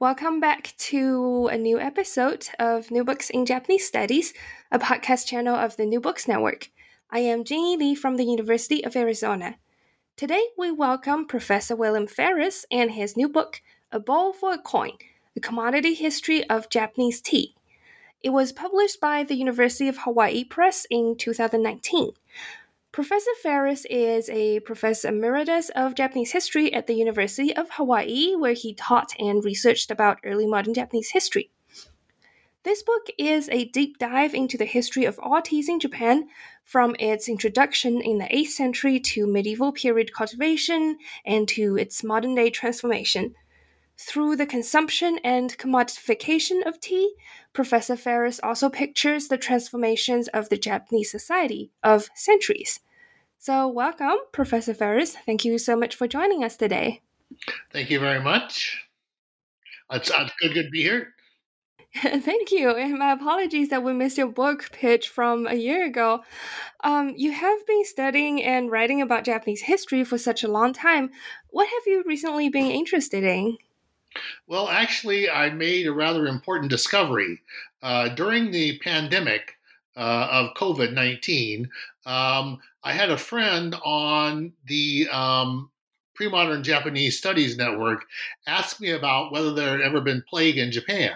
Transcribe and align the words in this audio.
Welcome 0.00 0.38
back 0.38 0.74
to 0.78 1.48
a 1.50 1.58
new 1.58 1.80
episode 1.80 2.46
of 2.60 2.92
New 2.92 3.02
Books 3.02 3.30
in 3.30 3.44
Japanese 3.44 3.84
Studies, 3.84 4.32
a 4.70 4.78
podcast 4.78 5.26
channel 5.26 5.56
of 5.56 5.76
the 5.76 5.86
New 5.86 6.00
Books 6.00 6.28
Network. 6.28 6.70
I 7.10 7.18
am 7.18 7.42
Jinyi 7.42 7.76
Lee 7.76 7.94
from 7.96 8.14
the 8.14 8.22
University 8.24 8.84
of 8.84 8.94
Arizona. 8.94 9.56
Today 10.16 10.44
we 10.56 10.70
welcome 10.70 11.26
Professor 11.26 11.74
William 11.74 12.06
Farris 12.06 12.64
and 12.70 12.92
his 12.92 13.16
new 13.16 13.28
book, 13.28 13.60
A 13.90 13.98
Bowl 13.98 14.32
for 14.32 14.52
a 14.52 14.58
Coin 14.58 14.92
The 15.34 15.40
Commodity 15.40 15.94
History 15.94 16.48
of 16.48 16.70
Japanese 16.70 17.20
Tea. 17.20 17.56
It 18.22 18.30
was 18.30 18.52
published 18.52 19.00
by 19.00 19.24
the 19.24 19.34
University 19.34 19.88
of 19.88 19.98
Hawaii 19.98 20.44
Press 20.44 20.86
in 20.88 21.16
2019. 21.18 22.12
Professor 22.90 23.30
Farris 23.42 23.84
is 23.90 24.30
a 24.30 24.60
professor 24.60 25.08
emeritus 25.08 25.68
of 25.76 25.94
Japanese 25.94 26.32
history 26.32 26.72
at 26.72 26.86
the 26.86 26.94
University 26.94 27.54
of 27.54 27.70
Hawaii, 27.72 28.34
where 28.34 28.54
he 28.54 28.74
taught 28.74 29.12
and 29.18 29.44
researched 29.44 29.90
about 29.90 30.20
early 30.24 30.46
modern 30.46 30.72
Japanese 30.72 31.10
history. 31.10 31.50
This 32.62 32.82
book 32.82 33.06
is 33.18 33.50
a 33.50 33.66
deep 33.66 33.98
dive 33.98 34.34
into 34.34 34.56
the 34.56 34.64
history 34.64 35.04
of 35.04 35.18
all 35.22 35.42
teas 35.42 35.68
in 35.68 35.78
Japan, 35.78 36.28
from 36.64 36.96
its 36.98 37.28
introduction 37.28 38.00
in 38.00 38.18
the 38.18 38.24
8th 38.24 38.48
century 38.48 38.98
to 39.00 39.26
medieval 39.26 39.70
period 39.70 40.12
cultivation 40.14 40.96
and 41.26 41.46
to 41.48 41.76
its 41.76 42.02
modern 42.02 42.34
day 42.34 42.48
transformation. 42.48 43.34
Through 44.00 44.36
the 44.36 44.46
consumption 44.46 45.18
and 45.24 45.58
commodification 45.58 46.64
of 46.64 46.80
tea, 46.80 47.14
Professor 47.52 47.96
Farris 47.96 48.38
also 48.44 48.68
pictures 48.68 49.26
the 49.26 49.36
transformations 49.36 50.28
of 50.28 50.48
the 50.48 50.56
Japanese 50.56 51.10
society 51.10 51.72
of 51.82 52.08
centuries. 52.14 52.78
So, 53.38 53.66
welcome, 53.66 54.16
Professor 54.32 54.72
Farris. 54.72 55.16
Thank 55.26 55.44
you 55.44 55.58
so 55.58 55.76
much 55.76 55.96
for 55.96 56.06
joining 56.06 56.44
us 56.44 56.56
today. 56.56 57.02
Thank 57.72 57.90
you 57.90 57.98
very 57.98 58.20
much. 58.20 58.86
It's, 59.90 60.10
it's 60.10 60.32
good, 60.40 60.54
good 60.54 60.64
to 60.64 60.70
be 60.70 60.82
here. 60.82 61.14
Thank 61.96 62.52
you. 62.52 62.70
And 62.70 62.98
my 62.98 63.12
apologies 63.12 63.70
that 63.70 63.82
we 63.82 63.92
missed 63.92 64.18
your 64.18 64.28
book 64.28 64.70
pitch 64.72 65.08
from 65.08 65.48
a 65.48 65.54
year 65.54 65.84
ago. 65.84 66.22
Um, 66.84 67.14
you 67.16 67.32
have 67.32 67.66
been 67.66 67.84
studying 67.84 68.44
and 68.44 68.70
writing 68.70 69.02
about 69.02 69.24
Japanese 69.24 69.62
history 69.62 70.04
for 70.04 70.18
such 70.18 70.44
a 70.44 70.48
long 70.48 70.72
time. 70.72 71.10
What 71.50 71.66
have 71.66 71.82
you 71.86 72.04
recently 72.06 72.48
been 72.48 72.70
interested 72.70 73.24
in? 73.24 73.56
Well, 74.46 74.68
actually, 74.68 75.28
I 75.28 75.50
made 75.50 75.86
a 75.86 75.92
rather 75.92 76.26
important 76.26 76.70
discovery. 76.70 77.40
Uh, 77.82 78.08
during 78.08 78.50
the 78.50 78.78
pandemic 78.78 79.54
uh, 79.96 80.28
of 80.30 80.54
COVID 80.54 80.92
19, 80.92 81.68
um, 82.06 82.58
I 82.82 82.92
had 82.92 83.10
a 83.10 83.18
friend 83.18 83.74
on 83.84 84.52
the 84.66 85.08
um, 85.12 85.70
Pre-Modern 86.14 86.64
Japanese 86.64 87.18
Studies 87.18 87.56
Network 87.56 88.04
ask 88.46 88.80
me 88.80 88.90
about 88.90 89.30
whether 89.30 89.52
there 89.52 89.70
had 89.70 89.82
ever 89.82 90.00
been 90.00 90.24
plague 90.28 90.58
in 90.58 90.72
Japan. 90.72 91.12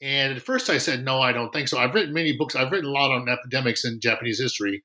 And 0.00 0.36
at 0.36 0.42
first 0.42 0.70
I 0.70 0.78
said, 0.78 1.04
no, 1.04 1.20
I 1.20 1.32
don't 1.32 1.52
think 1.52 1.68
so. 1.68 1.78
I've 1.78 1.94
written 1.94 2.14
many 2.14 2.36
books. 2.36 2.56
I've 2.56 2.72
written 2.72 2.88
a 2.88 2.92
lot 2.92 3.10
on 3.10 3.28
epidemics 3.28 3.84
in 3.84 4.00
Japanese 4.00 4.40
history. 4.40 4.82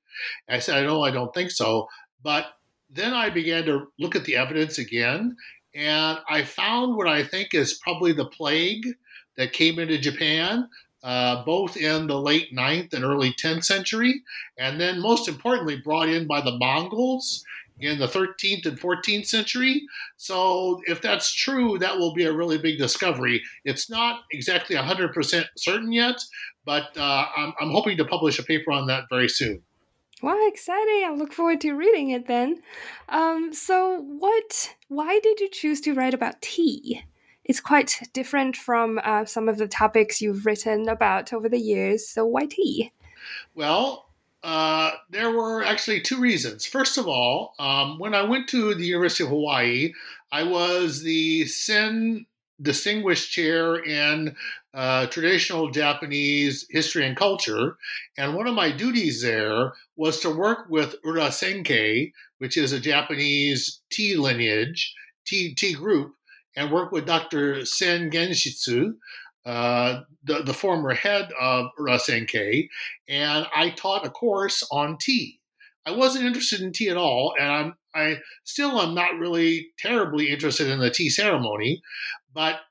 I 0.50 0.60
said, 0.60 0.86
no, 0.86 1.04
I 1.04 1.12
don't 1.12 1.34
think 1.34 1.52
so. 1.52 1.88
But 2.24 2.48
then 2.90 3.14
I 3.14 3.30
began 3.30 3.66
to 3.66 3.88
look 4.00 4.16
at 4.16 4.26
the 4.26 4.36
evidence 4.36 4.78
again, 4.78 5.36
and 5.76 6.20
I 6.30 6.44
found 6.44 6.96
what 6.96 7.08
I 7.08 7.24
think 7.24 7.54
is 7.54 7.76
probably 7.76 8.12
the 8.12 8.26
plague 8.26 8.86
that 9.38 9.54
came 9.54 9.80
into 9.80 9.98
Japan 9.98 10.68
uh, 11.04 11.44
both 11.46 11.78
in 11.78 12.08
the 12.08 12.20
late 12.20 12.54
9th 12.54 12.94
and 12.94 13.04
early 13.04 13.34
10th 13.34 13.64
century, 13.64 14.22
and 14.58 14.80
then 14.80 15.00
most 15.00 15.28
importantly, 15.28 15.78
brought 15.78 16.10
in 16.10 16.28
by 16.28 16.42
the 16.42 16.58
Mongols 16.58 17.44
in 17.80 17.98
the 17.98 18.08
13th 18.08 18.66
and 18.66 18.80
14th 18.80 19.26
century. 19.26 19.84
So, 20.18 20.82
if 20.88 21.02
that's 21.02 21.34
true, 21.34 21.78
that 21.80 21.98
will 21.98 22.14
be 22.14 22.26
a 22.26 22.34
really 22.34 22.58
big 22.58 22.78
discovery. 22.78 23.42
It's 23.64 23.90
not 23.90 24.24
exactly 24.32 24.76
100% 24.76 25.46
certain 25.56 25.94
yet, 25.94 26.22
but 26.66 26.98
uh, 26.98 27.26
I'm, 27.36 27.54
I'm 27.62 27.72
hoping 27.72 27.96
to 27.98 28.06
publish 28.06 28.38
a 28.38 28.44
paper 28.44 28.72
on 28.72 28.88
that 28.88 29.06
very 29.10 29.30
soon. 29.30 29.64
Wow, 30.22 30.48
exciting! 30.48 31.06
I 31.06 31.14
look 31.16 31.34
forward 31.34 31.62
to 31.62 31.74
reading 31.74 32.10
it 32.10 32.28
then. 32.28 32.62
Um, 33.08 33.54
so, 33.54 34.02
what? 34.02 34.76
Why 34.88 35.20
did 35.20 35.40
you 35.40 35.50
choose 35.50 35.82
to 35.82 35.94
write 35.94 36.14
about 36.14 36.42
tea? 36.42 37.04
it's 37.50 37.60
quite 37.60 38.00
different 38.14 38.56
from 38.56 39.00
uh, 39.04 39.26
some 39.26 39.50
of 39.50 39.58
the 39.58 39.68
topics 39.68 40.22
you've 40.22 40.46
written 40.46 40.88
about 40.88 41.34
over 41.34 41.50
the 41.50 41.60
years. 41.60 42.08
So 42.08 42.24
why 42.24 42.46
tea? 42.46 42.94
Well, 43.56 44.06
uh, 44.44 44.92
there 45.10 45.32
were 45.32 45.64
actually 45.64 46.02
two 46.02 46.20
reasons. 46.20 46.68
First 46.68 47.00
of 47.00 47.08
all, 47.08 47.56
um, 47.58 47.98
when 47.98 48.14
I 48.14 48.22
went 48.22 48.50
to 48.50 48.76
the 48.76 48.86
University 48.86 49.24
of 49.24 49.32
Hawaii, 49.32 49.94
I 50.32 50.44
was 50.44 51.02
the 51.02 51.48
Sen 51.48 52.28
Distinguished 52.62 53.32
Chair 53.32 53.78
in 53.78 54.36
uh, 54.74 55.08
Traditional 55.08 55.70
Japanese 55.70 56.66
History 56.70 57.06
and 57.06 57.16
Culture. 57.16 57.78
And 58.18 58.36
one 58.36 58.48
of 58.48 58.56
my 58.56 58.72
duties 58.72 59.22
there 59.22 59.74
was 59.96 60.20
to 60.22 60.30
work 60.30 60.70
with 60.70 60.96
Urasenke, 61.06 62.12
which 62.40 62.58
is 62.58 62.72
a 62.72 62.80
Japanese 62.80 63.82
tea 63.92 64.16
lineage, 64.16 64.94
tea, 65.26 65.56
tea 65.56 65.74
group, 65.74 66.14
and 66.56 66.72
work 66.72 66.92
with 66.92 67.06
Dr. 67.06 67.66
Sen 67.66 68.10
Genshitsu, 68.12 68.94
uh, 69.46 70.02
the, 70.24 70.44
the 70.44 70.54
former 70.54 70.94
head 70.94 71.30
of 71.40 71.68
Urasenke. 71.80 72.68
and 73.08 73.48
I 73.56 73.70
taught 73.72 74.06
a 74.06 74.10
course 74.10 74.64
on 74.72 74.98
tea. 75.00 75.40
I 75.86 75.92
wasn't 75.92 76.26
interested 76.26 76.62
in 76.62 76.72
tea 76.72 76.90
at 76.90 76.98
all, 76.98 77.34
and 77.40 77.50
I'm 77.50 77.74
I 77.96 78.20
still 78.44 78.80
am 78.80 78.94
not 78.94 79.18
really 79.18 79.70
terribly 79.80 80.30
interested 80.30 80.68
in 80.68 80.80
the 80.80 80.92
tea 80.92 81.10
ceremony, 81.10 81.82
but 82.34 82.62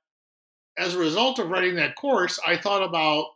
as 0.76 0.94
a 0.94 0.98
result 0.98 1.38
of 1.38 1.50
writing 1.50 1.74
that 1.76 1.96
course, 1.96 2.38
I 2.46 2.56
thought 2.56 2.82
about 2.82 3.26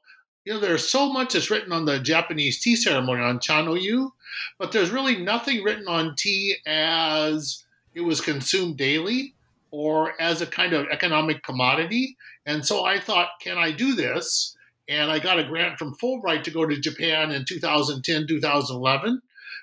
you 0.44 0.52
know 0.52 0.60
there's 0.60 0.88
so 0.88 1.12
much 1.12 1.34
that's 1.34 1.50
written 1.50 1.72
on 1.72 1.84
the 1.84 2.00
Japanese 2.00 2.60
tea 2.60 2.76
ceremony 2.76 3.22
on 3.22 3.38
Chanoyu, 3.38 4.10
but 4.58 4.72
there's 4.72 4.90
really 4.90 5.16
nothing 5.16 5.62
written 5.62 5.86
on 5.88 6.14
tea 6.16 6.56
as 6.66 7.64
it 7.94 8.00
was 8.00 8.20
consumed 8.20 8.76
daily 8.76 9.34
or 9.70 10.20
as 10.20 10.40
a 10.40 10.46
kind 10.46 10.72
of 10.72 10.86
economic 10.90 11.42
commodity. 11.42 12.16
And 12.46 12.64
so 12.64 12.84
I 12.84 13.00
thought, 13.00 13.40
can 13.40 13.58
I 13.58 13.72
do 13.72 13.94
this? 13.94 14.56
And 14.88 15.10
I 15.10 15.18
got 15.18 15.38
a 15.38 15.44
grant 15.44 15.78
from 15.78 15.94
Fulbright 15.94 16.44
to 16.44 16.50
go 16.50 16.66
to 16.66 16.78
Japan 16.78 17.30
in 17.30 17.44
2010, 17.44 18.26
2011. 18.26 19.22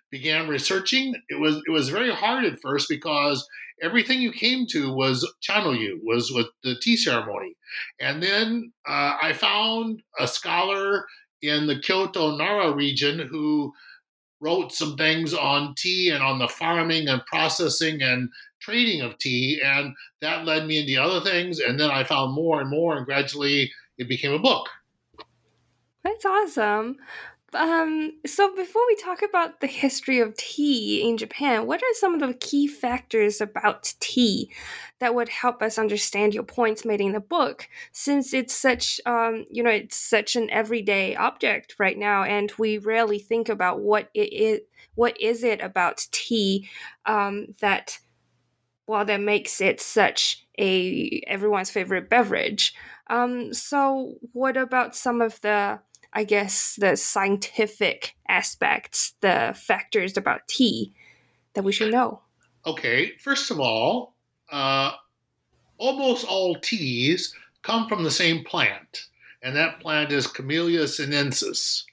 Began 0.10 0.48
researching. 0.48 1.16
It 1.30 1.40
was 1.40 1.62
it 1.68 1.72
was 1.72 1.90
very 1.90 2.12
hard 2.12 2.44
at 2.44 2.60
first 2.62 2.90
because 2.90 3.48
everything 3.82 4.22
you 4.22 4.32
came 4.32 4.66
to 4.68 4.94
was 4.94 5.30
chanoyu, 5.42 6.00
was 6.04 6.32
with 6.32 6.48
the 6.64 6.76
tea 6.82 6.98
ceremony. 6.98 7.56
And 8.00 8.22
then 8.22 8.72
uh, 8.88 9.18
I 9.22 9.34
found 9.34 10.02
a 10.20 10.28
scholar 10.28 11.06
in 11.42 11.68
the 11.68 11.80
Kyoto 11.80 12.36
Nara 12.38 12.74
region 12.74 13.20
who 13.20 13.74
wrote 14.42 14.72
some 14.72 14.96
things 14.96 15.34
on 15.34 15.76
tea 15.78 16.10
and 16.10 16.24
on 16.24 16.40
the 16.40 16.48
farming 16.48 17.08
and 17.08 17.26
processing 17.26 18.02
and 18.02 18.30
trading 18.62 19.02
of 19.02 19.18
tea. 19.18 19.62
And 19.64 19.94
that 20.22 20.46
led 20.46 20.66
me 20.66 20.80
into 20.80 21.02
other 21.02 21.22
things. 21.22 21.60
And 21.60 21.80
then 21.80 21.92
I 21.92 22.04
found 22.04 22.34
more 22.34 22.62
and 22.62 22.70
more, 22.70 22.98
and 22.98 23.06
gradually 23.06 23.72
it 23.98 24.08
became 24.08 24.34
a 24.34 24.40
book. 24.40 24.70
That's 26.04 26.26
awesome. 26.26 26.98
Um, 27.54 28.14
so 28.26 28.56
before 28.56 28.82
we 28.88 28.96
talk 28.96 29.22
about 29.22 29.60
the 29.60 29.68
history 29.68 30.20
of 30.20 30.38
tea 30.38 31.08
in 31.08 31.18
Japan, 31.18 31.66
what 31.66 31.82
are 31.82 31.94
some 31.94 32.14
of 32.14 32.20
the 32.20 32.34
key 32.36 32.68
factors 32.68 33.42
about 33.42 33.94
tea 34.00 34.52
that 35.00 35.16
would 35.16 35.30
help 35.30 35.62
us 35.62 35.78
understand 35.80 36.34
your 36.34 36.44
points 36.44 36.86
made 36.86 37.02
in 37.02 37.14
the 37.14 37.20
book? 37.20 37.68
Since 37.92 38.34
it's 38.34 38.56
such, 38.56 39.02
um, 39.06 39.46
you 39.50 39.64
know, 39.64 39.72
it's 39.72 39.98
such 39.98 40.36
an 40.36 40.50
everyday 40.52 41.16
object 41.16 41.76
right 41.80 41.98
now, 41.98 42.24
and 42.24 42.52
we 42.58 42.78
rarely 42.78 43.20
think 43.20 43.50
about 43.50 43.80
what 43.80 44.10
it 44.14 44.32
is. 44.34 44.60
What 44.96 45.20
is 45.20 45.44
it 45.44 45.62
about 45.62 46.06
tea 46.12 46.70
um, 47.06 47.48
that 47.62 47.98
well 48.86 49.06
that 49.06 49.22
makes 49.22 49.62
it 49.62 49.80
such 49.80 50.46
a 50.60 51.22
everyone's 51.28 51.70
favorite 51.70 52.10
beverage. 52.10 52.74
Um, 53.08 53.54
so 53.54 54.16
what 54.34 54.58
about 54.58 54.96
some 54.96 55.22
of 55.22 55.40
the 55.42 55.80
I 56.14 56.24
guess 56.24 56.76
the 56.80 56.96
scientific 56.96 58.16
aspects, 58.28 59.14
the 59.22 59.56
factors 59.56 60.18
about 60.18 60.48
tea 60.48 60.94
that 61.54 61.64
we 61.64 61.72
should 61.72 61.92
know? 61.92 62.22
Okay, 62.66 63.14
first 63.18 63.52
of 63.52 63.60
all, 63.60 64.16
uh, 64.52 64.92
almost 65.78 66.26
all 66.26 66.56
teas 66.56 67.34
come 67.62 67.88
from 67.88 68.04
the 68.04 68.12
same 68.12 68.44
plant, 68.44 69.08
and 69.44 69.56
that 69.56 69.80
plant 69.80 70.12
is 70.12 70.28
Camellia 70.28 70.88
sinensis. 70.88 71.86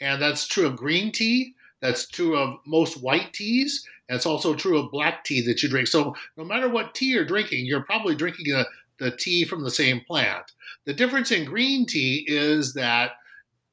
And 0.00 0.20
that's 0.20 0.46
true 0.46 0.66
of 0.66 0.76
green 0.76 1.12
tea, 1.12 1.54
that's 1.80 2.08
true 2.08 2.36
of 2.36 2.58
most 2.66 3.02
white 3.02 3.32
teas, 3.32 3.86
and 4.08 4.16
it's 4.16 4.26
also 4.26 4.54
true 4.54 4.78
of 4.78 4.90
black 4.90 5.24
tea 5.24 5.42
that 5.42 5.62
you 5.62 5.68
drink. 5.68 5.88
So 5.88 6.14
no 6.36 6.44
matter 6.44 6.68
what 6.68 6.94
tea 6.94 7.06
you're 7.06 7.24
drinking, 7.24 7.66
you're 7.66 7.84
probably 7.84 8.14
drinking 8.14 8.52
a, 8.54 8.64
the 8.98 9.10
tea 9.10 9.44
from 9.44 9.62
the 9.62 9.70
same 9.70 10.00
plant. 10.00 10.52
The 10.86 10.94
difference 10.94 11.30
in 11.30 11.44
green 11.44 11.86
tea 11.86 12.24
is 12.26 12.74
that 12.74 13.12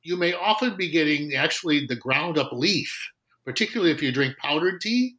you 0.06 0.16
may 0.16 0.34
often 0.34 0.78
be 0.78 0.90
getting 0.90 1.34
actually 1.34 1.88
the 1.88 1.96
ground 1.96 2.38
up 2.38 2.54
leaf, 2.54 3.12
particularly 3.44 3.92
if 3.92 4.04
you 4.04 4.12
drink 4.12 4.38
powdered 4.38 4.80
tea. 4.80 5.16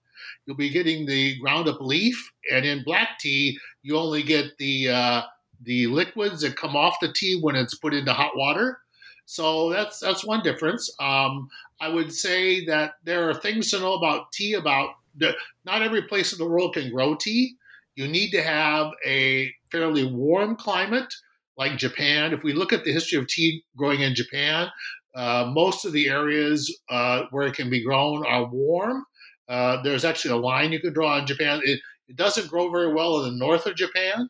You'll 0.46 0.56
be 0.56 0.70
getting 0.70 1.04
the 1.04 1.36
ground 1.40 1.68
up 1.68 1.80
leaf, 1.80 2.16
and 2.52 2.64
in 2.64 2.84
black 2.84 3.18
tea, 3.18 3.58
you 3.82 3.98
only 3.98 4.22
get 4.22 4.56
the 4.58 4.88
uh, 4.88 5.22
the 5.62 5.88
liquids 5.88 6.40
that 6.42 6.56
come 6.56 6.76
off 6.76 7.00
the 7.00 7.12
tea 7.12 7.38
when 7.40 7.56
it's 7.56 7.74
put 7.74 7.94
into 7.94 8.12
hot 8.12 8.36
water. 8.36 8.78
So 9.24 9.70
that's 9.70 9.98
that's 9.98 10.24
one 10.24 10.42
difference. 10.44 10.88
Um, 11.00 11.48
I 11.80 11.88
would 11.88 12.12
say 12.12 12.64
that 12.66 12.94
there 13.02 13.28
are 13.28 13.34
things 13.34 13.70
to 13.72 13.80
know 13.80 13.94
about 13.94 14.30
tea. 14.32 14.54
About 14.54 14.90
the, 15.16 15.34
not 15.64 15.82
every 15.82 16.02
place 16.02 16.32
in 16.32 16.38
the 16.38 16.48
world 16.48 16.74
can 16.74 16.92
grow 16.92 17.16
tea. 17.16 17.56
You 17.96 18.06
need 18.06 18.30
to 18.30 18.42
have 18.42 18.92
a 19.04 19.52
fairly 19.72 20.04
warm 20.06 20.54
climate, 20.54 21.12
like 21.56 21.78
Japan. 21.78 22.32
If 22.32 22.42
we 22.42 22.52
look 22.52 22.72
at 22.72 22.84
the 22.84 22.92
history 22.92 23.18
of 23.18 23.28
tea 23.28 23.64
growing 23.76 24.00
in 24.00 24.14
Japan, 24.14 24.68
uh, 25.14 25.50
most 25.52 25.84
of 25.84 25.92
the 25.92 26.08
areas 26.08 26.78
uh, 26.90 27.22
where 27.30 27.46
it 27.46 27.54
can 27.54 27.70
be 27.70 27.82
grown 27.82 28.24
are 28.26 28.44
warm. 28.44 29.04
Uh, 29.48 29.82
there's 29.82 30.04
actually 30.04 30.32
a 30.32 30.36
line 30.36 30.72
you 30.72 30.80
can 30.80 30.92
draw 30.92 31.18
in 31.18 31.26
Japan. 31.26 31.60
It, 31.64 31.80
it 32.08 32.16
doesn't 32.16 32.48
grow 32.48 32.70
very 32.70 32.92
well 32.92 33.24
in 33.24 33.32
the 33.32 33.38
north 33.38 33.66
of 33.66 33.76
Japan, 33.76 34.28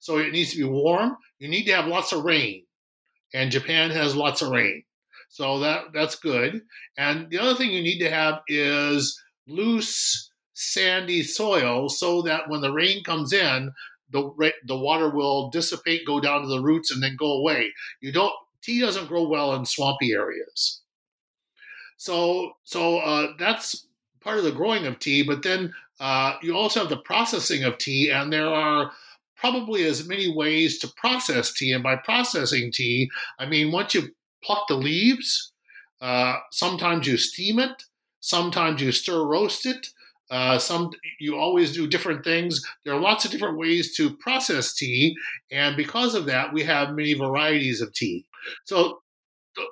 so 0.00 0.18
it 0.18 0.32
needs 0.32 0.52
to 0.52 0.58
be 0.58 0.64
warm. 0.64 1.16
You 1.38 1.48
need 1.48 1.64
to 1.64 1.72
have 1.72 1.86
lots 1.86 2.12
of 2.12 2.24
rain, 2.24 2.64
and 3.32 3.50
Japan 3.50 3.90
has 3.90 4.14
lots 4.14 4.42
of 4.42 4.50
rain, 4.50 4.82
so 5.28 5.60
that 5.60 5.86
that's 5.94 6.16
good. 6.16 6.60
And 6.96 7.30
the 7.30 7.38
other 7.38 7.54
thing 7.54 7.70
you 7.70 7.82
need 7.82 8.00
to 8.00 8.10
have 8.10 8.40
is 8.48 9.18
loose, 9.46 10.30
sandy 10.52 11.22
soil, 11.22 11.88
so 11.88 12.22
that 12.22 12.48
when 12.48 12.60
the 12.60 12.72
rain 12.72 13.02
comes 13.02 13.32
in, 13.32 13.72
the 14.10 14.52
the 14.66 14.76
water 14.76 15.10
will 15.10 15.50
dissipate, 15.50 16.06
go 16.06 16.20
down 16.20 16.42
to 16.42 16.48
the 16.48 16.60
roots, 16.62 16.90
and 16.90 17.02
then 17.02 17.16
go 17.16 17.32
away. 17.32 17.72
You 18.00 18.12
don't 18.12 18.32
tea 18.62 18.80
doesn't 18.80 19.08
grow 19.08 19.26
well 19.26 19.54
in 19.54 19.64
swampy 19.66 20.12
areas. 20.12 20.82
So 21.96 22.52
so 22.64 22.98
uh, 22.98 23.32
that's 23.38 23.86
part 24.20 24.38
of 24.38 24.44
the 24.44 24.52
growing 24.52 24.86
of 24.86 24.98
tea, 24.98 25.22
but 25.22 25.42
then 25.42 25.72
uh, 26.00 26.36
you 26.42 26.56
also 26.56 26.80
have 26.80 26.88
the 26.88 26.98
processing 26.98 27.64
of 27.64 27.78
tea, 27.78 28.10
and 28.10 28.32
there 28.32 28.48
are 28.48 28.92
probably 29.36 29.84
as 29.84 30.08
many 30.08 30.32
ways 30.34 30.78
to 30.78 30.88
process 30.96 31.52
tea. 31.52 31.72
And 31.72 31.82
by 31.82 31.96
processing 31.96 32.72
tea, 32.72 33.10
I 33.38 33.46
mean 33.46 33.72
once 33.72 33.94
you 33.94 34.14
pluck 34.42 34.68
the 34.68 34.74
leaves, 34.76 35.52
uh, 36.00 36.36
sometimes 36.52 37.06
you 37.06 37.16
steam 37.16 37.58
it, 37.58 37.82
sometimes 38.20 38.80
you 38.80 38.92
stir 38.92 39.24
roast 39.24 39.66
it. 39.66 39.88
Uh, 40.30 40.58
some 40.58 40.90
you 41.20 41.36
always 41.36 41.72
do 41.72 41.86
different 41.86 42.24
things. 42.24 42.62
There 42.84 42.94
are 42.94 43.00
lots 43.00 43.24
of 43.24 43.30
different 43.30 43.58
ways 43.58 43.96
to 43.96 44.16
process 44.16 44.74
tea, 44.74 45.16
and 45.50 45.76
because 45.76 46.14
of 46.14 46.26
that, 46.26 46.52
we 46.52 46.62
have 46.64 46.94
many 46.94 47.14
varieties 47.14 47.80
of 47.80 47.92
tea. 47.92 48.26
So, 48.64 49.00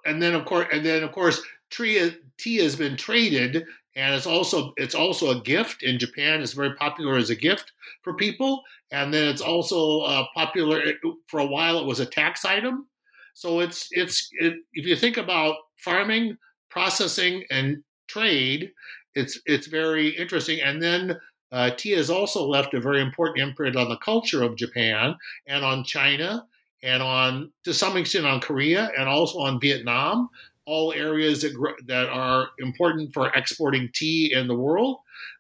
and 0.05 0.21
then 0.23 0.35
of 0.35 0.45
course, 0.45 0.69
and 0.73 0.85
then 0.85 1.03
of 1.03 1.13
course, 1.13 1.43
tea 1.71 2.11
tea 2.39 2.57
has 2.57 2.77
been 2.77 2.97
traded 2.97 3.67
and 3.97 4.15
it's 4.15 4.27
also 4.27 4.75
it's 4.77 4.95
also 4.95 5.31
a 5.31 5.41
gift 5.41 5.83
in 5.83 5.99
Japan. 5.99 6.43
It's 6.43 6.53
very 6.53 6.75
popular 6.75 7.17
as 7.17 7.31
a 7.31 7.35
gift 7.35 7.73
for 8.03 8.15
people, 8.15 8.63
and 8.93 9.13
then 9.13 9.27
it's 9.27 9.41
also 9.41 10.01
uh, 10.03 10.25
popular 10.35 10.83
for 11.27 11.41
a 11.41 11.47
while. 11.47 11.79
It 11.79 11.87
was 11.87 11.99
a 11.99 12.07
tax 12.07 12.45
item, 12.45 12.87
so 13.33 13.61
it's 13.61 13.89
it's 13.93 14.29
it, 14.39 14.55
if 14.75 14.85
you 14.87 14.97
think 14.97 15.17
about 15.17 15.57
farming, 15.79 16.37
processing, 16.69 17.45
and 17.51 17.83
trade, 18.07 18.71
it's 19.17 19.41
it's 19.47 19.67
very 19.67 20.11
interesting. 20.11 20.61
And 20.61 20.81
then 20.81 21.19
uh, 21.51 21.71
tea 21.71 21.93
has 21.93 22.11
also 22.11 22.47
left 22.47 22.75
a 22.75 22.81
very 22.81 23.01
important 23.01 23.39
imprint 23.39 23.75
on 23.75 23.89
the 23.89 23.97
culture 23.97 24.43
of 24.43 24.57
Japan 24.57 25.17
and 25.47 25.65
on 25.65 25.83
China 25.83 26.47
and 26.83 27.03
on 27.03 27.51
to 27.65 27.75
some 27.75 27.97
extent 27.97 28.27
on 28.27 28.41
Korea 28.41 28.91
and 28.97 29.09
also 29.09 29.41
on 29.41 29.59
Vietnam 29.61 30.29
all 30.67 30.93
areas 30.93 31.43
that, 31.43 31.55
that 31.87 32.09
are 32.09 32.49
important 32.59 33.15
for 33.15 33.29
exporting 33.35 33.89
tea 33.95 34.33
in 34.35 34.49
the 34.49 34.55
world. 34.55 34.99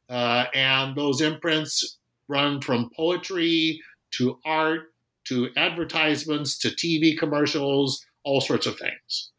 Uh, 0.09 0.45
and 0.55 0.97
those 0.97 1.21
imprints 1.21 1.99
run 2.29 2.61
from 2.61 2.91
poetry 2.97 3.81
to 4.13 4.39
art 4.45 4.93
to 5.25 5.49
advertisements 5.57 6.57
to 6.59 6.69
TV 6.69 7.19
commercials, 7.19 8.07
all 8.25 8.41
sorts 8.41 8.67
of 8.67 8.79
things. 8.79 9.31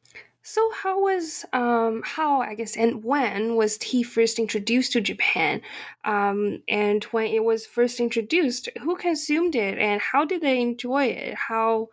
So 0.50 0.72
how 0.72 1.02
was 1.02 1.46
um 1.52 2.02
how 2.06 2.40
I 2.42 2.56
guess 2.56 2.78
and 2.78 3.04
when 3.04 3.56
was 3.56 3.78
tea 3.78 4.02
first 4.04 4.40
introduced 4.40 4.94
to 4.94 5.02
Japan? 5.02 5.62
Um 6.06 6.64
and 6.70 7.04
when 7.16 7.28
it 7.28 7.44
was 7.44 7.66
first 7.68 8.00
introduced, 8.00 8.70
who 8.82 8.96
consumed 8.96 9.56
it 9.56 9.78
and 9.78 10.00
how 10.02 10.24
did 10.26 10.40
they 10.42 10.62
enjoy 10.62 11.06
it? 11.08 11.36
How 11.36 11.90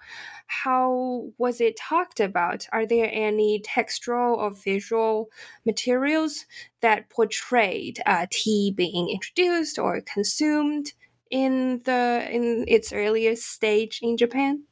how 0.46 1.32
was 1.36 1.60
it 1.60 1.76
talked 1.76 2.20
about? 2.20 2.66
Are 2.72 2.86
there 2.86 3.10
any 3.12 3.60
textual 3.64 4.34
or 4.36 4.50
visual 4.52 5.30
materials 5.66 6.46
that 6.80 7.10
portrayed 7.10 8.00
uh, 8.06 8.26
tea 8.30 8.72
being 8.76 9.08
introduced 9.10 9.78
or 9.80 10.00
consumed 10.02 10.92
in 11.30 11.82
the 11.84 12.26
in 12.30 12.64
its 12.68 12.92
earliest 12.92 13.44
stage 13.50 13.98
in 14.00 14.16
Japan? 14.16 14.62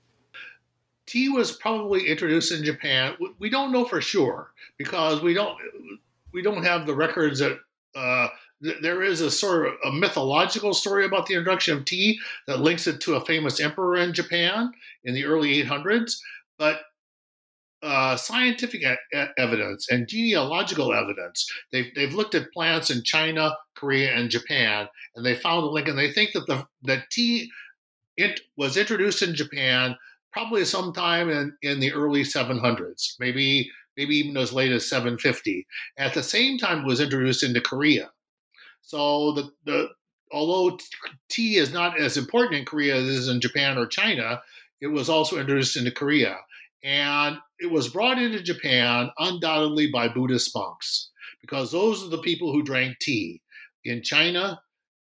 Tea 1.06 1.28
was 1.28 1.52
probably 1.52 2.08
introduced 2.08 2.52
in 2.52 2.64
Japan. 2.64 3.16
We 3.38 3.50
don't 3.50 3.72
know 3.72 3.84
for 3.84 4.00
sure 4.00 4.52
because 4.78 5.20
we 5.20 5.34
don't 5.34 5.58
we 6.32 6.43
don't 6.43 6.64
have 6.64 6.87
the 6.87 6.94
records 6.94 7.40
that 7.40 7.58
uh, 7.94 8.28
there 8.81 9.02
is 9.02 9.20
a 9.20 9.31
sort 9.31 9.66
of 9.66 9.72
a 9.84 9.93
mythological 9.93 10.72
story 10.72 11.04
about 11.04 11.26
the 11.26 11.34
introduction 11.34 11.76
of 11.76 11.84
tea 11.84 12.19
that 12.46 12.60
links 12.60 12.87
it 12.87 13.00
to 13.00 13.16
a 13.16 13.25
famous 13.25 13.60
emperor 13.60 13.96
in 13.96 14.14
Japan 14.14 14.72
in 15.04 15.14
the 15.14 15.25
early 15.25 15.62
800s. 15.62 16.19
But 16.58 16.81
uh, 17.82 18.14
scientific 18.16 18.82
e- 18.82 19.25
evidence 19.37 19.90
and 19.90 20.06
genealogical 20.06 20.94
evidence, 20.94 21.50
they've, 21.72 21.93
they've 21.96 22.14
looked 22.14 22.37
at 22.37 22.52
plants 22.52 22.90
in 22.90 23.02
China, 23.02 23.56
Korea, 23.75 24.14
and 24.14 24.31
Japan, 24.31 24.87
and 25.16 25.26
they 25.26 25.34
found 25.34 25.64
a 25.64 25.69
link. 25.69 25.88
And 25.88 25.98
they 25.98 26.12
think 26.12 26.32
that 26.34 26.46
the 26.46 26.64
that 26.84 27.10
tea 27.10 27.50
it 28.16 28.40
was 28.56 28.76
introduced 28.76 29.22
in 29.22 29.34
Japan 29.34 29.96
probably 30.32 30.65
sometime 30.65 31.31
in, 31.31 31.56
in 31.62 31.81
the 31.81 31.93
early 31.93 32.22
700s, 32.22 33.15
maybe 33.20 33.70
maybe 33.96 34.17
even 34.17 34.36
as 34.39 34.53
late 34.53 34.72
as 34.72 34.89
750. 34.89 35.67
At 35.98 36.15
the 36.15 36.22
same 36.22 36.56
time, 36.56 36.81
it 36.81 36.86
was 36.86 37.01
introduced 37.01 37.43
into 37.43 37.60
Korea. 37.60 38.10
So 38.81 39.32
the, 39.32 39.51
the 39.65 39.89
although 40.32 40.79
tea 41.29 41.56
is 41.56 41.72
not 41.72 42.01
as 42.01 42.17
important 42.17 42.56
in 42.56 42.65
Korea 42.65 42.96
as 42.96 43.05
it 43.05 43.10
is 43.10 43.29
in 43.29 43.41
Japan 43.41 43.77
or 43.77 43.86
China, 43.86 44.41
it 44.81 44.89
was 44.89 45.08
also 45.08 45.39
introduced 45.39 45.77
into 45.77 45.91
Korea. 45.91 46.39
And 46.82 47.36
it 47.60 47.70
was 47.70 47.89
brought 47.89 48.19
into 48.19 48.43
Japan 48.43 49.10
undoubtedly 49.19 49.91
by 49.91 50.08
Buddhist 50.08 50.55
monks, 50.55 51.10
because 51.41 51.70
those 51.70 52.03
are 52.03 52.08
the 52.08 52.19
people 52.19 52.53
who 52.53 52.62
drank 52.62 52.98
tea 52.98 53.41
in 53.84 54.03
China, 54.03 54.60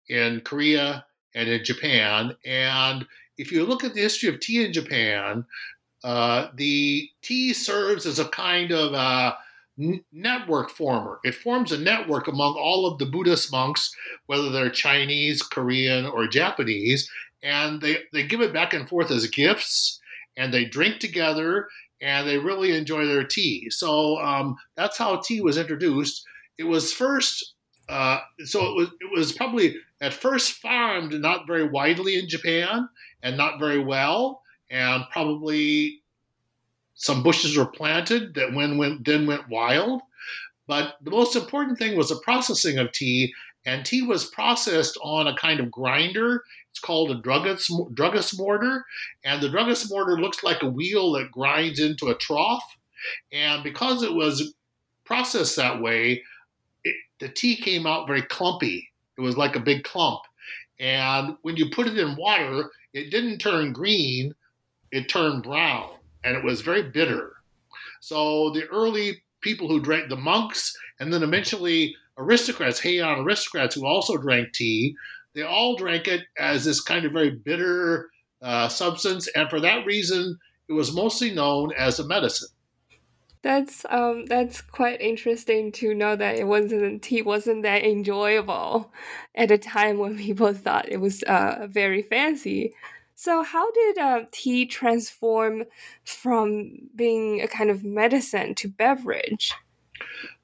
in 0.09 0.43
Korea, 0.43 1.07
and 1.35 1.49
in 1.49 1.65
Japan. 1.65 2.37
And 2.45 3.07
if 3.41 3.51
you 3.51 3.65
look 3.65 3.85
at 3.85 3.95
the 3.95 4.01
history 4.03 4.29
of 4.29 4.39
tea 4.39 4.65
in 4.65 4.73
Japan, 4.73 5.47
uh, 6.05 6.49
the 6.55 7.09
tea 7.23 7.53
serves 7.55 8.05
as 8.05 8.19
a 8.19 8.29
kind 8.29 8.71
of 8.71 8.93
uh, 8.93 9.33
network 10.13 10.71
former. 10.71 11.21
It 11.25 11.35
forms 11.35 11.73
a 11.73 11.79
network 11.79 12.29
among 12.29 12.55
all 12.55 12.87
of 12.87 12.99
the 12.99 13.07
Buddhist 13.07 13.51
monks, 13.51 13.95
whether 14.27 14.51
they're 14.51 14.71
Chinese, 14.71 15.43
Korean, 15.43 16.05
or 16.07 16.27
Japanese, 16.27 17.11
and 17.43 17.81
they, 17.81 17.99
they 18.13 18.27
give 18.27 18.43
it 18.43 18.53
back 18.53 18.75
and 18.75 18.89
forth 18.89 19.11
as 19.11 19.27
gifts, 19.29 20.01
and 20.37 20.53
they 20.53 20.67
drink 20.67 21.01
together, 21.01 21.69
and 22.03 22.29
they 22.29 22.39
really 22.39 22.77
enjoy 22.77 23.07
their 23.07 23.25
tea. 23.25 23.71
So 23.71 24.19
um, 24.19 24.57
that's 24.77 24.99
how 24.99 25.17
tea 25.17 25.41
was 25.41 25.57
introduced. 25.57 26.25
It 26.59 26.65
was 26.65 26.93
first, 26.93 27.55
uh, 27.89 28.21
so 28.45 28.67
it 28.67 28.77
was 28.77 28.89
it 29.01 29.11
was 29.19 29.33
probably 29.33 29.77
at 30.03 30.13
first 30.13 30.53
farmed 30.53 31.13
not 31.15 31.47
very 31.47 31.67
widely 31.67 32.19
in 32.19 32.29
Japan 32.29 32.89
and 33.23 33.37
not 33.37 33.59
very 33.59 33.79
well, 33.79 34.43
and 34.71 35.05
probably 35.11 36.00
some 36.95 37.23
bushes 37.23 37.57
were 37.57 37.67
planted 37.67 38.35
that 38.35 38.53
when 38.53 38.77
went 38.77 39.05
then 39.05 39.27
went 39.27 39.49
wild. 39.49 40.03
But 40.67 40.97
the 41.03 41.11
most 41.11 41.35
important 41.35 41.79
thing 41.79 41.97
was 41.97 42.11
the 42.11 42.21
processing 42.23 42.79
of 42.79 42.93
tea, 42.93 43.33
and 43.67 43.85
tea 43.85 44.03
was 44.03 44.27
processed 44.27 44.97
on 45.03 45.27
a 45.27 45.37
kind 45.37 45.61
of 45.61 45.71
grinder. 45.71 46.45
It's 46.71 46.79
called 46.79 47.11
a 47.11 47.17
druggist, 47.17 47.73
druggist 47.95 48.39
mortar, 48.39 48.85
and 49.25 49.43
the 49.43 49.49
druggist 49.49 49.91
mortar 49.91 50.21
looks 50.21 50.45
like 50.45 50.62
a 50.62 50.71
wheel 50.71 51.12
that 51.12 51.33
grinds 51.33 51.81
into 51.81 52.09
a 52.09 52.15
trough. 52.15 52.65
And 53.33 53.65
because 53.65 54.03
it 54.03 54.12
was 54.12 54.55
processed 55.05 55.57
that 55.57 55.83
way, 55.83 56.23
it, 56.85 56.95
the 57.19 57.29
tea 57.29 57.57
came 57.57 57.87
out 57.87 58.07
very 58.07 58.23
clumpy. 58.23 58.89
It 59.19 59.23
was 59.23 59.37
like 59.37 59.57
a 59.57 59.61
big 59.61 59.85
clump. 59.85 60.21
And 60.79 61.37
when 61.43 61.57
you 61.57 61.71
put 61.71 61.89
it 61.89 61.99
in 61.99 62.17
water, 62.17 62.71
it 62.93 63.11
didn't 63.11 63.39
turn 63.39 63.73
green, 63.73 64.35
it 64.91 65.09
turned 65.09 65.43
brown, 65.43 65.91
and 66.25 66.37
it 66.37 66.45
was 66.45 66.61
very 66.61 66.83
bitter. 66.83 67.33
So 68.01 68.51
the 68.51 68.67
early 68.69 69.23
people 69.41 69.69
who 69.69 69.81
drank 69.81 70.09
the 70.09 70.17
monks, 70.17 70.77
and 70.99 71.13
then 71.13 71.23
eventually 71.23 71.95
aristocrats, 72.19 72.81
Heian 72.81 73.25
aristocrats 73.25 73.75
who 73.75 73.87
also 73.87 74.17
drank 74.17 74.53
tea, 74.53 74.95
they 75.35 75.43
all 75.43 75.77
drank 75.77 76.09
it 76.09 76.23
as 76.39 76.65
this 76.65 76.81
kind 76.81 77.05
of 77.05 77.13
very 77.13 77.31
bitter 77.31 78.11
uh, 78.43 78.69
substance, 78.69 79.29
and 79.35 79.49
for 79.49 79.61
that 79.61 79.87
reason, 79.87 80.39
it 80.69 80.73
was 80.73 80.95
mostly 80.95 81.31
known 81.31 81.73
as 81.77 81.99
a 81.99 82.07
medicine. 82.07 82.49
That's 83.43 83.87
um 83.89 84.27
that's 84.27 84.61
quite 84.61 85.01
interesting 85.01 85.73
to 85.73 85.95
know 85.95 86.15
that 86.15 86.37
it 86.37 86.47
wasn't 86.47 87.03
tea 87.03 87.23
wasn't 87.23 87.63
that 87.63 87.85
enjoyable 87.85 88.93
at 89.35 89.51
a 89.51 89.59
time 89.59 89.99
when 89.99 90.19
people 90.19 90.53
thought 90.53 90.89
it 90.89 90.99
was 90.99 91.23
uh, 91.23 91.67
very 91.71 92.03
fancy. 92.03 92.75
So 93.15 93.43
how 93.43 93.71
did 93.71 93.99
uh, 93.99 94.21
tea 94.31 94.65
transform 94.65 95.65
from 96.05 96.89
being 96.97 97.43
a 97.43 97.49
kind 97.49 97.71
of 97.71 97.85
medicine 97.85 98.55
to 98.57 98.69
beverage? 98.69 99.53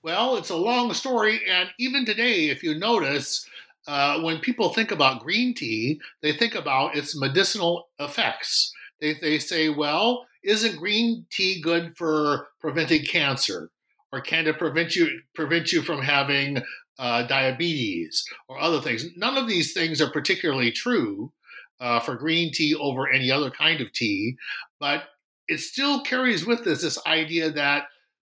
Well, 0.03 0.37
it's 0.37 0.50
a 0.50 0.57
long 0.57 0.93
story, 0.93 1.41
and 1.49 1.71
even 1.79 2.05
today, 2.05 2.50
if 2.50 2.62
you 2.62 2.79
notice, 2.79 3.49
uh, 3.88 4.21
when 4.21 4.41
people 4.41 4.69
think 4.75 4.91
about 4.91 5.23
green 5.23 5.55
tea, 5.55 6.00
they 6.21 6.33
think 6.33 6.55
about 6.55 6.97
its 6.97 7.19
medicinal 7.19 7.88
effects. 7.99 8.73
They, 9.00 9.15
they 9.15 9.38
say, 9.38 9.69
well, 9.69 10.26
isn't 10.47 10.79
green 10.79 11.26
tea 11.31 11.61
good 11.61 11.97
for 11.97 12.49
preventing 12.61 13.05
cancer? 13.05 13.71
Or 14.12 14.21
can 14.21 14.47
it 14.47 14.59
prevent 14.59 14.97
you 14.97 15.21
prevent 15.35 15.73
you 15.73 15.83
from 15.83 16.00
having 16.00 16.62
uh, 16.99 17.26
diabetes 17.26 18.25
or 18.49 18.59
other 18.59 18.81
things? 18.81 19.05
None 19.17 19.37
of 19.37 19.49
these 19.49 19.73
things 19.73 20.00
are 20.00 20.11
particularly 20.11 20.71
true 20.71 21.33
uh, 21.81 22.00
for 22.00 22.15
green 22.15 22.53
tea 22.53 22.75
over 22.75 23.11
any 23.11 23.31
other 23.31 23.50
kind 23.50 23.81
of 23.81 23.93
tea, 23.93 24.37
but 24.81 25.05
it 25.49 25.61
still 25.61 26.03
carries 26.03 26.47
with 26.47 26.67
us 26.67 26.83
this 26.83 26.99
idea 27.07 27.50
that 27.50 27.85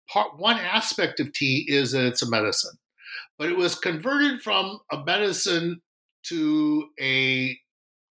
part 0.09 0.39
one 0.39 0.59
aspect 0.59 1.21
of 1.21 1.33
tea 1.33 1.65
is 1.69 1.93
that 1.93 2.07
it's 2.07 2.23
a 2.23 2.31
medicine, 2.31 2.79
but 3.39 3.49
it 3.49 3.57
was 3.57 3.75
converted 3.75 4.43
from 4.43 4.79
a 4.91 5.03
medicine 5.05 5.81
to 6.25 6.89
a 7.01 7.59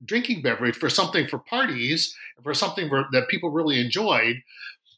drinking 0.05 0.41
beverage 0.41 0.75
for 0.75 0.89
something 0.89 1.27
for 1.27 1.39
parties, 1.39 2.15
for 2.43 2.53
something 2.53 2.89
for, 2.89 3.05
that 3.12 3.27
people 3.27 3.50
really 3.50 3.79
enjoyed, 3.79 4.38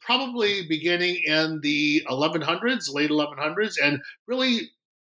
probably 0.04 0.66
beginning 0.68 1.20
in 1.24 1.60
the 1.62 2.02
1100s, 2.10 2.92
late 2.92 3.10
1100s, 3.10 3.74
and 3.82 4.00
really 4.26 4.70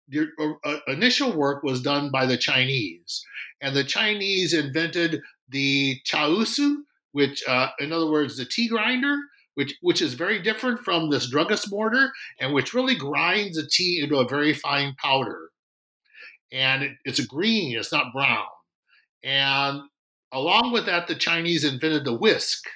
the 0.08 0.28
uh, 0.64 0.78
initial 0.88 1.34
work 1.34 1.64
was 1.64 1.82
done 1.82 2.10
by 2.10 2.26
the 2.26 2.38
Chinese. 2.38 3.26
And 3.62 3.76
the 3.76 3.84
Chinese 3.84 4.54
invented 4.54 5.22
the 5.50 6.00
chausu, 6.06 6.78
which, 7.12 7.44
uh, 7.48 7.70
in 7.80 7.92
other 7.92 8.10
words, 8.10 8.38
the 8.38 8.46
tea 8.46 8.68
grinder, 8.68 9.18
which, 9.56 9.76
which 9.82 10.02
is 10.02 10.14
very 10.14 10.42
different 10.42 10.80
from 10.82 11.10
this 11.10 11.30
druggist 11.30 11.70
mortar 11.72 12.12
and 12.40 12.54
which 12.54 12.74
really 12.74 12.96
grinds 12.96 13.58
the 13.58 13.68
tea 13.68 14.00
into 14.02 14.18
a 14.18 14.28
very 14.28 14.54
fine 14.54 14.96
powder. 15.02 15.50
And 16.52 16.84
it, 16.84 16.92
it's 17.04 17.20
a 17.20 17.26
green, 17.26 17.78
it's 17.78 17.92
not 17.92 18.14
brown. 18.14 18.46
And 19.24 19.82
along 20.32 20.72
with 20.72 20.86
that, 20.86 21.08
the 21.08 21.16
Chinese 21.16 21.64
invented 21.64 22.06
the 22.06 22.14
whisk. 22.14 22.68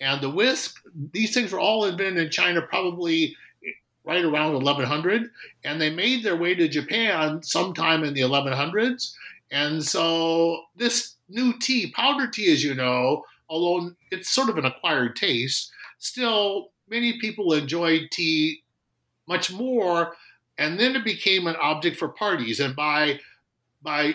And 0.00 0.20
the 0.20 0.30
whisk, 0.30 0.76
these 1.12 1.32
things 1.32 1.52
were 1.52 1.60
all 1.60 1.86
invented 1.86 2.18
in 2.18 2.30
China 2.30 2.62
probably 2.62 3.36
eh, 3.64 3.70
right 4.04 4.24
around 4.24 4.54
1100. 4.54 5.30
And 5.64 5.80
they 5.80 5.90
made 5.90 6.22
their 6.22 6.36
way 6.36 6.54
to 6.54 6.68
Japan 6.68 7.42
sometime 7.42 8.04
in 8.04 8.14
the 8.14 8.20
1100s. 8.20 9.14
And 9.50 9.82
so 9.82 10.64
this 10.76 11.16
new 11.28 11.58
tea, 11.58 11.92
powder 11.92 12.28
tea, 12.28 12.52
as 12.52 12.62
you 12.62 12.74
know, 12.74 13.24
although 13.48 13.92
it's 14.10 14.28
sort 14.28 14.48
of 14.48 14.58
an 14.58 14.64
acquired 14.64 15.16
taste, 15.16 15.70
still 15.98 16.72
many 16.88 17.18
people 17.20 17.52
enjoyed 17.52 18.10
tea 18.10 18.62
much 19.28 19.52
more. 19.52 20.14
And 20.58 20.78
then 20.78 20.96
it 20.96 21.04
became 21.04 21.46
an 21.46 21.56
object 21.56 21.96
for 21.96 22.08
parties. 22.08 22.60
And 22.60 22.74
by 22.74 23.20
by 23.82 24.14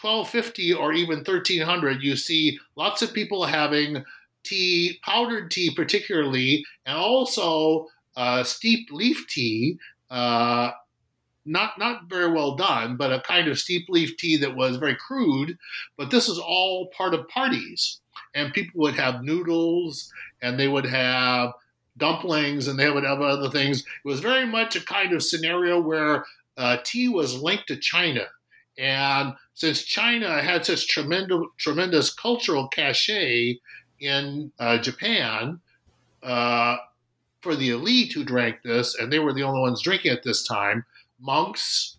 1250 0.00 0.74
or 0.74 0.92
even 0.92 1.18
1300, 1.18 2.02
you 2.02 2.16
see 2.16 2.58
lots 2.76 3.02
of 3.02 3.12
people 3.12 3.44
having 3.44 4.04
tea, 4.44 4.98
powdered 5.04 5.50
tea 5.50 5.74
particularly, 5.74 6.64
and 6.86 6.96
also 6.96 7.86
uh, 8.16 8.42
steeped 8.42 8.92
leaf 8.92 9.26
tea. 9.28 9.78
Uh, 10.10 10.70
not 11.46 11.78
not 11.78 12.08
very 12.08 12.30
well 12.30 12.54
done, 12.54 12.96
but 12.96 13.12
a 13.12 13.20
kind 13.20 13.48
of 13.48 13.58
steep 13.58 13.86
leaf 13.88 14.16
tea 14.16 14.36
that 14.36 14.56
was 14.56 14.76
very 14.76 14.94
crude. 14.96 15.56
But 15.96 16.10
this 16.10 16.28
is 16.28 16.38
all 16.38 16.90
part 16.96 17.14
of 17.14 17.28
parties, 17.28 18.00
and 18.34 18.52
people 18.52 18.80
would 18.80 18.94
have 18.94 19.22
noodles, 19.22 20.12
and 20.42 20.58
they 20.58 20.68
would 20.68 20.86
have 20.86 21.52
dumplings, 21.96 22.68
and 22.68 22.78
they 22.78 22.90
would 22.90 23.04
have 23.04 23.20
other 23.20 23.50
things. 23.50 23.80
It 23.80 24.08
was 24.08 24.20
very 24.20 24.46
much 24.46 24.76
a 24.76 24.84
kind 24.84 25.12
of 25.12 25.22
scenario 25.22 25.80
where 25.80 26.24
uh, 26.56 26.78
tea 26.84 27.08
was 27.08 27.40
linked 27.40 27.68
to 27.68 27.76
China, 27.76 28.26
and 28.78 29.34
since 29.54 29.82
China 29.82 30.40
had 30.42 30.64
such 30.64 30.88
tremendous 30.88 31.46
tremendous 31.58 32.12
cultural 32.12 32.68
cachet 32.68 33.58
in 33.98 34.52
uh, 34.58 34.78
Japan. 34.78 35.60
Uh, 36.22 36.76
for 37.40 37.56
the 37.56 37.70
elite 37.70 38.12
who 38.12 38.24
drank 38.24 38.62
this, 38.62 38.94
and 38.94 39.12
they 39.12 39.18
were 39.18 39.32
the 39.32 39.42
only 39.42 39.60
ones 39.60 39.82
drinking 39.82 40.12
at 40.12 40.22
this 40.22 40.46
time, 40.46 40.84
monks, 41.18 41.96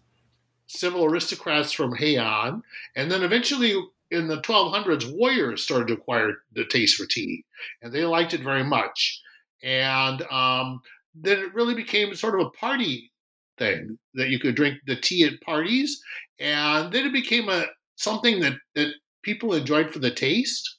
civil 0.68 1.06
aristocrats 1.06 1.72
from 1.72 1.96
Heian, 1.96 2.62
and 2.96 3.12
then 3.12 3.24
eventually 3.24 3.75
in 4.12 4.28
the 4.28 4.42
1200s, 4.42 5.18
warriors 5.18 5.63
started 5.63 5.88
to 5.88 5.94
acquire 5.94 6.44
the 6.54 6.66
taste 6.66 6.96
for 6.96 7.06
tea, 7.06 7.44
and 7.82 7.92
they 7.92 8.06
liked 8.06 8.34
it 8.34 8.42
very 8.42 8.63
much. 8.63 9.22
And 9.63 10.22
um, 10.24 10.82
then 11.16 11.40
it 11.40 11.54
really 11.54 11.75
became 11.75 12.13
sort 12.16 12.40
of 12.40 12.48
a 12.48 12.51
party 12.51 13.11
thing 13.62 13.98
that 14.15 14.30
you 14.30 14.39
could 14.39 14.56
drink 14.56 14.80
the 14.88 14.96
tea 14.96 15.24
at 15.25 15.41
parties, 15.41 16.01
and 16.39 16.91
then 16.91 17.06
it 17.06 17.13
became 17.13 17.50
a 17.50 17.65
something 17.96 18.39
that 18.41 18.53
that 18.75 18.94
people 19.24 19.53
enjoyed 19.53 19.91
for 19.91 20.00
the 20.00 20.12
taste, 20.12 20.77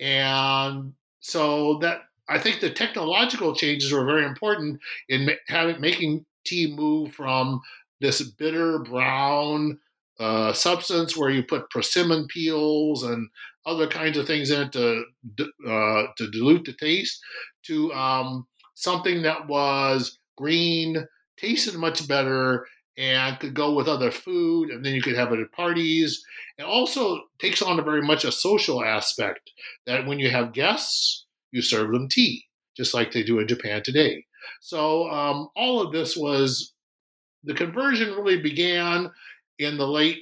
and 0.00 0.92
so 1.20 1.78
that 1.78 2.00
I 2.28 2.38
think 2.38 2.60
the 2.60 2.70
technological 2.70 3.54
changes 3.54 3.92
were 3.92 4.04
very 4.04 4.24
important 4.24 4.80
in 5.08 5.30
having 5.48 5.80
making 5.80 6.26
tea 6.44 6.74
move 6.74 7.12
from 7.12 7.60
this 8.00 8.22
bitter 8.22 8.80
brown 8.80 9.78
uh, 10.18 10.52
substance 10.52 11.16
where 11.16 11.30
you 11.30 11.42
put 11.42 11.70
persimmon 11.70 12.26
peels 12.28 13.02
and 13.02 13.28
other 13.66 13.86
kinds 13.86 14.16
of 14.16 14.26
things 14.26 14.50
in 14.50 14.62
it 14.62 14.72
to 14.72 15.04
uh, 15.68 16.02
to 16.16 16.30
dilute 16.30 16.64
the 16.64 16.72
taste 16.72 17.20
to 17.64 17.92
um, 17.92 18.46
something 18.74 19.22
that 19.22 19.46
was 19.48 20.18
green, 20.36 21.06
tasted 21.38 21.74
much 21.74 22.06
better, 22.06 22.66
and 22.98 23.38
could 23.38 23.54
go 23.54 23.74
with 23.74 23.88
other 23.88 24.10
food, 24.10 24.70
and 24.70 24.84
then 24.84 24.94
you 24.94 25.02
could 25.02 25.16
have 25.16 25.32
it 25.32 25.40
at 25.40 25.52
parties. 25.52 26.24
It 26.58 26.62
also 26.62 27.24
takes 27.38 27.60
on 27.60 27.78
a 27.78 27.82
very 27.82 28.02
much 28.02 28.24
a 28.24 28.32
social 28.32 28.82
aspect 28.82 29.50
that 29.86 30.06
when 30.06 30.18
you 30.18 30.30
have 30.30 30.54
guests, 30.54 31.26
you 31.52 31.62
serve 31.62 31.92
them 31.92 32.08
tea, 32.08 32.44
just 32.76 32.94
like 32.94 33.12
they 33.12 33.22
do 33.22 33.38
in 33.38 33.48
Japan 33.48 33.82
today. 33.82 34.24
So 34.60 35.08
um, 35.10 35.48
all 35.56 35.80
of 35.80 35.92
this 35.92 36.16
was 36.16 36.72
the 37.44 37.54
conversion 37.54 38.10
really 38.10 38.40
began 38.40 39.10
in 39.58 39.76
the 39.76 39.86
late 39.86 40.18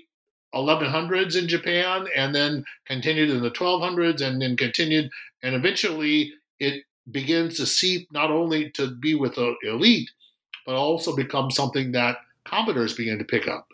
1100s 0.54 1.36
in 1.36 1.48
Japan 1.48 2.06
and 2.14 2.34
then 2.34 2.64
continued 2.86 3.30
in 3.30 3.42
the 3.42 3.50
1200s 3.50 4.20
and 4.20 4.40
then 4.40 4.56
continued 4.56 5.10
and 5.42 5.54
eventually 5.54 6.32
it 6.60 6.84
begins 7.10 7.56
to 7.56 7.66
seep 7.66 8.08
not 8.12 8.30
only 8.30 8.70
to 8.70 8.94
be 8.94 9.14
with 9.14 9.34
the 9.34 9.56
elite 9.64 10.08
but 10.66 10.74
also 10.74 11.14
become 11.14 11.50
something 11.50 11.92
that 11.92 12.18
commodores 12.44 12.94
begin 12.94 13.18
to 13.18 13.24
pick 13.24 13.48
up. 13.48 13.68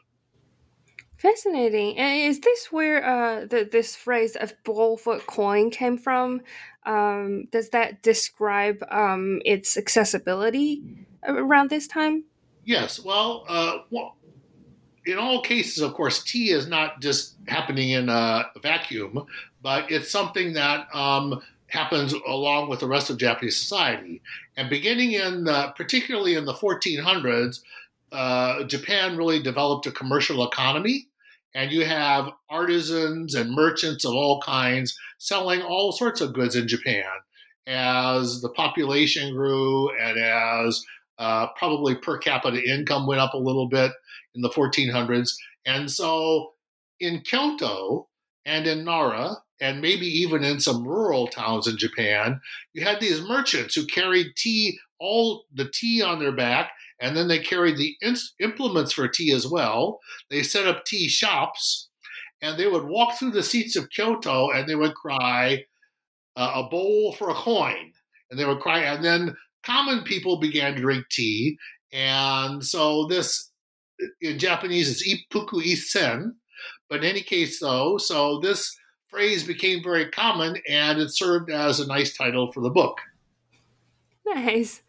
Fascinating. 1.16 1.98
And 1.98 2.30
is 2.30 2.40
this 2.40 2.72
where 2.72 3.04
uh, 3.04 3.44
the, 3.44 3.68
this 3.70 3.94
phrase 3.94 4.36
of 4.36 4.54
bowl 4.64 4.96
for 4.96 5.18
coin 5.18 5.70
came 5.70 5.98
from? 5.98 6.40
Um, 6.86 7.44
does 7.52 7.68
that 7.70 8.02
describe 8.02 8.82
um, 8.90 9.42
its 9.44 9.76
accessibility 9.76 10.82
around 11.26 11.68
this 11.68 11.86
time? 11.86 12.24
Yes. 12.64 13.04
Well, 13.04 13.44
uh, 13.48 13.78
well, 13.90 14.16
in 15.04 15.18
all 15.18 15.42
cases, 15.42 15.82
of 15.82 15.92
course, 15.92 16.22
tea 16.22 16.50
is 16.50 16.68
not 16.68 17.00
just 17.02 17.34
happening 17.48 17.90
in 17.90 18.08
a 18.08 18.46
vacuum, 18.62 19.26
but 19.62 19.90
it's 19.90 20.10
something 20.10 20.54
that 20.54 20.86
um, 20.94 21.42
happens 21.70 22.12
along 22.26 22.68
with 22.68 22.80
the 22.80 22.88
rest 22.88 23.10
of 23.10 23.16
Japanese 23.16 23.56
society. 23.56 24.20
And 24.56 24.68
beginning 24.68 25.12
in, 25.12 25.44
the, 25.44 25.72
particularly 25.76 26.34
in 26.34 26.44
the 26.44 26.54
1400s, 26.54 27.60
uh, 28.12 28.64
Japan 28.64 29.16
really 29.16 29.42
developed 29.42 29.86
a 29.86 29.92
commercial 29.92 30.46
economy 30.46 31.06
and 31.54 31.72
you 31.72 31.84
have 31.84 32.30
artisans 32.48 33.34
and 33.34 33.52
merchants 33.52 34.04
of 34.04 34.14
all 34.14 34.40
kinds 34.40 34.96
selling 35.18 35.62
all 35.62 35.92
sorts 35.92 36.20
of 36.20 36.32
goods 36.32 36.54
in 36.56 36.68
Japan. 36.68 37.04
As 37.66 38.40
the 38.40 38.48
population 38.50 39.34
grew 39.34 39.90
and 39.96 40.18
as 40.18 40.84
uh, 41.18 41.48
probably 41.56 41.94
per 41.94 42.18
capita 42.18 42.62
income 42.62 43.06
went 43.06 43.20
up 43.20 43.34
a 43.34 43.38
little 43.38 43.68
bit 43.68 43.92
in 44.34 44.42
the 44.42 44.48
1400s. 44.48 45.34
And 45.66 45.90
so 45.90 46.52
in 46.98 47.20
Kyoto 47.20 48.08
and 48.44 48.66
in 48.66 48.84
Nara, 48.84 49.36
and 49.60 49.80
maybe 49.80 50.06
even 50.06 50.42
in 50.42 50.58
some 50.60 50.86
rural 50.86 51.26
towns 51.26 51.66
in 51.66 51.76
Japan, 51.76 52.40
you 52.72 52.82
had 52.82 53.00
these 53.00 53.20
merchants 53.20 53.74
who 53.74 53.84
carried 53.86 54.34
tea, 54.36 54.78
all 54.98 55.44
the 55.52 55.68
tea 55.72 56.02
on 56.02 56.18
their 56.18 56.32
back, 56.32 56.72
and 57.00 57.16
then 57.16 57.28
they 57.28 57.38
carried 57.38 57.76
the 57.76 57.96
in- 58.00 58.16
implements 58.40 58.92
for 58.92 59.08
tea 59.08 59.32
as 59.32 59.46
well. 59.46 60.00
They 60.30 60.42
set 60.42 60.66
up 60.66 60.84
tea 60.84 61.08
shops, 61.08 61.88
and 62.42 62.58
they 62.58 62.68
would 62.68 62.84
walk 62.84 63.18
through 63.18 63.32
the 63.32 63.42
streets 63.42 63.76
of 63.76 63.90
Kyoto 63.90 64.50
and 64.50 64.68
they 64.68 64.74
would 64.74 64.94
cry, 64.94 65.64
uh, 66.36 66.52
a 66.54 66.68
bowl 66.68 67.12
for 67.12 67.30
a 67.30 67.34
coin. 67.34 67.92
And 68.30 68.38
they 68.38 68.46
would 68.46 68.60
cry, 68.60 68.80
and 68.80 69.04
then 69.04 69.36
common 69.64 70.04
people 70.04 70.38
began 70.38 70.74
to 70.74 70.80
drink 70.80 71.04
tea. 71.10 71.58
And 71.92 72.64
so 72.64 73.06
this, 73.08 73.50
in 74.20 74.38
Japanese, 74.38 74.88
is 74.88 75.06
ippuku 75.06 75.62
isen. 75.64 76.30
But 76.88 77.00
in 77.00 77.10
any 77.10 77.22
case, 77.22 77.60
though, 77.60 77.98
so 77.98 78.38
this 78.40 78.74
phrase 79.10 79.44
became 79.44 79.82
very 79.82 80.10
common 80.10 80.56
and 80.68 80.98
it 80.98 81.10
served 81.10 81.50
as 81.50 81.80
a 81.80 81.86
nice 81.86 82.16
title 82.16 82.52
for 82.52 82.60
the 82.60 82.70
book. 82.70 83.00
Nice. 84.26 84.82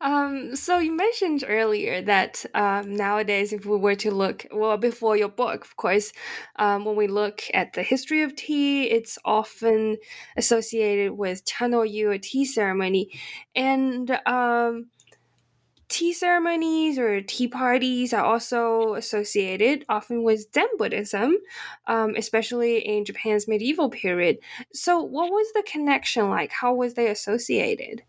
Um, 0.00 0.54
so 0.54 0.78
you 0.78 0.92
mentioned 0.92 1.44
earlier 1.48 2.02
that 2.02 2.44
um, 2.54 2.94
nowadays, 2.94 3.52
if 3.52 3.64
we 3.64 3.76
were 3.76 3.94
to 3.96 4.10
look, 4.10 4.46
well, 4.52 4.76
before 4.76 5.16
your 5.16 5.28
book, 5.28 5.64
of 5.64 5.76
course, 5.76 6.12
um, 6.56 6.84
when 6.84 6.94
we 6.94 7.06
look 7.06 7.42
at 7.54 7.72
the 7.72 7.82
history 7.82 8.22
of 8.22 8.36
tea, 8.36 8.84
it's 8.84 9.18
often 9.24 9.96
associated 10.36 11.12
with 11.12 11.44
Chanoyu 11.44 12.14
or 12.14 12.18
tea 12.18 12.44
ceremony, 12.44 13.10
and 13.56 14.10
um, 14.26 14.90
tea 15.94 16.12
ceremonies 16.12 16.98
or 16.98 17.22
tea 17.22 17.46
parties 17.46 18.12
are 18.12 18.24
also 18.24 18.94
associated 18.94 19.84
often 19.88 20.24
with 20.24 20.52
Zen 20.52 20.66
Buddhism, 20.76 21.36
um, 21.86 22.16
especially 22.16 22.78
in 22.78 23.04
Japan's 23.04 23.46
medieval 23.46 23.88
period. 23.88 24.38
So, 24.72 25.00
what 25.00 25.30
was 25.30 25.46
the 25.52 25.62
connection 25.62 26.30
like? 26.30 26.50
How 26.50 26.74
was 26.74 26.94
they 26.94 27.06
associated? 27.06 28.02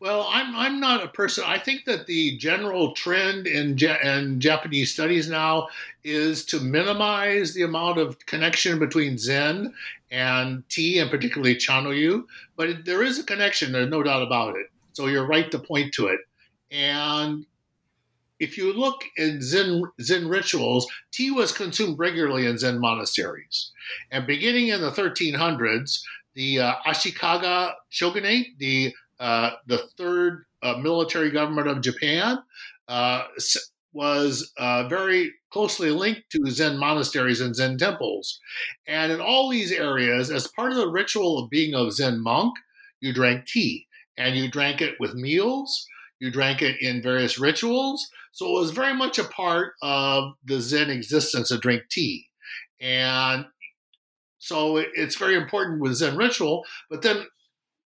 Well, 0.00 0.26
I'm 0.28 0.56
I'm 0.56 0.80
not 0.80 1.04
a 1.04 1.08
person. 1.08 1.44
I 1.46 1.60
think 1.60 1.84
that 1.84 2.08
the 2.08 2.36
general 2.38 2.92
trend 2.94 3.46
in, 3.46 3.78
in 4.02 4.40
Japanese 4.40 4.92
studies 4.92 5.28
now 5.30 5.68
is 6.02 6.44
to 6.46 6.58
minimize 6.58 7.54
the 7.54 7.62
amount 7.62 7.98
of 7.98 8.18
connection 8.26 8.80
between 8.80 9.16
Zen 9.16 9.72
and 10.10 10.68
tea, 10.68 10.98
and 10.98 11.08
particularly 11.08 11.54
Chanoyu. 11.54 12.24
But 12.56 12.84
there 12.84 13.04
is 13.04 13.20
a 13.20 13.24
connection. 13.24 13.70
There's 13.70 13.90
no 13.90 14.02
doubt 14.02 14.22
about 14.22 14.56
it. 14.56 14.66
So 14.94 15.06
you're 15.06 15.28
right 15.28 15.52
to 15.52 15.58
point 15.60 15.94
to 15.94 16.08
it. 16.08 16.18
And 16.70 17.46
if 18.38 18.58
you 18.58 18.72
look 18.72 19.02
in 19.16 19.40
Zen 19.42 19.82
Zen 20.00 20.28
rituals, 20.28 20.86
tea 21.12 21.30
was 21.30 21.52
consumed 21.52 21.98
regularly 21.98 22.46
in 22.46 22.58
Zen 22.58 22.78
monasteries. 22.80 23.72
And 24.10 24.26
beginning 24.26 24.68
in 24.68 24.80
the 24.80 24.90
1300s, 24.90 26.00
the 26.34 26.60
uh, 26.60 26.74
Ashikaga 26.86 27.72
shogunate, 27.88 28.48
the 28.58 28.94
uh, 29.18 29.52
the 29.66 29.78
third 29.96 30.44
uh, 30.62 30.76
military 30.76 31.30
government 31.30 31.68
of 31.68 31.80
Japan, 31.80 32.38
uh, 32.88 33.24
was 33.92 34.52
uh, 34.58 34.86
very 34.88 35.32
closely 35.50 35.90
linked 35.90 36.28
to 36.30 36.50
Zen 36.50 36.76
monasteries 36.76 37.40
and 37.40 37.56
Zen 37.56 37.78
temples. 37.78 38.38
And 38.86 39.10
in 39.10 39.20
all 39.22 39.48
these 39.48 39.72
areas, 39.72 40.30
as 40.30 40.46
part 40.48 40.70
of 40.72 40.76
the 40.76 40.90
ritual 40.90 41.38
of 41.38 41.48
being 41.48 41.74
a 41.74 41.90
Zen 41.90 42.22
monk, 42.22 42.54
you 43.00 43.14
drank 43.14 43.46
tea. 43.46 43.86
And 44.18 44.36
you 44.36 44.50
drank 44.50 44.80
it 44.82 44.94
with 44.98 45.14
meals, 45.14 45.86
you 46.18 46.30
drank 46.30 46.62
it 46.62 46.80
in 46.80 47.02
various 47.02 47.38
rituals. 47.38 48.08
So 48.32 48.48
it 48.48 48.60
was 48.60 48.70
very 48.70 48.94
much 48.94 49.18
a 49.18 49.24
part 49.24 49.74
of 49.82 50.34
the 50.44 50.60
Zen 50.60 50.90
existence 50.90 51.48
to 51.48 51.58
drink 51.58 51.84
tea. 51.90 52.26
And 52.80 53.46
so 54.38 54.76
it's 54.76 55.16
very 55.16 55.36
important 55.36 55.80
with 55.80 55.94
Zen 55.94 56.16
ritual. 56.16 56.64
But 56.90 57.02
then 57.02 57.24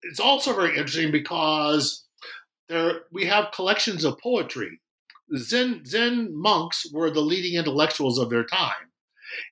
it's 0.04 0.20
also 0.20 0.54
very 0.54 0.78
interesting 0.78 1.12
because 1.12 2.06
there 2.70 3.02
we 3.12 3.26
have 3.26 3.52
collections 3.54 4.04
of 4.04 4.20
poetry. 4.20 4.80
Zen 5.36 5.84
Zen 5.86 6.30
monks 6.40 6.86
were 6.94 7.10
the 7.10 7.22
leading 7.22 7.58
intellectuals 7.58 8.20
of 8.20 8.30
their 8.30 8.44
time, 8.44 8.92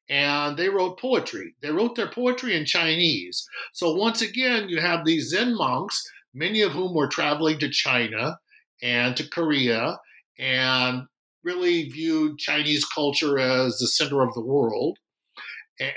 and 0.08 0.56
they 0.56 0.69
wrote 0.69 1.00
poetry. 1.00 1.56
They 1.62 1.71
wrote 1.71 1.95
their 1.95 2.10
poetry 2.10 2.56
in 2.56 2.65
Chinese. 2.65 3.47
So 3.74 3.95
once 3.95 4.21
again, 4.21 4.69
you 4.69 4.80
have 4.80 5.04
these 5.04 5.30
Zen 5.30 5.56
monks, 5.56 6.04
many 6.34 6.62
of 6.62 6.74
whom 6.74 6.93
were 6.93 7.08
traveling 7.08 7.58
to 7.60 7.69
China 7.69 8.38
and 8.84 9.17
to 9.17 9.28
Korea, 9.28 9.98
and 10.38 11.08
really 11.43 11.89
viewed 11.89 12.38
Chinese 12.38 12.86
culture 12.86 13.39
as 13.39 13.80
the 13.80 13.88
center 13.88 14.22
of 14.22 14.34
the 14.36 14.46
world 14.46 15.00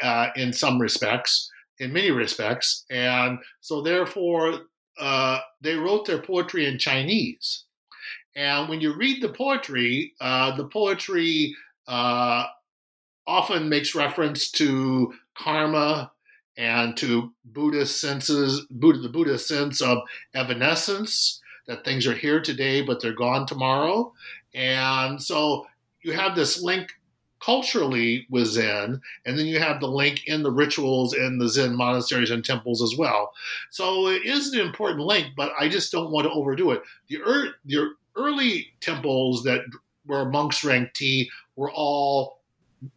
uh, 0.03 0.29
in 0.37 0.55
some 0.55 0.81
respects 0.81 1.51
in 1.79 1.93
many 1.93 2.11
respects. 2.11 2.85
And 2.91 3.39
so, 3.61 3.83
therefore, 3.83 4.61
uh, 4.99 5.39
they 5.61 5.75
wrote 5.75 6.07
their 6.07 6.23
poetry 6.23 6.67
in 6.67 6.79
Chinese. 6.79 7.65
And 8.35 8.69
when 8.69 8.81
you 8.81 8.95
read 8.95 9.23
the 9.23 9.31
poetry, 9.31 10.15
uh, 10.21 10.57
the 10.57 10.69
poetry 10.69 11.55
uh, 11.89 12.45
often 13.27 13.69
makes 13.69 13.95
reference 13.95 14.51
to 14.53 15.13
karma 15.37 16.13
and 16.59 16.97
to 16.99 17.33
Buddhist 17.45 18.01
senses, 18.01 18.67
Buddha, 18.71 19.01
the 19.01 19.09
Buddhist 19.09 19.47
sense 19.47 19.81
of 19.83 19.99
evanescence, 20.35 21.41
that 21.67 21.85
things 21.85 22.07
are 22.07 22.15
here 22.15 22.41
today, 22.41 22.81
but 22.83 23.01
they're 23.01 23.13
gone 23.13 23.47
tomorrow. 23.47 24.13
And 24.55 25.23
so 25.23 25.67
you 26.03 26.13
have 26.13 26.35
this 26.37 26.63
link 26.63 26.93
culturally 27.45 28.27
with 28.31 28.47
Zen, 28.47 29.01
and 29.25 29.39
then 29.39 29.47
you 29.47 29.59
have 29.59 29.81
the 29.81 29.89
link 29.89 30.27
in 30.27 30.43
the 30.43 30.51
rituals 30.51 31.15
in 31.15 31.39
the 31.39 31.49
Zen 31.49 31.77
monasteries 31.77 32.31
and 32.31 32.45
temples 32.45 32.83
as 32.83 32.97
well. 32.97 33.33
So 33.71 34.09
it 34.09 34.25
is 34.25 34.53
an 34.53 34.61
important 34.61 35.01
link, 35.01 35.29
but 35.37 35.53
I 35.59 35.69
just 35.69 35.93
don't 35.93 36.11
want 36.11 36.27
to 36.27 36.33
overdo 36.33 36.71
it. 36.71 36.83
The, 37.09 37.19
er- 37.23 37.55
the 37.65 37.91
early 38.17 38.69
temples 38.81 39.43
that 39.45 39.61
where 40.07 40.25
monks 40.25 40.61
drank 40.61 40.95
tea 40.95 41.31
were 41.57 41.71
all 41.71 42.41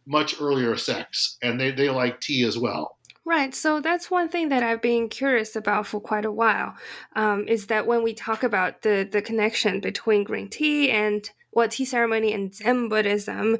much 0.06 0.40
earlier 0.40 0.76
sects, 0.76 1.36
and 1.42 1.60
they, 1.60 1.70
they 1.70 1.90
like 1.90 2.20
tea 2.20 2.44
as 2.44 2.56
well. 2.56 2.96
Right. 3.26 3.54
So 3.54 3.80
that's 3.80 4.10
one 4.10 4.28
thing 4.28 4.48
that 4.48 4.62
I've 4.62 4.80
been 4.80 5.08
curious 5.08 5.54
about 5.54 5.86
for 5.86 6.00
quite 6.00 6.24
a 6.24 6.32
while. 6.32 6.74
Um, 7.14 7.46
is 7.48 7.66
that 7.66 7.86
when 7.86 8.02
we 8.02 8.14
talk 8.14 8.42
about 8.42 8.82
the 8.82 9.08
the 9.10 9.22
connection 9.22 9.80
between 9.80 10.24
green 10.24 10.48
tea 10.48 10.90
and 10.90 11.30
what 11.50 11.72
tea 11.72 11.84
ceremony 11.84 12.32
and 12.32 12.54
Zen 12.54 12.88
Buddhism, 12.88 13.58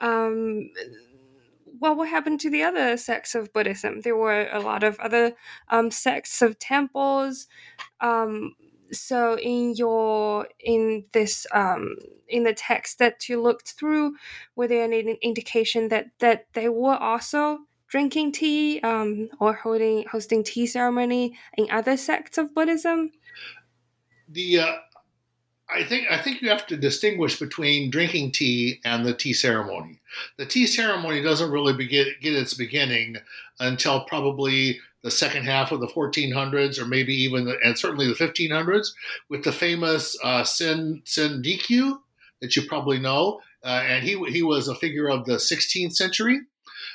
um, 0.00 0.70
well, 1.78 1.96
what 1.96 2.08
happened 2.08 2.40
to 2.40 2.50
the 2.50 2.62
other 2.62 2.96
sects 2.96 3.34
of 3.34 3.52
Buddhism? 3.52 4.00
There 4.00 4.16
were 4.16 4.48
a 4.50 4.60
lot 4.60 4.82
of 4.82 4.98
other 5.00 5.34
um, 5.68 5.90
sects 5.90 6.40
of 6.40 6.58
temples. 6.58 7.48
Um, 8.00 8.54
so 8.92 9.38
in 9.38 9.74
your 9.74 10.48
in 10.60 11.04
this 11.12 11.46
um, 11.52 11.96
in 12.28 12.44
the 12.44 12.54
text 12.54 12.98
that 12.98 13.28
you 13.28 13.42
looked 13.42 13.72
through, 13.72 14.14
were 14.56 14.68
there 14.68 14.84
any 14.84 15.18
indication 15.22 15.88
that 15.88 16.06
that 16.20 16.46
they 16.54 16.68
were 16.68 16.96
also 16.96 17.58
drinking 17.92 18.32
tea 18.32 18.80
um, 18.80 19.28
or 19.38 19.52
holding 19.52 20.04
hosting 20.10 20.42
tea 20.42 20.66
ceremony 20.66 21.36
in 21.58 21.70
other 21.70 21.94
sects 21.94 22.38
of 22.38 22.54
Buddhism? 22.54 23.12
The 24.30 24.60
uh, 24.60 24.76
I 25.68 25.84
think 25.84 26.06
I 26.10 26.16
think 26.16 26.40
you 26.40 26.48
have 26.48 26.66
to 26.68 26.76
distinguish 26.78 27.38
between 27.38 27.90
drinking 27.90 28.32
tea 28.32 28.80
and 28.82 29.04
the 29.04 29.12
tea 29.12 29.34
ceremony. 29.34 30.00
The 30.38 30.46
tea 30.46 30.66
ceremony 30.66 31.22
doesn't 31.22 31.50
really 31.50 31.74
begin, 31.74 32.06
get 32.22 32.34
its 32.34 32.54
beginning 32.54 33.16
until 33.60 34.04
probably 34.04 34.80
the 35.02 35.10
second 35.10 35.44
half 35.44 35.70
of 35.70 35.80
the 35.80 35.88
1400s, 35.88 36.80
or 36.80 36.86
maybe 36.86 37.14
even 37.14 37.44
the, 37.44 37.58
and 37.62 37.76
certainly 37.76 38.06
the 38.06 38.14
1500s, 38.14 38.88
with 39.28 39.44
the 39.44 39.52
famous 39.52 40.16
uh, 40.24 40.44
Sen 40.44 41.02
Sen 41.04 41.42
Rikyu 41.42 41.98
that 42.40 42.56
you 42.56 42.62
probably 42.66 42.98
know, 42.98 43.40
uh, 43.62 43.82
and 43.86 44.02
he 44.02 44.16
he 44.30 44.42
was 44.42 44.68
a 44.68 44.74
figure 44.74 45.10
of 45.10 45.26
the 45.26 45.36
16th 45.36 45.94
century. 45.94 46.40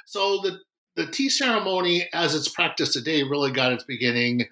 So 0.06 0.40
the 0.42 0.60
the 0.98 1.06
tea 1.06 1.30
ceremony, 1.30 2.10
as 2.12 2.36
it's 2.36 2.50
practiced 2.50 2.94
today, 2.94 3.22
really 3.22 3.52
got 3.52 3.72
its 3.72 3.84
beginning 3.84 4.48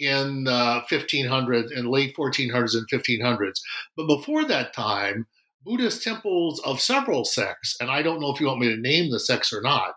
in 0.00 0.46
uh, 0.48 0.82
1500s, 0.90 1.74
and 1.74 1.88
late 1.88 2.16
1400s 2.16 2.74
and 2.74 2.88
1500s. 2.90 3.60
But 3.96 4.08
before 4.08 4.44
that 4.44 4.74
time, 4.74 5.26
Buddhist 5.64 6.02
temples 6.02 6.60
of 6.60 6.80
several 6.80 7.24
sects, 7.24 7.76
and 7.80 7.90
I 7.90 8.02
don't 8.02 8.20
know 8.20 8.34
if 8.34 8.40
you 8.40 8.48
want 8.48 8.58
me 8.58 8.74
to 8.74 8.80
name 8.80 9.10
the 9.10 9.20
sects 9.20 9.52
or 9.52 9.62
not, 9.62 9.94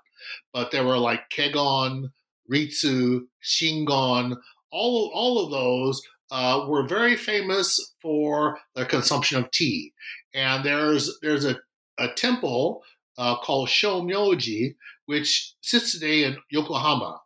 but 0.54 0.72
there 0.72 0.86
were 0.86 1.00
like 1.00 1.32
Kegon, 1.36 2.12
Ritsu, 2.50 3.22
Shingon, 3.44 4.38
all 4.72 5.08
of, 5.08 5.12
all 5.14 5.44
of 5.44 5.52
those 5.52 6.02
uh, 6.30 6.66
were 6.68 6.88
very 6.88 7.16
famous 7.16 7.94
for 8.02 8.60
their 8.76 8.86
consumption 8.86 9.40
of 9.40 9.50
tea. 9.50 9.94
And 10.34 10.64
there's 10.64 11.18
there's 11.22 11.46
a, 11.46 11.58
a 11.98 12.10
temple 12.10 12.84
uh, 13.18 13.38
called 13.38 13.70
Shomyoji, 13.70 14.76
which 15.06 15.54
sits 15.62 15.92
today 15.92 16.24
in 16.24 16.38
Yokohama 16.50 17.20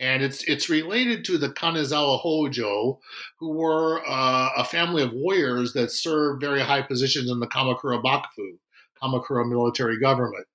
and 0.00 0.22
it's 0.22 0.44
it's 0.44 0.68
related 0.68 1.24
to 1.24 1.38
the 1.38 1.48
Kanazawa 1.48 2.20
Hojo, 2.20 3.00
who 3.38 3.50
were 3.50 4.00
uh, 4.06 4.50
a 4.56 4.64
family 4.64 5.02
of 5.02 5.12
warriors 5.12 5.72
that 5.72 5.90
served 5.90 6.40
very 6.40 6.60
high 6.60 6.82
positions 6.82 7.30
in 7.30 7.40
the 7.40 7.48
Kamakura 7.48 8.02
Bakufu, 8.02 8.58
Kamakura 9.02 9.48
military 9.48 9.98
government. 9.98 10.46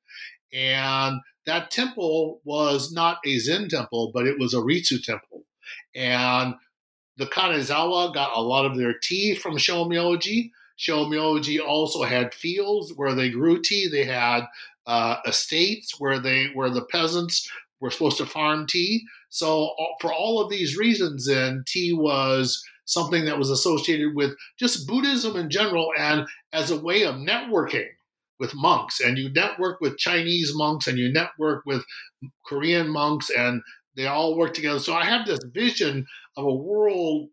And 0.54 1.20
that 1.46 1.72
temple 1.72 2.42
was 2.46 2.92
not 2.92 3.18
a 3.26 3.38
Zen 3.40 3.68
temple, 3.68 4.12
but 4.14 4.28
it 4.28 4.40
was 4.40 4.54
a 4.54 4.58
Ritsu 4.58 5.04
temple. 5.04 5.44
And 5.94 6.56
the 7.18 7.26
Kanazawa 7.26 8.14
got 8.14 8.36
a 8.36 8.42
lot 8.42 8.66
of 8.66 8.78
their 8.78 8.94
tea 8.94 9.36
from 9.36 9.58
Shomyoji. 9.58 10.52
Shomyoji 10.80 11.60
also 11.60 12.04
had 12.04 12.34
fields 12.34 12.94
where 12.96 13.14
they 13.14 13.30
grew 13.30 13.62
tea. 13.62 13.88
They 13.88 14.06
had 14.06 14.46
uh, 14.88 15.18
estates 15.26 16.00
where 16.00 16.20
they 16.20 16.48
where 16.54 16.70
the 16.70 16.86
peasants 16.86 17.50
were 17.80 17.92
supposed 17.92 18.18
to 18.18 18.26
farm 18.26 18.66
tea. 18.68 19.04
So 19.30 19.74
for 20.00 20.14
all 20.14 20.42
of 20.42 20.50
these 20.50 20.78
reasons, 20.78 21.28
then 21.28 21.64
tea 21.68 21.94
was 21.94 22.64
something 22.86 23.26
that 23.26 23.38
was 23.38 23.50
associated 23.50 24.16
with 24.16 24.34
just 24.60 24.88
Buddhism 24.88 25.36
in 25.36 25.50
general 25.50 25.92
and 25.98 26.26
as 26.52 26.72
a 26.72 26.80
way 26.80 27.04
of 27.04 27.16
networking 27.16 27.88
with 28.40 28.54
monks. 28.56 29.00
And 29.00 29.18
you 29.18 29.32
network 29.32 29.80
with 29.82 29.98
Chinese 29.98 30.52
monks 30.56 30.88
and 30.88 30.98
you 30.98 31.12
network 31.12 31.64
with 31.66 31.84
Korean 32.46 32.90
monks 32.90 33.30
and 33.30 33.62
they 33.96 34.08
all 34.08 34.38
work 34.38 34.54
together. 34.54 34.80
So 34.80 34.94
I 34.94 35.06
have 35.06 35.26
this 35.26 35.40
vision 35.54 36.06
of 36.36 36.46
a 36.46 36.54
world 36.54 37.30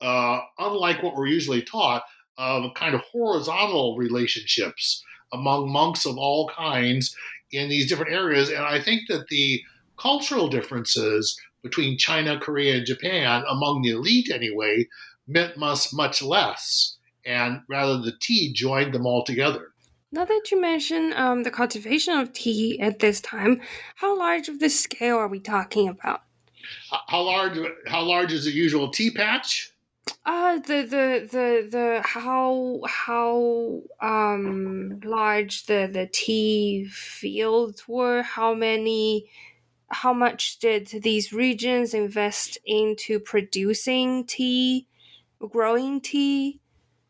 uh, 0.00 0.40
unlike 0.58 1.02
what 1.02 1.16
we're 1.16 1.26
usually 1.26 1.62
taught 1.62 2.02
of 2.36 2.72
kind 2.74 2.94
of 2.94 3.00
horizontal 3.10 3.96
relationships 3.96 5.02
among 5.32 5.70
monks 5.70 6.06
of 6.06 6.16
all 6.16 6.50
kinds 6.56 7.14
in 7.52 7.68
these 7.68 7.88
different 7.88 8.12
areas. 8.12 8.48
And 8.48 8.64
I 8.64 8.80
think 8.80 9.02
that 9.08 9.28
the 9.28 9.60
cultural 9.98 10.48
differences 10.48 11.38
between 11.62 11.98
China, 11.98 12.38
Korea, 12.38 12.76
and 12.76 12.86
Japan, 12.86 13.42
among 13.48 13.82
the 13.82 13.90
elite 13.90 14.30
anyway, 14.30 14.86
meant 15.26 15.56
much, 15.56 15.92
much 15.92 16.22
less. 16.22 16.96
And 17.26 17.60
rather, 17.68 17.98
the 17.98 18.14
tea 18.20 18.52
joined 18.52 18.94
them 18.94 19.06
all 19.06 19.24
together. 19.24 19.72
Now 20.10 20.24
that 20.24 20.50
you 20.50 20.60
mention 20.60 21.12
um, 21.14 21.42
the 21.42 21.50
cultivation 21.50 22.14
of 22.18 22.32
tea 22.32 22.80
at 22.80 23.00
this 23.00 23.20
time, 23.20 23.60
how 23.96 24.18
large 24.18 24.48
of 24.48 24.58
the 24.58 24.70
scale 24.70 25.16
are 25.16 25.28
we 25.28 25.40
talking 25.40 25.88
about? 25.88 26.22
How 27.08 27.22
large? 27.22 27.58
How 27.86 28.02
large 28.02 28.32
is 28.32 28.44
the 28.44 28.50
usual 28.50 28.90
tea 28.90 29.10
patch? 29.10 29.72
Uh 30.24 30.58
the 30.58 30.82
the 30.82 31.28
the 31.30 31.68
the 31.70 32.02
how 32.04 32.80
how 32.86 33.82
um 34.00 35.00
large 35.04 35.66
the 35.66 35.88
the 35.92 36.08
tea 36.12 36.86
fields 36.90 37.88
were. 37.88 38.22
How 38.22 38.54
many? 38.54 39.30
How 39.90 40.12
much 40.12 40.58
did 40.58 40.88
these 40.88 41.32
regions 41.32 41.94
invest 41.94 42.58
into 42.66 43.18
producing 43.18 44.26
tea, 44.26 44.86
growing 45.50 46.02
tea? 46.02 46.60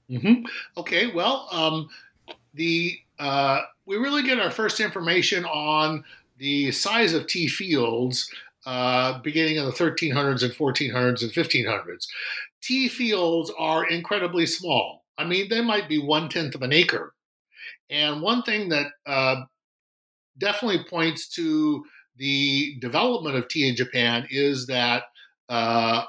Mm-hmm. 0.08 0.44
Okay, 0.76 1.12
well, 1.12 1.48
um, 1.50 1.88
the 2.54 2.96
uh, 3.18 3.62
we 3.84 3.96
really 3.96 4.22
get 4.22 4.38
our 4.38 4.50
first 4.50 4.80
information 4.80 5.44
on 5.44 6.04
the 6.38 6.70
size 6.70 7.14
of 7.14 7.26
tea 7.26 7.48
fields 7.48 8.30
uh, 8.66 9.18
beginning 9.20 9.56
in 9.56 9.64
the 9.64 9.72
1300s 9.72 10.42
and 10.42 10.52
1400s 10.52 11.22
and 11.22 11.32
1500s. 11.32 12.06
Tea 12.62 12.88
fields 12.88 13.52
are 13.58 13.88
incredibly 13.88 14.46
small. 14.46 15.04
I 15.16 15.24
mean, 15.24 15.48
they 15.48 15.60
might 15.60 15.88
be 15.88 15.98
one 15.98 16.28
tenth 16.28 16.54
of 16.54 16.62
an 16.62 16.72
acre. 16.72 17.14
And 17.90 18.22
one 18.22 18.42
thing 18.42 18.68
that 18.70 18.88
uh, 19.06 19.42
definitely 20.38 20.84
points 20.88 21.28
to 21.34 21.84
the 22.16 22.76
development 22.80 23.36
of 23.36 23.48
tea 23.48 23.68
in 23.68 23.76
Japan 23.76 24.26
is 24.30 24.66
that 24.66 25.04
uh, 25.48 26.04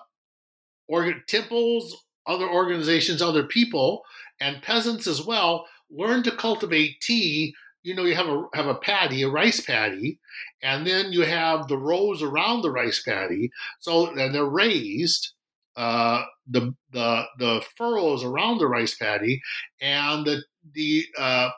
organ- 0.87 1.23
temples, 1.27 2.05
other 2.27 2.49
organizations, 2.49 3.21
other 3.21 3.43
people, 3.43 4.03
and 4.39 4.61
peasants 4.61 5.07
as 5.07 5.25
well 5.25 5.67
learn 5.91 6.23
to 6.23 6.31
cultivate 6.31 7.01
tea. 7.01 7.53
You 7.83 7.95
know, 7.95 8.05
you 8.05 8.15
have 8.15 8.27
a 8.27 8.43
have 8.53 8.67
a 8.67 8.75
paddy, 8.75 9.23
a 9.23 9.29
rice 9.29 9.61
paddy, 9.61 10.19
and 10.61 10.85
then 10.85 11.13
you 11.13 11.21
have 11.21 11.67
the 11.67 11.77
rows 11.77 12.21
around 12.21 12.61
the 12.61 12.71
rice 12.71 13.01
paddy. 13.03 13.51
So 13.79 14.07
and 14.07 14.35
they're 14.35 14.45
raised. 14.45 15.33
Uh, 15.79 16.25
the 16.47 16.75
the 16.93 17.23
the 17.39 17.63
furrows 17.77 18.23
around 18.23 18.59
the 18.59 18.67
rice 18.67 18.95
paddy, 18.97 19.41
and 19.81 20.25
the 20.25 20.43
the 20.73 21.05
uh, 21.17 21.49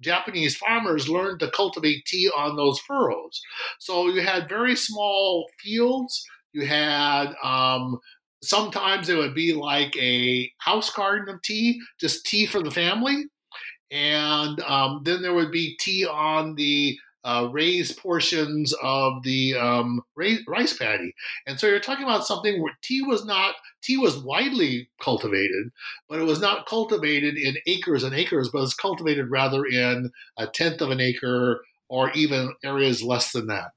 Japanese 0.00 0.56
farmers 0.56 1.08
learned 1.08 1.40
to 1.40 1.50
cultivate 1.50 2.04
tea 2.06 2.30
on 2.36 2.56
those 2.56 2.78
furrows. 2.80 3.40
So 3.80 4.08
you 4.08 4.22
had 4.22 4.48
very 4.48 4.76
small 4.76 5.46
fields. 5.62 6.24
You 6.52 6.66
had 6.66 7.34
um, 7.42 7.98
sometimes 8.42 9.08
it 9.08 9.16
would 9.16 9.34
be 9.34 9.52
like 9.54 9.96
a 9.96 10.50
house 10.58 10.90
garden 10.92 11.34
of 11.34 11.42
tea, 11.42 11.80
just 12.00 12.26
tea 12.26 12.46
for 12.46 12.62
the 12.62 12.70
family 12.70 13.24
and 13.90 14.60
um, 14.62 15.02
then 15.04 15.22
there 15.22 15.34
would 15.34 15.52
be 15.52 15.76
tea 15.80 16.06
on 16.06 16.54
the 16.56 16.98
uh, 17.26 17.48
raised 17.50 17.98
portions 17.98 18.72
of 18.82 19.24
the 19.24 19.54
um, 19.56 20.00
rice 20.16 20.76
paddy. 20.78 21.12
And 21.46 21.58
so 21.58 21.66
you're 21.66 21.80
talking 21.80 22.04
about 22.04 22.24
something 22.24 22.62
where 22.62 22.78
tea 22.82 23.02
was 23.02 23.24
not 23.24 23.56
tea 23.82 23.96
was 23.96 24.16
widely 24.16 24.88
cultivated, 25.02 25.70
but 26.08 26.20
it 26.20 26.24
was 26.24 26.40
not 26.40 26.66
cultivated 26.66 27.36
in 27.36 27.56
acres 27.66 28.04
and 28.04 28.14
acres, 28.14 28.48
but 28.48 28.58
it 28.58 28.62
was 28.62 28.74
cultivated 28.74 29.28
rather 29.28 29.64
in 29.66 30.12
a 30.38 30.46
tenth 30.46 30.80
of 30.80 30.90
an 30.90 31.00
acre 31.00 31.60
or 31.88 32.12
even 32.12 32.54
areas 32.64 33.02
less 33.02 33.32
than 33.32 33.48
that. 33.48 33.72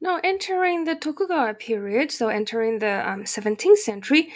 Now, 0.00 0.20
entering 0.22 0.84
the 0.84 0.94
Tokugawa 0.94 1.54
period, 1.54 2.12
so 2.12 2.28
entering 2.28 2.80
the 2.80 3.08
um, 3.08 3.24
17th 3.24 3.78
century, 3.78 4.30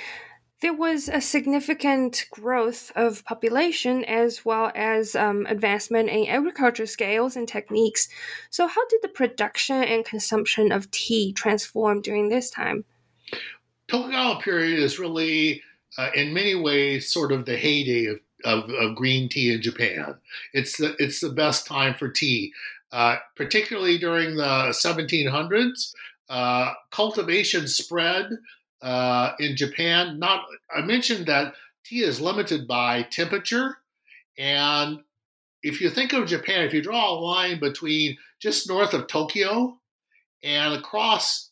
there 0.61 0.75
was 0.75 1.09
a 1.09 1.21
significant 1.21 2.27
growth 2.31 2.90
of 2.97 3.25
population 3.25 4.05
as 4.05 4.44
well 4.44 4.73
as 4.75 5.14
um, 5.14 5.47
advancement 5.47 6.09
in 6.09 6.27
agriculture 6.27 6.87
scales 6.87 7.37
and 7.37 7.47
techniques. 7.47 8.09
So, 8.51 8.66
how 8.66 8.87
did 8.88 9.01
the 9.03 9.09
production 9.09 9.85
and 9.85 10.05
consumption 10.05 10.73
of 10.73 10.90
tea 10.90 11.33
transform 11.33 12.03
during 12.03 12.29
this 12.29 12.51
time? 12.51 12.85
Tokugawa 13.87 14.40
period 14.40 14.81
is 14.81 14.99
really, 14.99 15.62
uh, 15.97 16.11
in 16.14 16.35
many 16.35 16.55
ways, 16.55 17.12
sort 17.12 17.31
of 17.31 17.47
the 17.47 17.57
heyday 17.57 18.07
of, 18.07 18.21
of, 18.44 18.71
of, 18.71 18.97
green 18.97 19.29
tea 19.29 19.55
in 19.55 19.62
Japan. 19.62 20.16
It's 20.53 20.77
the 20.77 20.97
it's 20.99 21.21
the 21.21 21.31
best 21.31 21.66
time 21.66 21.94
for 21.94 22.09
tea, 22.09 22.53
uh, 22.92 23.16
particularly 23.37 23.99
during 23.99 24.37
the 24.37 24.73
1700s. 24.73 25.92
Uh, 26.29 26.75
cultivation 26.90 27.66
spread 27.66 28.29
uh, 28.83 29.33
in 29.38 29.57
Japan. 29.57 30.19
Not 30.19 30.45
I 30.75 30.83
mentioned 30.83 31.27
that 31.27 31.55
tea 31.85 32.03
is 32.03 32.21
limited 32.21 32.67
by 32.69 33.03
temperature, 33.03 33.79
and 34.38 35.01
if 35.62 35.81
you 35.81 35.91
think 35.91 36.12
of 36.12 36.27
Japan, 36.27 36.64
if 36.64 36.73
you 36.73 36.83
draw 36.83 37.12
a 37.12 37.19
line 37.19 37.59
between 37.59 38.17
just 38.41 38.69
north 38.69 38.95
of 38.95 39.09
Tokyo 39.09 39.79
and 40.45 40.75
across 40.75 41.51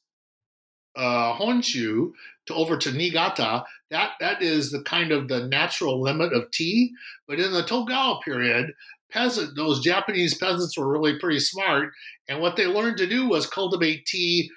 uh, 0.97 1.35
Honshu 1.35 2.12
to 2.47 2.55
over 2.55 2.77
to 2.77 2.93
Niigata, 2.93 3.65
that 3.91 4.12
that 4.21 4.43
is 4.43 4.71
the 4.71 4.83
kind 4.83 5.12
of 5.12 5.29
the 5.29 5.47
natural 5.49 6.01
limit 6.01 6.33
of 6.33 6.51
tea. 6.51 6.93
But 7.27 7.41
in 7.41 7.53
the 7.53 7.62
Tokugawa 7.62 8.21
period, 8.25 8.73
peasant 9.11 9.57
those 9.57 9.81
Japanese 9.81 10.37
peasants 10.39 10.79
were 10.79 10.89
really 10.89 11.19
pretty 11.19 11.41
smart, 11.41 11.93
and 12.29 12.41
what 12.41 12.57
they 12.57 12.67
learned 12.67 12.99
to 12.99 13.07
do 13.07 13.29
was 13.29 13.47
cultivate 13.47 14.07
tea 14.07 14.51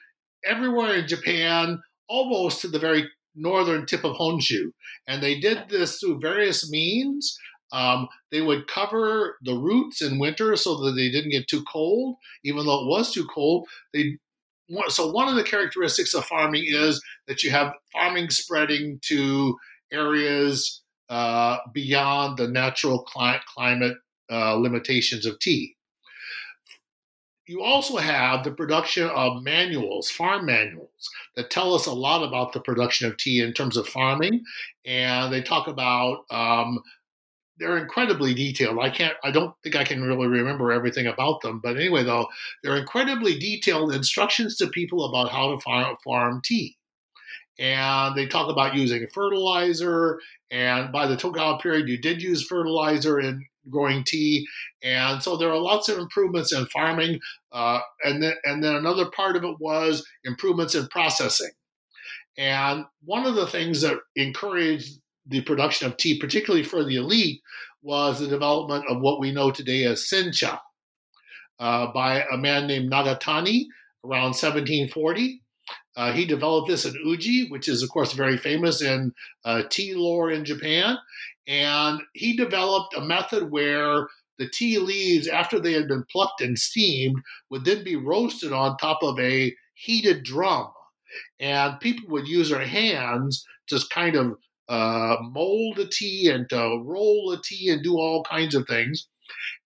everywhere 0.46 0.96
in 0.96 1.08
Japan 1.08 1.82
almost 2.10 2.62
to 2.62 2.68
the 2.68 2.80
very 2.80 3.10
northern 3.36 3.86
tip 3.86 4.04
of 4.04 4.18
Honshu. 4.18 4.72
And 5.08 5.22
they 5.22 5.40
did 5.40 5.70
this 5.70 6.00
through 6.00 6.20
various 6.20 6.70
means. 6.70 7.38
Um, 7.72 8.08
they 8.32 8.42
would 8.42 8.68
cover 8.68 9.38
the 9.44 9.54
roots 9.54 10.02
in 10.02 10.20
winter 10.20 10.56
so 10.56 10.84
that 10.84 10.94
they 10.94 11.10
didn't 11.10 11.32
get 11.32 11.48
too 11.48 11.64
cold, 11.72 12.16
even 12.44 12.66
though 12.66 12.82
it 12.82 12.88
was 12.88 13.14
too 13.14 13.28
cold. 13.34 13.68
They 13.94 14.18
so 14.90 15.12
one 15.12 15.28
of 15.28 15.36
the 15.36 15.44
characteristics 15.44 16.14
of 16.14 16.26
farming 16.26 16.66
is 16.68 17.02
that 17.28 17.44
you 17.44 17.50
have 17.50 17.74
farming 17.92 18.30
spreading 18.30 19.00
to 19.04 19.58
areas 19.92 20.84
uh, 21.10 21.58
beyond 21.74 22.38
the 22.38 22.48
natural 22.48 23.04
cli- 23.04 23.42
climate 23.52 23.98
uh, 24.32 24.54
limitations 24.54 25.26
of 25.26 25.40
tea 25.40 25.76
you 27.50 27.64
also 27.64 27.98
have 27.98 28.44
the 28.44 28.52
production 28.52 29.08
of 29.08 29.42
manuals, 29.42 30.12
farm 30.12 30.46
manuals, 30.46 31.10
that 31.36 31.50
tell 31.50 31.74
us 31.74 31.88
a 31.88 31.92
lot 31.92 32.22
about 32.22 32.54
the 32.54 32.60
production 32.60 33.08
of 33.08 33.18
tea 33.18 33.42
in 33.42 33.54
terms 33.54 33.76
of 33.76 33.88
farming. 33.88 34.44
And 34.86 35.34
they 35.34 35.42
talk 35.42 35.68
about, 35.68 36.26
um, 36.30 36.78
they're 37.58 37.80
incredibly 37.80 38.36
detailed. 38.36 38.78
I 38.80 38.92
can't, 38.92 39.16
I 39.24 39.32
don't 39.32 39.56
think 39.64 39.76
I 39.76 39.84
can 39.84 40.04
really 40.04 40.28
remember 40.28 40.72
everything 40.72 41.08
about 41.08 41.42
them. 41.42 41.60
But 41.60 41.76
anyway, 41.76 42.04
though, 42.04 42.28
they're 42.62 42.78
incredibly 42.78 43.40
detailed 43.40 43.96
instructions 43.96 44.56
to 44.58 44.68
people 44.68 45.06
about 45.06 45.32
how 45.32 45.52
to 45.52 45.60
farm, 45.60 45.98
farm 46.04 46.42
tea. 46.46 46.78
And 47.58 48.16
they 48.16 48.28
talk 48.28 48.52
about 48.52 48.76
using 48.76 49.08
fertilizer. 49.12 50.20
And 50.52 50.92
by 50.92 51.08
the 51.08 51.18
Tokugawa 51.18 51.58
period, 51.58 51.90
you 51.90 51.98
did 51.98 52.22
use 52.22 52.46
fertilizer 52.46 53.20
in 53.20 53.44
growing 53.70 54.04
tea. 54.04 54.46
And 54.84 55.22
so 55.24 55.38
there 55.38 55.52
are 55.52 55.60
lots 55.60 55.90
of 55.90 55.98
improvements 55.98 56.54
in 56.54 56.66
farming. 56.68 57.20
Uh, 57.52 57.80
and, 58.04 58.24
then, 58.24 58.34
and 58.46 58.64
then 58.64 58.76
another 58.76 59.10
part 59.12 59.36
of 59.36 59.44
it 59.44 59.56
was 59.60 60.06
improvements 60.24 60.76
in 60.76 60.88
processing. 60.88 61.52
And 62.38 62.86
one 63.04 63.26
of 63.26 63.36
the 63.36 63.48
things 63.48 63.82
that 63.82 63.98
encouraged 64.16 65.00
the 65.28 65.42
production 65.42 65.88
of 65.88 65.98
tea, 65.98 66.20
particularly 66.20 66.64
for 66.64 66.84
the 66.84 66.96
elite, 66.96 67.42
was 67.82 68.20
the 68.20 68.28
development 68.28 68.86
of 68.90 69.02
what 69.02 69.20
we 69.20 69.32
know 69.32 69.52
today 69.52 69.86
as 69.86 70.02
sencha. 70.10 70.60
uh, 71.60 71.92
by 71.94 72.24
a 72.32 72.38
man 72.38 72.68
named 72.68 72.92
Nagatani 72.92 73.66
around 74.06 74.34
1740. 74.36 75.42
Uh, 75.96 76.14
he 76.14 76.26
developed 76.26 76.70
this 76.70 76.86
in 76.86 76.94
uji, 77.06 77.48
which 77.50 77.68
is, 77.68 77.84
of 77.84 77.90
course, 77.90 78.14
very 78.14 78.38
famous 78.38 78.82
in 78.82 79.14
uh, 79.44 79.64
tea 79.70 79.94
lore 79.94 80.32
in 80.32 80.46
Japan. 80.46 80.98
And 81.50 82.02
he 82.14 82.38
developed 82.38 82.96
a 82.96 83.02
method 83.02 83.52
where 83.52 84.08
the 84.38 84.48
tea 84.48 84.78
leaves, 84.78 85.28
after 85.28 85.60
they 85.60 85.74
had 85.74 85.88
been 85.88 86.06
plucked 86.12 86.42
and 86.42 86.58
steamed, 86.58 87.18
would 87.50 87.66
then 87.66 87.84
be 87.84 87.96
roasted 87.96 88.54
on 88.54 88.78
top 88.78 89.00
of 89.02 89.20
a 89.20 89.54
heated 89.74 90.24
drum. 90.24 90.68
And 91.40 91.80
people 91.80 92.08
would 92.10 92.28
use 92.28 92.50
their 92.50 92.66
hands 92.66 93.44
to 93.68 93.80
kind 93.92 94.16
of 94.16 94.38
uh, 94.70 95.18
mold 95.22 95.78
the 95.78 95.88
tea 95.88 96.30
and 96.30 96.48
to 96.50 96.82
roll 96.86 97.32
the 97.32 97.42
tea 97.44 97.70
and 97.70 97.84
do 97.84 97.98
all 97.98 98.24
kinds 98.24 98.54
of 98.54 98.68
things. 98.68 99.08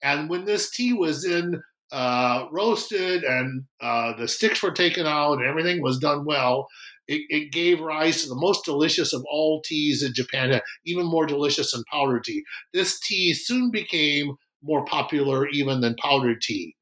And 0.02 0.30
when 0.30 0.46
this 0.46 0.72
tea 0.72 0.94
was 0.94 1.24
then 1.24 1.62
uh, 1.92 2.48
roasted 2.52 3.24
and 3.24 3.66
uh, 3.82 4.16
the 4.18 4.28
sticks 4.28 4.64
were 4.64 4.72
taken 4.72 5.06
out 5.06 5.34
and 5.34 5.46
everything 5.46 5.82
was 5.82 6.00
done 6.00 6.26
well, 6.26 6.68
it, 7.08 7.22
it, 7.30 7.52
gave 7.52 7.82
rise 7.82 8.24
to 8.24 8.30
the 8.30 8.36
most 8.36 8.66
delicious 8.66 9.14
of 9.14 9.26
all 9.30 9.62
teas 9.62 10.04
in 10.04 10.14
Japan, 10.14 10.60
even 10.86 11.06
more 11.06 11.26
delicious 11.26 11.72
than 11.72 11.84
powdered 11.92 12.24
tea. 12.24 12.44
This 12.74 13.00
tea 13.00 13.34
soon 13.34 13.72
became 13.72 14.36
more 14.62 14.86
popular 14.86 15.48
even 15.50 15.82
than 15.82 15.96
powdered 15.96 16.42
tea. 16.42 16.76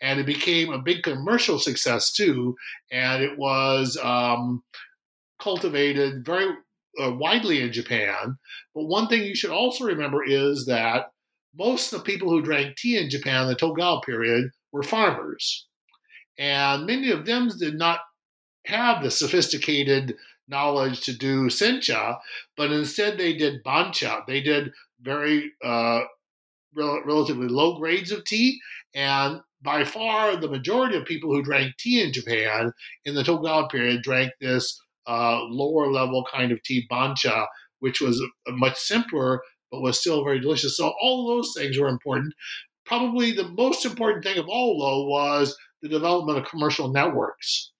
And 0.00 0.20
it 0.20 0.26
became 0.26 0.72
a 0.72 0.82
big 0.82 1.02
commercial 1.02 1.58
success 1.58 2.12
too. 2.12 2.54
And 2.90 3.22
it 3.22 3.38
was 3.38 3.96
um, 4.02 4.62
cultivated 5.40 6.24
very 6.24 6.52
uh, 7.02 7.12
widely 7.12 7.62
in 7.62 7.72
Japan. 7.72 8.36
But 8.74 8.84
one 8.84 9.08
thing 9.08 9.22
you 9.22 9.34
should 9.34 9.50
also 9.50 9.84
remember 9.84 10.24
is 10.24 10.66
that 10.66 11.06
most 11.56 11.92
of 11.92 11.98
the 11.98 12.04
people 12.04 12.30
who 12.30 12.42
drank 12.42 12.76
tea 12.76 12.98
in 12.98 13.10
Japan 13.10 13.42
in 13.42 13.48
the 13.48 13.54
Tokugawa 13.54 14.00
period 14.02 14.50
were 14.72 14.82
farmers. 14.82 15.66
And 16.38 16.86
many 16.86 17.10
of 17.10 17.26
them 17.26 17.50
did 17.58 17.74
not 17.74 18.00
have 18.66 19.02
the 19.02 19.10
sophisticated 19.10 20.16
knowledge 20.48 21.00
to 21.02 21.16
do 21.16 21.46
sencha, 21.46 22.18
but 22.56 22.70
instead 22.70 23.18
they 23.18 23.32
did 23.34 23.62
bancha. 23.62 24.22
They 24.26 24.40
did 24.40 24.72
very 25.00 25.52
uh, 25.64 26.00
rel- 26.74 27.02
relatively 27.04 27.48
low 27.48 27.78
grades 27.78 28.12
of 28.12 28.24
tea. 28.24 28.58
And 28.94 29.40
by 29.62 29.84
far, 29.84 30.36
the 30.36 30.48
majority 30.48 30.96
of 30.96 31.04
people 31.04 31.32
who 31.32 31.42
drank 31.42 31.76
tea 31.78 32.02
in 32.02 32.12
Japan 32.12 32.72
in 33.04 33.14
the 33.14 33.24
Tokugawa 33.24 33.68
period 33.68 34.02
drank 34.02 34.32
this 34.40 34.80
uh, 35.06 35.40
lower 35.44 35.90
level 35.90 36.26
kind 36.32 36.52
of 36.52 36.62
tea, 36.62 36.86
bancha, 36.90 37.46
which 37.80 38.00
was 38.00 38.22
much 38.48 38.76
simpler 38.76 39.40
but 39.72 39.80
was 39.80 39.98
still 39.98 40.22
very 40.22 40.38
delicious. 40.38 40.76
So 40.76 40.92
all 41.00 41.26
those 41.26 41.54
things 41.56 41.78
were 41.78 41.88
important. 41.88 42.34
Probably 42.84 43.32
the 43.32 43.48
most 43.48 43.86
important 43.86 44.22
thing 44.22 44.38
of 44.38 44.46
all, 44.46 44.78
though, 44.78 45.06
was 45.08 45.56
the 45.80 45.88
development 45.88 46.38
of 46.38 46.44
commercial 46.44 46.88
networks. 46.88 47.72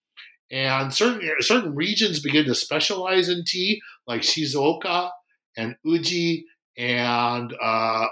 And 0.53 0.93
certain 0.93 1.29
certain 1.41 1.75
regions 1.75 2.21
begin 2.21 2.45
to 2.45 2.55
specialize 2.55 3.31
in 3.31 3.43
tea, 3.47 3.81
like 4.07 4.21
Shizuoka 4.21 5.11
and 5.57 5.77
Uji 5.83 6.45
and 6.77 7.55
uh, 7.61 8.07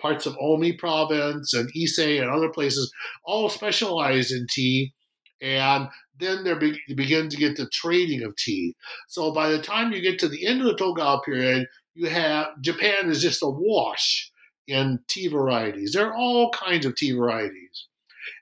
parts 0.00 0.24
of 0.24 0.36
Omi 0.40 0.72
province 0.72 1.52
and 1.52 1.70
Ise 1.76 1.98
and 1.98 2.30
other 2.30 2.48
places, 2.48 2.90
all 3.24 3.50
specialize 3.50 4.32
in 4.32 4.46
tea. 4.50 4.94
And 5.42 5.88
then 6.18 6.44
they 6.44 6.54
be, 6.54 6.80
begin 6.94 7.28
to 7.28 7.36
get 7.36 7.56
the 7.56 7.68
trading 7.70 8.22
of 8.22 8.34
tea. 8.36 8.74
So 9.08 9.32
by 9.32 9.50
the 9.50 9.60
time 9.60 9.92
you 9.92 10.00
get 10.00 10.18
to 10.20 10.28
the 10.28 10.46
end 10.46 10.62
of 10.62 10.66
the 10.66 10.76
Tokugawa 10.76 11.20
period, 11.24 11.66
you 11.94 12.08
have 12.08 12.48
Japan 12.62 13.10
is 13.10 13.20
just 13.20 13.42
a 13.42 13.50
wash 13.50 14.30
in 14.66 15.00
tea 15.08 15.28
varieties. 15.28 15.92
There 15.92 16.06
are 16.06 16.16
all 16.16 16.50
kinds 16.52 16.86
of 16.86 16.96
tea 16.96 17.12
varieties. 17.12 17.88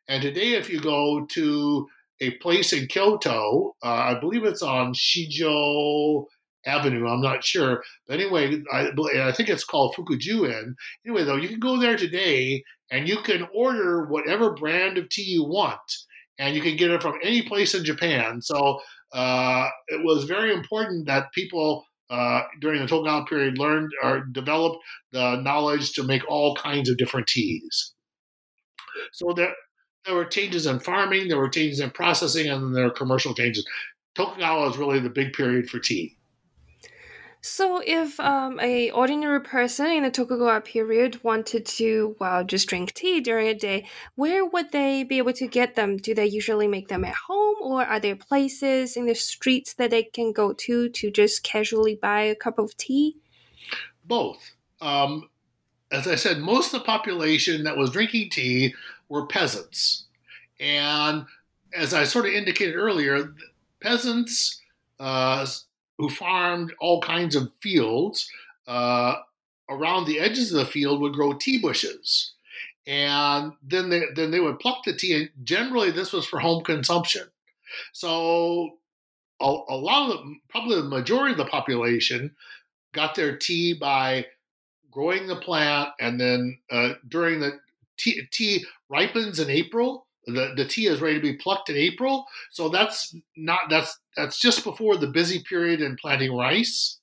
And 0.07 0.23
today, 0.23 0.55
if 0.55 0.71
you 0.71 0.81
go 0.81 1.27
to 1.31 1.89
a 2.21 2.31
place 2.39 2.73
in 2.73 2.87
Kyoto, 2.87 3.75
uh, 3.83 3.87
I 3.87 4.19
believe 4.21 4.45
it's 4.45 4.63
on 4.63 4.95
Shijo 4.95 6.25
Avenue. 6.67 7.07
I'm 7.07 7.21
not 7.21 7.45
sure, 7.45 7.83
but 8.07 8.21
anyway, 8.21 8.63
I, 8.73 8.91
I 9.23 9.33
think 9.33 9.49
it's 9.49 9.65
called 9.65 9.95
Fukujuen. 9.95 10.75
Anyway, 11.07 11.25
though, 11.25 11.37
you 11.37 11.49
can 11.49 11.61
go 11.61 11.79
there 11.79 11.97
today 11.97 12.63
and 12.91 13.09
you 13.09 13.19
can 13.19 13.47
order 13.55 14.07
whatever 14.07 14.55
brand 14.55 14.97
of 14.97 15.09
tea 15.09 15.23
you 15.23 15.45
want, 15.45 15.81
and 16.39 16.55
you 16.55 16.63
can 16.63 16.77
get 16.77 16.91
it 16.91 17.03
from 17.03 17.19
any 17.23 17.43
place 17.43 17.75
in 17.75 17.85
Japan. 17.85 18.41
So 18.41 18.81
uh, 19.13 19.69
it 19.89 20.05
was 20.05 20.25
very 20.25 20.53
important 20.53 21.07
that 21.07 21.33
people 21.33 21.85
uh, 22.11 22.43
during 22.61 22.81
the 22.81 22.87
Tokugawa 22.87 23.27
period 23.27 23.59
learned 23.59 23.91
or 24.03 24.21
developed 24.33 24.79
the 25.13 25.37
knowledge 25.37 25.93
to 25.95 26.03
make 26.03 26.23
all 26.29 26.55
kinds 26.55 26.89
of 26.89 26.97
different 26.97 27.27
teas. 27.27 27.95
So 29.13 29.33
there, 29.35 29.55
there 30.05 30.15
were 30.15 30.25
changes 30.25 30.67
in 30.67 30.81
farming, 30.81 31.29
there 31.29 31.39
were 31.39 31.49
changes 31.49 31.81
in 31.81 31.91
processing, 31.91 32.49
and 32.49 32.63
then 32.63 32.73
there 32.73 32.85
were 32.85 32.91
commercial 32.91 33.35
changes. 33.35 33.67
Tokugawa 34.15 34.71
is 34.71 34.77
really 34.77 35.01
the 35.01 35.11
big 35.11 35.33
period 35.33 35.69
for 35.69 35.79
tea. 35.79 36.17
So, 37.47 37.83
if 37.85 38.19
um, 38.21 38.59
a 38.61 38.91
ordinary 38.93 39.43
person 39.43 39.89
in 39.89 40.03
the 40.03 40.11
Tokugawa 40.11 40.63
period 40.63 41.23
wanted 41.23 41.67
to, 41.67 42.17
well, 42.19 42.43
just 42.43 42.69
drink 42.71 42.95
tea 42.95 43.21
during 43.21 43.49
a 43.49 43.55
day, 43.55 43.87
where 44.15 44.47
would 44.47 44.73
they 44.73 45.05
be 45.05 45.19
able 45.19 45.35
to 45.35 45.47
get 45.47 45.75
them? 45.75 45.99
Do 45.99 46.15
they 46.15 46.25
usually 46.25 46.69
make 46.69 46.89
them 46.89 47.05
at 47.05 47.15
home, 47.15 47.57
or 47.61 47.85
are 47.85 48.01
there 48.01 48.17
places 48.17 48.97
in 48.97 49.05
the 49.05 49.15
streets 49.15 49.75
that 49.75 49.91
they 49.91 50.05
can 50.05 50.33
go 50.33 50.55
to 50.55 50.89
to 50.89 51.11
just 51.11 51.43
casually 51.43 51.99
buy 52.01 52.23
a 52.23 52.35
cup 52.35 52.59
of 52.59 52.75
tea? 52.79 53.19
Both. 54.07 54.55
Um, 54.81 55.29
as 55.91 56.09
I 56.09 56.15
said, 56.15 56.39
most 56.39 56.73
of 56.73 56.81
the 56.81 56.87
population 56.87 57.65
that 57.65 57.77
was 57.77 57.91
drinking 57.91 58.31
tea 58.31 58.75
were 59.09 59.27
peasants, 59.27 60.05
and 60.61 61.27
as 61.75 61.93
I 61.95 62.05
sort 62.05 62.27
of 62.27 62.33
indicated 62.33 62.77
earlier, 62.77 63.35
peasants. 63.81 64.61
Uh, 65.01 65.45
who 65.99 66.09
farmed 66.09 66.73
all 66.81 67.01
kinds 67.01 67.35
of 67.35 67.53
fields. 67.61 68.29
Uh, 68.67 69.17
around 69.69 70.07
the 70.07 70.21
edges 70.21 70.53
of 70.53 70.59
the 70.59 70.71
field 70.71 71.01
would 71.01 71.13
grow 71.13 71.33
tea 71.33 71.59
bushes. 71.59 72.33
And 72.87 73.53
then 73.63 73.89
they, 73.89 74.03
then 74.15 74.31
they 74.31 74.41
would 74.41 74.59
pluck 74.59 74.85
the 74.85 74.95
tea, 74.95 75.15
and 75.15 75.31
generally 75.43 75.91
this 75.91 76.13
was 76.13 76.27
for 76.27 76.39
home 76.39 76.63
consumption. 76.65 77.25
So 77.93 78.79
a, 79.41 79.47
a 79.47 79.77
lot 79.77 80.11
of 80.11 80.19
the, 80.19 80.35
probably 80.49 80.77
the 80.77 80.89
majority 80.89 81.33
of 81.33 81.39
the 81.39 81.47
population 81.47 82.35
got 82.93 83.15
their 83.15 83.37
tea 83.37 83.73
by 83.73 84.27
growing 84.91 85.27
the 85.27 85.37
plant, 85.37 85.91
and 85.99 86.21
then 86.21 86.59
uh, 86.71 86.95
during 87.09 87.41
the 87.41 87.59
tea, 87.97 88.23
tea 88.31 88.67
ripens 88.95 89.41
in 89.41 89.51
April, 89.51 90.07
the, 90.27 90.53
the 90.57 90.65
tea 90.65 90.87
is 90.87 91.01
ready 91.01 91.17
to 91.17 91.21
be 91.21 91.35
plucked 91.35 91.69
in 91.69 91.77
April. 91.77 92.25
So 92.51 92.69
that's 92.69 93.15
not 93.37 93.63
that's 93.69 93.99
that's 94.17 94.41
just 94.41 94.65
before 94.65 94.97
the 94.97 95.07
busy 95.07 95.43
period 95.49 95.81
in 95.81 95.97
planting 95.97 96.37
rice. 96.37 96.99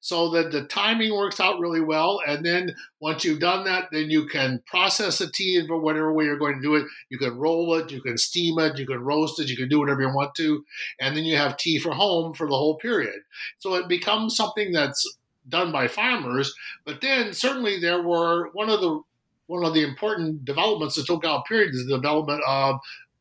So 0.00 0.30
that 0.30 0.52
the 0.52 0.64
timing 0.64 1.12
works 1.12 1.40
out 1.40 1.58
really 1.58 1.80
well. 1.80 2.20
And 2.26 2.44
then 2.44 2.74
once 3.00 3.24
you've 3.24 3.40
done 3.40 3.64
that, 3.64 3.88
then 3.90 4.10
you 4.10 4.26
can 4.26 4.62
process 4.66 5.18
the 5.18 5.28
tea 5.28 5.56
in 5.56 5.66
whatever 5.66 6.12
way 6.12 6.24
you're 6.24 6.38
going 6.38 6.56
to 6.56 6.62
do 6.62 6.76
it. 6.76 6.86
You 7.08 7.18
can 7.18 7.36
roll 7.36 7.74
it, 7.74 7.90
you 7.90 8.00
can 8.00 8.16
steam 8.16 8.60
it, 8.60 8.78
you 8.78 8.86
can 8.86 9.00
roast 9.00 9.40
it, 9.40 9.48
you 9.48 9.56
can 9.56 9.68
do 9.68 9.80
whatever 9.80 10.02
you 10.02 10.14
want 10.14 10.36
to. 10.36 10.64
And 11.00 11.16
then 11.16 11.24
you 11.24 11.36
have 11.36 11.56
tea 11.56 11.78
for 11.78 11.92
home 11.92 12.32
for 12.32 12.46
the 12.46 12.56
whole 12.56 12.76
period. 12.76 13.22
So 13.58 13.74
it 13.74 13.88
becomes 13.88 14.36
something 14.36 14.72
that's 14.72 15.04
done 15.48 15.72
by 15.72 15.88
farmers. 15.88 16.54
But 16.84 17.00
then 17.00 17.32
certainly 17.32 17.80
there 17.80 18.02
were 18.02 18.50
one 18.52 18.70
of 18.70 18.80
the 18.80 19.02
one 19.46 19.64
of 19.64 19.74
the 19.74 19.82
important 19.82 20.44
developments 20.44 20.96
Tokugawa 20.96 21.42
period 21.44 21.74
is 21.74 21.86
the 21.86 21.96
development 21.96 22.42
of 22.46 22.80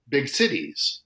big 0.10 0.28
cities 0.28 1.02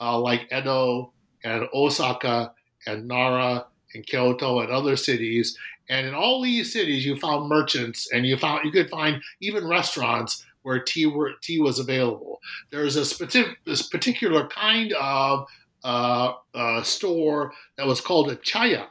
uh, 0.00 0.18
like 0.18 0.50
Edo 0.52 1.12
and 1.44 1.66
Osaka 1.72 2.52
and 2.86 3.06
Nara 3.08 3.66
and 3.94 4.06
Kyoto 4.06 4.60
and 4.60 4.70
other 4.70 4.96
cities. 4.96 5.56
And 5.88 6.06
in 6.06 6.14
all 6.14 6.42
these 6.42 6.72
cities, 6.72 7.04
you 7.04 7.16
found 7.16 7.48
merchants 7.48 8.10
and 8.12 8.26
you 8.26 8.36
found 8.36 8.64
you 8.64 8.72
could 8.72 8.90
find 8.90 9.22
even 9.40 9.66
restaurants 9.66 10.44
where 10.62 10.80
tea 10.80 11.06
were, 11.06 11.32
tea 11.42 11.60
was 11.60 11.78
available. 11.78 12.40
There's 12.70 12.96
a 12.96 13.04
specific 13.04 13.58
this 13.64 13.82
particular 13.82 14.48
kind 14.48 14.92
of 14.94 15.46
uh, 15.84 16.32
uh, 16.54 16.82
store 16.82 17.52
that 17.76 17.86
was 17.86 18.00
called 18.00 18.30
a 18.30 18.36
chaya, 18.36 18.88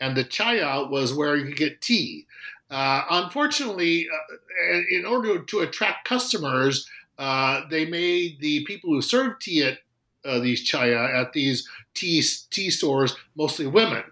and 0.00 0.16
the 0.16 0.24
chaya 0.24 0.88
was 0.88 1.12
where 1.12 1.36
you 1.36 1.46
could 1.46 1.56
get 1.56 1.80
tea. 1.80 2.26
Uh, 2.72 3.04
unfortunately, 3.10 4.08
uh, 4.08 4.78
in 4.90 5.04
order 5.04 5.42
to 5.42 5.60
attract 5.60 6.08
customers, 6.08 6.88
uh, 7.18 7.60
they 7.70 7.84
made 7.84 8.40
the 8.40 8.64
people 8.64 8.90
who 8.90 9.02
served 9.02 9.42
tea 9.42 9.62
at 9.62 9.78
uh, 10.24 10.38
these 10.38 10.66
chaya 10.68 11.14
at 11.14 11.34
these 11.34 11.68
tea 11.92 12.22
tea 12.50 12.70
stores 12.70 13.14
mostly 13.36 13.66
women, 13.66 14.02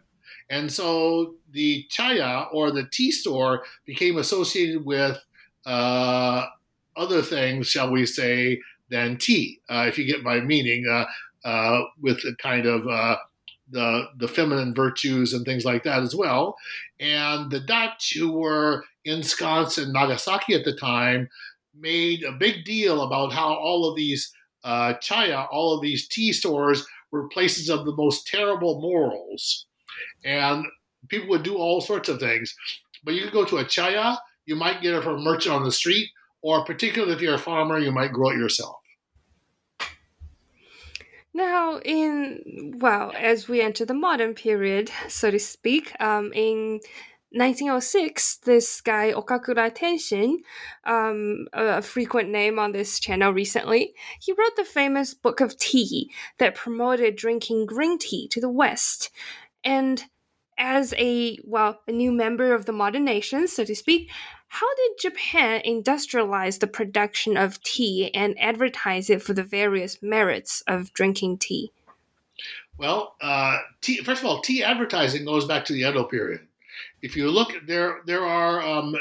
and 0.51 0.71
so 0.71 1.37
the 1.53 1.87
chaya 1.91 2.53
or 2.53 2.71
the 2.71 2.85
tea 2.85 3.11
store 3.11 3.63
became 3.87 4.19
associated 4.19 4.85
with 4.85 5.19
uh, 5.65 6.45
other 6.97 7.23
things, 7.23 7.67
shall 7.67 7.91
we 7.91 8.05
say, 8.05 8.61
than 8.91 9.17
tea. 9.17 9.61
Uh, 9.71 9.87
if 9.89 9.97
you 9.97 10.05
get 10.05 10.23
my 10.23 10.39
meaning, 10.39 10.85
with 12.03 12.19
a 12.19 12.37
kind 12.39 12.67
of 12.67 12.83
the 13.71 14.05
the 14.19 14.29
feminine 14.29 14.75
virtues 14.75 15.33
and 15.33 15.45
things 15.45 15.65
like 15.65 15.85
that 15.85 16.03
as 16.03 16.15
well. 16.15 16.57
And 16.99 17.51
the 17.51 17.61
Dutch, 17.61 18.15
who 18.17 18.33
were 18.33 18.85
ensconced 19.05 19.79
in 19.79 19.93
Nagasaki 19.93 20.55
at 20.55 20.65
the 20.65 20.77
time, 20.77 21.29
made 21.79 22.25
a 22.25 22.33
big 22.33 22.65
deal 22.65 23.03
about 23.03 23.33
how 23.33 23.55
all 23.55 23.89
of 23.89 23.97
these 23.97 24.33
uh, 24.65 24.95
chaya, 25.03 25.47
all 25.51 25.75
of 25.75 25.83
these 25.83 26.09
tea 26.09 26.33
stores, 26.33 26.87
were 27.11 27.29
places 27.29 27.69
of 27.69 27.85
the 27.85 27.95
most 27.95 28.27
terrible 28.27 28.81
morals. 28.81 29.67
And 30.25 30.65
people 31.09 31.29
would 31.31 31.43
do 31.43 31.57
all 31.57 31.81
sorts 31.81 32.09
of 32.09 32.21
things. 32.21 32.55
But 33.05 33.15
you 33.15 33.23
could 33.23 33.33
go 33.33 33.45
to 33.47 33.59
a 33.59 33.65
chaya, 33.65 34.19
you 34.45 34.57
might 34.57 34.83
get 34.83 34.95
it 34.95 35.03
from 35.03 35.17
a 35.17 35.23
merchant 35.23 35.55
on 35.55 35.65
the 35.65 35.73
street, 35.73 36.11
or 36.43 36.65
particularly 36.65 37.15
if 37.15 37.21
you're 37.21 37.35
a 37.35 37.39
farmer, 37.39 37.79
you 37.79 37.93
might 37.93 38.13
grow 38.13 38.31
it 38.31 38.39
yourself. 38.39 38.77
Now, 41.41 41.79
in 41.79 42.75
well, 42.81 43.15
as 43.17 43.49
we 43.49 43.63
enter 43.63 43.87
the 43.87 43.95
modern 43.95 44.35
period, 44.35 44.91
so 45.09 45.31
to 45.31 45.39
speak, 45.39 45.99
um, 45.99 46.35
in 46.35 46.81
1906, 47.31 48.41
this 48.45 48.83
guy 48.83 49.11
Okakura 49.13 49.75
Tenshin, 49.75 50.41
um, 50.85 51.47
a 51.55 51.81
frequent 51.81 52.29
name 52.29 52.59
on 52.59 52.73
this 52.73 53.01
channel 53.01 53.33
recently, 53.33 53.95
he 54.21 54.33
wrote 54.33 54.55
the 54.57 54.67
famous 54.67 55.15
Book 55.15 55.41
of 55.41 55.57
Tea 55.57 56.11
that 56.37 56.55
promoted 56.55 57.17
drinking 57.17 57.65
green 57.65 57.97
tea 57.99 58.29
to 58.33 58.41
the 58.43 58.51
West. 58.51 59.09
And 59.65 60.05
as 60.59 60.93
a 60.99 61.39
well, 61.43 61.81
a 61.89 61.93
new 61.93 62.13
member 62.13 62.53
of 62.53 62.67
the 62.67 62.73
modern 62.73 63.07
nation, 63.07 63.49
so 63.49 63.65
to 63.65 63.75
speak, 63.75 64.11
how 64.53 64.67
did 64.75 64.99
Japan 64.99 65.63
industrialize 65.65 66.59
the 66.59 66.67
production 66.67 67.37
of 67.37 67.63
tea 67.63 68.13
and 68.13 68.37
advertise 68.41 69.09
it 69.09 69.23
for 69.23 69.33
the 69.33 69.45
various 69.45 70.03
merits 70.03 70.65
of 70.67 70.93
drinking 70.93 71.39
tea? 71.39 71.71
Well, 72.77 73.15
uh, 73.21 73.59
tea, 73.81 73.99
first 73.99 74.23
of 74.23 74.27
all, 74.27 74.41
tea 74.41 74.65
advertising 74.65 75.25
goes 75.25 75.45
back 75.45 75.65
to 75.67 75.73
the 75.73 75.89
Edo 75.89 76.03
period. 76.03 76.41
If 77.01 77.17
you 77.17 77.31
look, 77.31 77.53
there 77.65 78.01
there 78.07 78.27
are. 78.27 78.61
Um, 78.61 78.97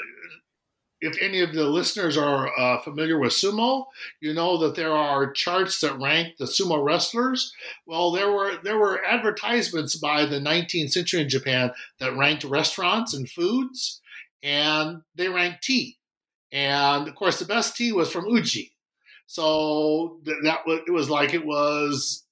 if 1.01 1.17
any 1.21 1.41
of 1.41 1.53
the 1.53 1.63
listeners 1.63 2.17
are 2.17 2.51
uh, 2.59 2.81
familiar 2.81 3.17
with 3.17 3.31
sumo, 3.31 3.85
you 4.19 4.33
know 4.33 4.57
that 4.57 4.75
there 4.75 4.91
are 4.91 5.31
charts 5.31 5.79
that 5.79 5.97
rank 5.97 6.37
the 6.37 6.45
sumo 6.45 6.83
wrestlers. 6.83 7.53
Well, 7.87 8.11
there 8.11 8.31
were 8.31 8.57
there 8.63 8.77
were 8.77 9.03
advertisements 9.03 9.95
by 9.95 10.25
the 10.25 10.39
19th 10.39 10.91
century 10.91 11.21
in 11.21 11.29
Japan 11.29 11.71
that 11.99 12.15
ranked 12.15 12.43
restaurants 12.43 13.15
and 13.15 13.27
foods, 13.27 14.01
and 14.43 15.01
they 15.15 15.29
ranked 15.29 15.63
tea. 15.63 15.97
And 16.51 17.07
of 17.07 17.15
course, 17.15 17.39
the 17.39 17.45
best 17.45 17.75
tea 17.75 17.91
was 17.91 18.11
from 18.11 18.25
Uji. 18.25 18.71
So 19.27 20.19
that 20.43 20.65
was 20.65 20.81
it 20.87 20.91
was 20.91 21.09
like 21.09 21.33
it 21.33 21.45
was 21.45 22.23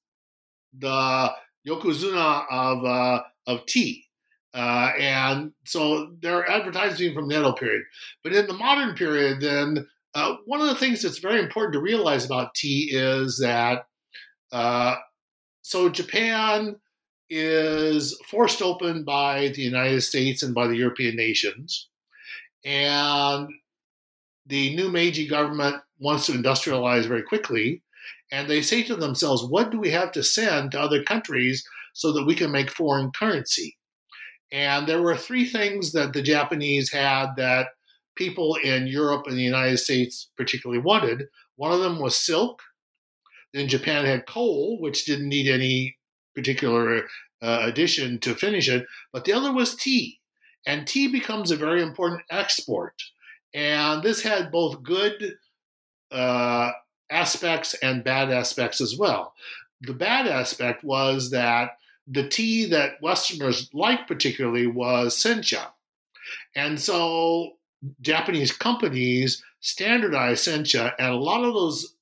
the 0.78 1.32
yokozuna 1.68 2.46
of 2.50 2.84
uh, 2.84 3.24
of 3.46 3.66
tea. 3.66 4.06
Uh, 4.54 4.92
and 4.98 5.52
so 5.66 6.14
they're 6.22 6.50
advertising 6.50 7.14
from 7.14 7.28
the 7.28 7.38
Edo 7.38 7.52
period. 7.52 7.84
But 8.24 8.34
in 8.34 8.48
the 8.48 8.54
modern 8.54 8.96
period, 8.96 9.40
then 9.42 9.86
uh, 10.16 10.38
one 10.46 10.62
of 10.62 10.68
the 10.68 10.76
things 10.76 11.04
that's 11.04 11.20
very 11.20 11.40
important 11.40 11.74
to 11.74 11.80
realize 11.80 12.26
about 12.26 12.56
tea 12.56 12.90
is 12.92 13.38
that 13.40 13.86
uh, 14.52 14.96
so 15.62 15.90
Japan 15.90 16.78
is 17.30 18.20
forced 18.28 18.62
open 18.62 19.04
by 19.04 19.50
the 19.50 19.62
United 19.62 20.02
States 20.02 20.42
and 20.42 20.56
by 20.56 20.66
the 20.66 20.78
European 20.78 21.16
nations. 21.16 21.90
And 22.68 23.48
the 24.46 24.76
new 24.76 24.90
Meiji 24.90 25.26
government 25.26 25.78
wants 26.00 26.26
to 26.26 26.34
industrialize 26.34 27.08
very 27.08 27.24
quickly. 27.24 27.82
And 28.30 28.50
they 28.50 28.62
say 28.62 28.84
to 28.84 28.96
themselves, 28.98 29.46
what 29.46 29.72
do 29.72 29.80
we 29.80 29.90
have 29.92 30.12
to 30.12 30.24
send 30.24 30.72
to 30.72 30.82
other 30.82 31.02
countries 31.02 31.66
so 31.94 32.12
that 32.12 32.26
we 32.26 32.36
can 32.36 32.52
make 32.52 32.70
foreign 32.70 33.12
currency? 33.12 33.78
And 34.52 34.86
there 34.86 35.02
were 35.02 35.16
three 35.16 35.46
things 35.46 35.94
that 35.94 36.12
the 36.12 36.22
Japanese 36.22 36.92
had 36.92 37.36
that 37.38 37.68
people 38.18 38.56
in 38.56 38.88
Europe 38.88 39.28
and 39.28 39.38
the 39.38 39.44
United 39.44 39.78
States 39.78 40.30
particularly 40.36 40.82
wanted. 40.82 41.24
One 41.56 41.72
of 41.72 41.80
them 41.80 42.00
was 42.00 42.18
silk. 42.18 42.62
Then 43.54 43.70
Japan 43.70 44.04
had 44.04 44.28
coal, 44.28 44.78
which 44.82 45.06
didn't 45.06 45.30
need 45.30 45.50
any 45.50 45.98
particular 46.36 47.04
uh, 47.42 47.60
addition 47.62 48.20
to 48.20 48.36
finish 48.36 48.68
it. 48.68 48.86
But 49.14 49.24
the 49.24 49.32
other 49.32 49.54
was 49.54 49.74
tea. 49.74 50.20
And 50.68 50.86
tea 50.86 51.08
becomes 51.08 51.50
a 51.50 51.56
very 51.56 51.82
important 51.82 52.22
export. 52.30 53.02
And 53.54 54.04
this 54.04 54.22
had 54.22 54.52
both 54.52 54.84
good 54.84 55.38
uh, 56.12 56.72
aspects 57.10 57.74
and 57.76 58.04
bad 58.04 58.30
aspects 58.30 58.82
as 58.82 58.96
well. 58.98 59.34
The 59.82 59.94
bad 59.94 60.28
aspect 60.28 60.84
was 60.84 61.32
that 61.32 61.78
the 62.06 62.28
tea 62.28 62.66
that 62.66 63.02
Westerners 63.02 63.70
liked 63.74 64.08
particularly 64.08 64.68
was 64.68 65.16
sencha. 65.16 65.68
And 66.56 66.80
so 66.80 67.54
Japanese 68.02 68.52
companies 68.52 69.44
standardized 69.62 70.48
sencha, 70.48 70.94
and 71.00 71.14
a 71.14 71.18
lot 71.18 71.44
of 71.44 71.54
those 71.54 71.96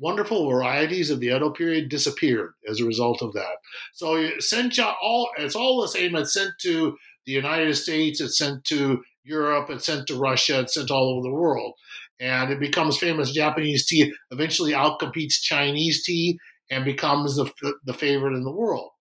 wonderful 0.00 0.48
varieties 0.48 1.10
of 1.10 1.20
the 1.20 1.28
Edo 1.28 1.50
period 1.50 1.88
disappeared 1.88 2.54
as 2.68 2.80
a 2.80 2.86
result 2.86 3.22
of 3.22 3.32
that. 3.34 3.56
So 3.92 4.14
sencha, 4.38 4.94
all 5.02 5.28
it's 5.38 5.56
all 5.56 5.80
the 5.80 5.88
same. 5.88 6.14
It's 6.16 6.32
sent 6.32 6.52
to 6.60 6.96
the 7.28 7.34
United 7.34 7.74
States, 7.74 8.22
it's 8.22 8.38
sent 8.38 8.64
to 8.64 9.02
Europe, 9.22 9.68
it's 9.68 9.84
sent 9.84 10.06
to 10.06 10.18
Russia, 10.18 10.60
it's 10.60 10.72
sent 10.72 10.90
all 10.90 11.10
over 11.10 11.28
the 11.28 11.34
world. 11.34 11.74
And 12.18 12.50
it 12.50 12.58
becomes 12.58 12.96
famous 12.96 13.32
Japanese 13.32 13.84
tea, 13.84 14.10
eventually 14.30 14.72
outcompetes 14.72 15.42
Chinese 15.42 16.02
tea 16.04 16.38
and 16.70 16.86
becomes 16.86 17.36
the, 17.36 17.52
the 17.84 17.92
favorite 17.92 18.34
in 18.34 18.44
the 18.44 18.50
world. 18.50 18.92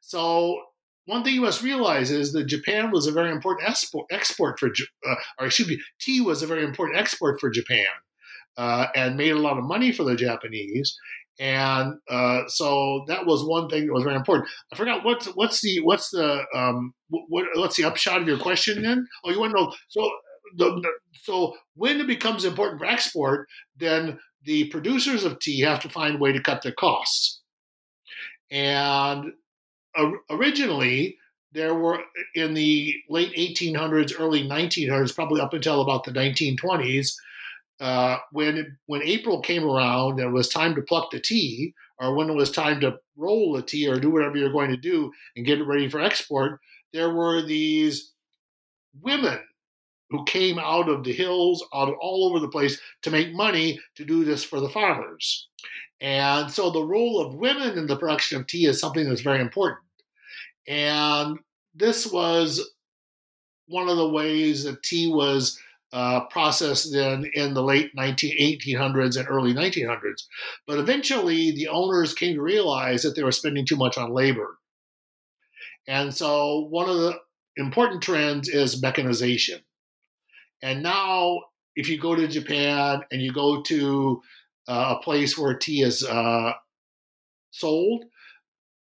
So 0.00 0.58
one 1.04 1.22
thing 1.22 1.34
you 1.34 1.42
must 1.42 1.62
realize 1.62 2.10
is 2.10 2.32
that 2.32 2.46
Japan 2.46 2.90
was 2.90 3.06
a 3.06 3.12
very 3.12 3.30
important 3.30 3.68
export, 3.68 4.06
export 4.10 4.58
for, 4.58 4.70
uh, 5.06 5.14
or 5.38 5.46
excuse 5.46 5.68
me, 5.68 5.82
tea 6.00 6.22
was 6.22 6.42
a 6.42 6.46
very 6.46 6.64
important 6.64 6.98
export 6.98 7.40
for 7.40 7.50
Japan, 7.50 7.88
uh, 8.56 8.86
and 8.96 9.18
made 9.18 9.32
a 9.32 9.38
lot 9.38 9.58
of 9.58 9.64
money 9.64 9.92
for 9.92 10.04
the 10.04 10.16
Japanese. 10.16 10.96
And 11.38 11.94
uh, 12.10 12.42
so 12.48 13.04
that 13.08 13.24
was 13.24 13.44
one 13.44 13.68
thing 13.68 13.86
that 13.86 13.92
was 13.92 14.04
very 14.04 14.16
important. 14.16 14.48
I 14.72 14.76
forgot 14.76 15.04
what's 15.04 15.26
what's 15.28 15.62
the 15.62 15.80
what's 15.80 16.10
the 16.10 16.42
um, 16.54 16.92
what, 17.08 17.46
what's 17.54 17.76
the 17.76 17.84
upshot 17.84 18.20
of 18.20 18.28
your 18.28 18.38
question 18.38 18.82
then? 18.82 19.06
Oh, 19.24 19.30
you 19.30 19.40
want 19.40 19.52
to 19.52 19.60
know? 19.60 19.72
So 19.88 20.10
the, 20.56 20.82
so 21.12 21.54
when 21.76 22.00
it 22.00 22.06
becomes 22.06 22.44
important 22.44 22.80
for 22.80 22.86
export, 22.86 23.48
then 23.76 24.18
the 24.44 24.68
producers 24.68 25.24
of 25.24 25.38
tea 25.38 25.60
have 25.60 25.80
to 25.80 25.88
find 25.88 26.16
a 26.16 26.18
way 26.18 26.32
to 26.32 26.42
cut 26.42 26.62
their 26.62 26.72
costs. 26.72 27.40
And 28.50 29.32
originally 30.30 31.16
there 31.52 31.74
were 31.74 32.00
in 32.34 32.54
the 32.54 32.94
late 33.08 33.34
1800s, 33.34 34.14
early 34.18 34.46
1900s, 34.46 35.14
probably 35.14 35.40
up 35.40 35.52
until 35.52 35.80
about 35.80 36.04
the 36.04 36.12
1920s, 36.12 37.12
uh, 37.80 38.18
when 38.32 38.76
when 38.86 39.02
April 39.02 39.40
came 39.40 39.64
around 39.64 40.20
and 40.20 40.28
it 40.28 40.32
was 40.32 40.48
time 40.48 40.74
to 40.74 40.82
pluck 40.82 41.10
the 41.10 41.20
tea, 41.20 41.74
or 41.98 42.14
when 42.14 42.28
it 42.28 42.34
was 42.34 42.50
time 42.50 42.80
to 42.80 42.96
roll 43.16 43.52
the 43.52 43.62
tea 43.62 43.88
or 43.88 43.98
do 43.98 44.10
whatever 44.10 44.36
you're 44.36 44.52
going 44.52 44.70
to 44.70 44.76
do 44.76 45.10
and 45.36 45.46
get 45.46 45.60
it 45.60 45.66
ready 45.66 45.88
for 45.88 46.00
export, 46.00 46.60
there 46.92 47.14
were 47.14 47.42
these 47.42 48.12
women 49.00 49.38
who 50.10 50.24
came 50.24 50.58
out 50.58 50.88
of 50.88 51.04
the 51.04 51.12
hills, 51.12 51.64
out 51.72 51.88
of 51.88 51.94
all 52.00 52.28
over 52.28 52.40
the 52.40 52.48
place 52.48 52.80
to 53.02 53.10
make 53.10 53.32
money 53.32 53.78
to 53.94 54.04
do 54.04 54.24
this 54.24 54.42
for 54.42 54.60
the 54.60 54.68
farmers. 54.68 55.48
And 56.00 56.50
so 56.50 56.70
the 56.70 56.84
role 56.84 57.20
of 57.20 57.34
women 57.34 57.78
in 57.78 57.86
the 57.86 57.96
production 57.96 58.40
of 58.40 58.46
tea 58.46 58.66
is 58.66 58.80
something 58.80 59.08
that's 59.08 59.20
very 59.20 59.40
important. 59.40 59.84
And 60.66 61.38
this 61.74 62.10
was 62.10 62.72
one 63.68 63.88
of 63.88 63.96
the 63.96 64.08
ways 64.08 64.64
that 64.64 64.82
tea 64.82 65.12
was 65.12 65.58
uh, 65.92 66.26
processed 66.26 66.92
then 66.92 67.28
in 67.34 67.54
the 67.54 67.62
late 67.62 67.90
19, 67.94 68.38
1800s 68.38 69.16
and 69.16 69.28
early 69.28 69.52
1900s. 69.52 70.26
But 70.66 70.78
eventually, 70.78 71.50
the 71.50 71.68
owners 71.68 72.14
came 72.14 72.34
to 72.34 72.42
realize 72.42 73.02
that 73.02 73.16
they 73.16 73.22
were 73.22 73.32
spending 73.32 73.66
too 73.66 73.76
much 73.76 73.98
on 73.98 74.12
labor. 74.12 74.58
And 75.88 76.14
so, 76.14 76.66
one 76.70 76.88
of 76.88 76.96
the 76.96 77.18
important 77.56 78.02
trends 78.02 78.48
is 78.48 78.82
mechanization. 78.82 79.60
And 80.62 80.82
now, 80.82 81.40
if 81.74 81.88
you 81.88 81.98
go 81.98 82.14
to 82.14 82.28
Japan 82.28 83.02
and 83.10 83.20
you 83.20 83.32
go 83.32 83.62
to 83.62 84.22
uh, 84.68 84.96
a 84.96 85.02
place 85.02 85.36
where 85.36 85.54
tea 85.54 85.82
is 85.82 86.04
uh, 86.04 86.52
sold, 87.50 88.04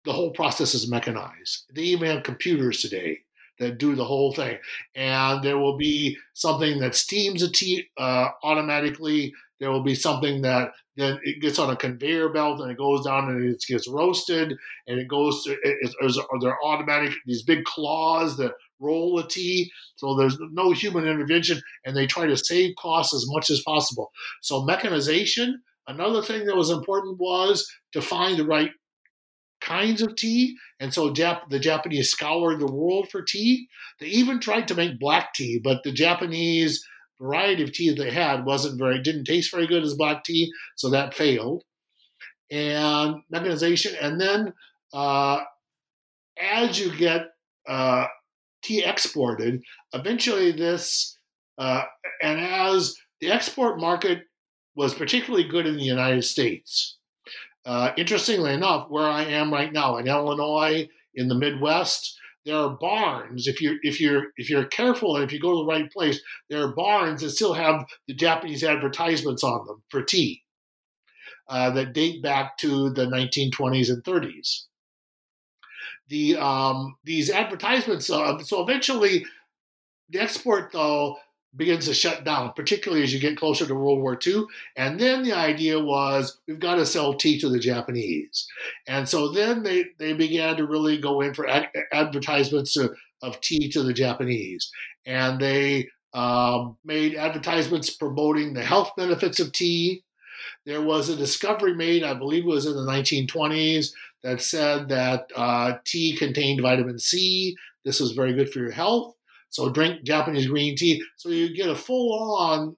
the 0.05 0.13
whole 0.13 0.31
process 0.31 0.75
is 0.75 0.91
mechanized. 0.91 1.65
They 1.75 1.83
even 1.83 2.09
have 2.09 2.23
computers 2.23 2.81
today 2.81 3.21
that 3.63 3.79
do 3.79 3.95
the 3.95 4.05
whole 4.05 4.33
thing. 4.33 4.59
And 4.95 5.43
there 5.43 5.59
will 5.59 5.77
be 5.77 6.19
something 6.35 6.81
that 6.81 6.95
steams 6.95 7.43
a 7.43 7.51
tea 7.51 7.89
uh, 7.97 8.29
automatically. 8.43 9.33
There 9.61 9.71
will 9.71 9.83
be 9.83 9.95
something 9.95 10.43
that 10.43 10.73
then 10.97 11.19
it 11.23 11.41
gets 11.41 11.59
on 11.59 11.71
a 11.71 11.77
conveyor 11.77 12.29
belt 12.31 12.61
and 12.61 12.71
it 12.71 12.77
goes 12.77 13.05
down 13.05 13.31
and 13.31 13.55
it 13.55 13.65
gets 13.67 13.89
roasted 13.89 14.55
and 14.87 14.99
it 14.99 15.09
goes 15.09 15.45
to, 15.45 15.53
it, 15.53 15.95
it, 16.03 16.27
they're 16.41 16.63
automatic, 16.65 17.15
these 17.25 17.43
big 17.43 17.65
claws 17.65 18.37
that 18.37 18.53
roll 18.79 19.17
the 19.17 19.27
tea. 19.27 19.71
So 19.97 20.15
there's 20.15 20.37
no 20.51 20.73
human 20.73 21.07
intervention 21.07 21.63
and 21.87 21.97
they 21.97 22.07
try 22.07 22.27
to 22.27 22.37
save 22.37 22.75
costs 22.77 23.15
as 23.15 23.25
much 23.29 23.49
as 23.49 23.63
possible. 23.63 24.11
So 24.43 24.65
mechanization, 24.65 25.63
another 25.87 26.21
thing 26.21 26.45
that 26.47 26.57
was 26.57 26.71
important 26.71 27.19
was 27.19 27.67
to 27.93 28.03
find 28.03 28.39
the 28.39 28.45
right 28.45 28.71
kinds 29.63 30.03
of 30.03 30.17
tea. 30.17 30.57
And 30.81 30.93
so 30.93 31.13
Jap- 31.13 31.49
the 31.49 31.59
Japanese 31.59 32.11
scoured 32.11 32.61
the 32.61 32.71
world 32.71 33.09
for 33.11 33.23
tea. 33.23 33.69
They 34.01 34.07
even 34.07 34.41
tried 34.41 34.69
to 34.69 34.75
make 34.75 34.99
black 34.99 35.35
tea, 35.35 35.61
but 35.63 35.83
the 35.83 35.93
Japanese 35.93 36.85
variety 37.21 37.63
of 37.63 37.73
tea 37.73 37.95
they 37.95 38.11
had 38.11 38.45
wasn't 38.45 38.79
very 38.79 39.01
didn't 39.01 39.25
taste 39.25 39.53
very 39.53 39.67
good 39.67 39.85
as 39.85 39.95
black 39.95 40.25
tea, 40.25 40.51
so 40.77 40.91
that 40.91 41.15
failed. 41.15 41.63
And 42.51 43.23
mechanization, 43.31 43.95
and 44.01 44.21
then 44.21 44.53
uh, 44.93 45.41
as 46.39 46.79
you 46.79 46.95
get 46.97 47.29
uh, 47.67 48.07
tea 48.63 48.85
exported, 48.85 49.63
eventually 49.95 50.53
this 50.53 51.17
uh, 51.59 51.83
and 52.23 52.41
as 52.41 52.97
the 53.21 53.31
export 53.31 53.81
market 53.81 54.25
was 54.75 54.95
particularly 54.95 55.45
good 55.45 55.67
in 55.67 55.77
the 55.77 55.85
United 55.85 56.25
States. 56.25 56.99
Uh, 57.65 57.93
interestingly 57.97 58.53
enough, 58.53 58.91
where 58.91 59.07
I 59.07 59.23
am 59.23 59.53
right 59.53 59.73
now 59.73 59.97
in 59.97 60.09
Illinois, 60.09 60.89
in 61.15 61.29
the 61.29 61.35
Midwest, 61.35 62.19
there 62.45 62.57
are 62.57 62.71
barns. 62.71 63.47
If 63.47 63.61
you're 63.63 63.77
if 63.83 64.01
you're 64.01 64.27
if 64.37 64.51
you're 64.51 64.65
careful 64.65 65.15
and 65.15 65.25
if 65.25 65.33
you 65.33 65.39
go 65.39 65.53
to 65.53 65.59
the 65.59 65.67
right 65.67 65.91
place, 65.93 66.21
there 66.51 66.65
are 66.65 66.75
barns 66.75 67.21
that 67.21 67.31
still 67.31 67.53
have 67.53 67.85
the 68.09 68.15
Japanese 68.15 68.65
advertisements 68.65 69.45
on 69.45 69.65
them 69.67 69.83
for 69.91 70.03
tea 70.03 70.43
uh, 71.49 71.71
that 71.71 71.93
date 71.93 72.23
back 72.23 72.57
to 72.59 72.91
the 72.91 73.07
1920s 73.07 73.91
and 73.91 74.03
30s. 74.03 74.65
The 76.09 76.37
um, 76.37 76.97
these 77.05 77.31
advertisements. 77.31 78.11
Uh, 78.11 78.39
so 78.41 78.63
eventually, 78.63 79.25
the 80.11 80.19
export 80.19 80.73
though 80.73 81.17
begins 81.57 81.87
to 81.87 81.95
shut 81.95 82.25
down, 82.25 82.53
particularly 82.55 83.03
as 83.03 83.13
you 83.13 83.21
get 83.21 83.37
closer 83.37 83.67
to 83.67 83.75
World 83.75 84.01
War 84.01 84.19
II. 84.27 84.45
And 84.77 84.99
then 84.99 85.23
the 85.23 85.33
idea 85.33 85.79
was 85.79 86.39
we've 86.47 86.59
got 86.59 86.77
to 86.77 86.87
sell 86.87 87.15
tea 87.15 87.39
to 87.41 87.49
the 87.49 87.59
Japanese. 87.59 88.47
And 88.87 89.09
so 89.09 89.29
then 89.29 89.63
they, 89.63 89.87
they 89.99 90.15
began 90.15 90.57
to 90.57 90.67
really 90.67 90.99
go 90.99 91.21
in 91.21 91.35
for 91.35 91.49
ad- 91.49 91.71
advertisements 91.93 92.77
of, 92.77 92.97
of 93.23 93.41
tea 93.41 93.71
to 93.71 93.83
the 93.83 93.93
Japanese. 93.93 94.71
And 95.05 95.41
they 95.41 95.89
um, 96.15 96.77
made 96.85 97.17
advertisements 97.17 97.91
promoting 97.91 98.55
the 98.55 98.65
health 98.65 98.93
benefits 98.97 99.41
of 99.41 99.53
tea. 99.53 100.05
There 100.65 100.83
was 100.83 101.09
a 101.09 101.17
discovery 101.17 101.75
made, 101.75 102.03
I 102.03 102.15
believe 102.15 102.45
it 102.45 102.49
was 102.49 102.67
in 102.67 102.75
the 102.75 102.91
1920s, 102.91 103.93
that 104.23 104.41
said 104.41 104.89
that 104.89 105.31
uh, 105.35 105.75
tea 105.85 106.17
contained 106.17 106.63
vitamin 106.63 106.99
C. 106.99 107.57
This 107.85 108.01
was 108.01 108.13
very 108.13 108.33
good 108.33 108.51
for 108.51 108.61
your 108.61 108.71
health. 108.71 109.17
So 109.53 109.69
drink 109.69 110.03
Japanese 110.03 110.49
green 110.49 110.77
tea. 110.77 111.03
So 111.17 111.29
you 111.29 111.55
get 111.55 111.69
a 111.69 111.75
full 111.77 112.37
on 112.39 112.77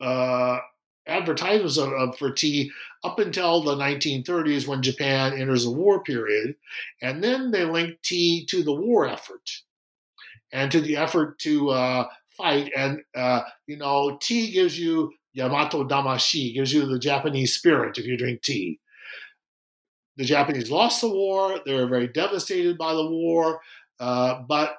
uh, 0.00 0.58
advertisements 1.06 1.78
of, 1.78 1.92
of, 1.92 2.18
for 2.18 2.32
tea 2.32 2.70
up 3.04 3.20
until 3.20 3.62
the 3.62 3.76
1930s 3.76 4.66
when 4.66 4.82
Japan 4.82 5.34
enters 5.34 5.64
the 5.64 5.70
war 5.70 6.02
period. 6.02 6.56
And 7.00 7.22
then 7.22 7.52
they 7.52 7.64
link 7.64 7.96
tea 8.02 8.44
to 8.46 8.64
the 8.64 8.74
war 8.74 9.06
effort 9.06 9.48
and 10.52 10.70
to 10.72 10.80
the 10.80 10.96
effort 10.96 11.38
to 11.40 11.70
uh, 11.70 12.08
fight. 12.36 12.72
And, 12.76 12.98
uh, 13.14 13.42
you 13.68 13.76
know, 13.76 14.18
tea 14.20 14.50
gives 14.50 14.76
you 14.76 15.12
Yamato 15.32 15.86
Damashi, 15.86 16.54
gives 16.54 16.72
you 16.72 16.86
the 16.86 16.98
Japanese 16.98 17.54
spirit 17.54 17.98
if 17.98 18.04
you 18.04 18.18
drink 18.18 18.42
tea. 18.42 18.80
The 20.16 20.24
Japanese 20.24 20.72
lost 20.72 21.02
the 21.02 21.08
war. 21.08 21.60
They 21.64 21.74
were 21.74 21.86
very 21.86 22.08
devastated 22.08 22.76
by 22.76 22.94
the 22.94 23.06
war. 23.06 23.60
Uh, 24.00 24.42
but 24.48 24.78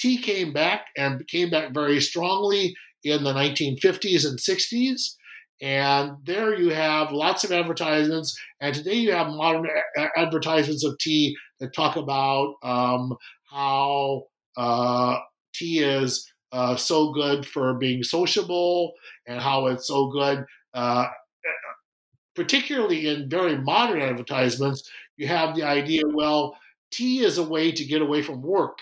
tea 0.00 0.18
came 0.18 0.52
back 0.52 0.86
and 0.96 1.26
came 1.28 1.50
back 1.50 1.72
very 1.72 2.00
strongly 2.00 2.74
in 3.04 3.22
the 3.22 3.32
1950s 3.32 4.26
and 4.26 4.38
60s. 4.38 5.14
And 5.62 6.12
there 6.24 6.58
you 6.58 6.70
have 6.70 7.12
lots 7.12 7.44
of 7.44 7.52
advertisements. 7.52 8.38
And 8.60 8.74
today 8.74 8.94
you 8.94 9.12
have 9.12 9.28
modern 9.28 9.68
advertisements 10.16 10.84
of 10.84 10.98
tea 10.98 11.36
that 11.60 11.74
talk 11.74 11.96
about 11.96 12.54
um, 12.62 13.14
how 13.50 14.24
uh, 14.56 15.18
tea 15.54 15.80
is 15.80 16.26
uh, 16.52 16.76
so 16.76 17.12
good 17.12 17.46
for 17.46 17.74
being 17.74 18.02
sociable 18.02 18.94
and 19.26 19.38
how 19.40 19.66
it's 19.66 19.86
so 19.86 20.08
good. 20.08 20.44
Uh, 20.72 21.06
particularly 22.34 23.06
in 23.06 23.28
very 23.28 23.58
modern 23.58 24.00
advertisements, 24.00 24.88
you 25.18 25.26
have 25.26 25.54
the 25.54 25.62
idea 25.62 26.02
well, 26.06 26.56
tea 26.90 27.22
is 27.22 27.36
a 27.36 27.42
way 27.42 27.70
to 27.70 27.84
get 27.84 28.00
away 28.00 28.22
from 28.22 28.40
work 28.40 28.78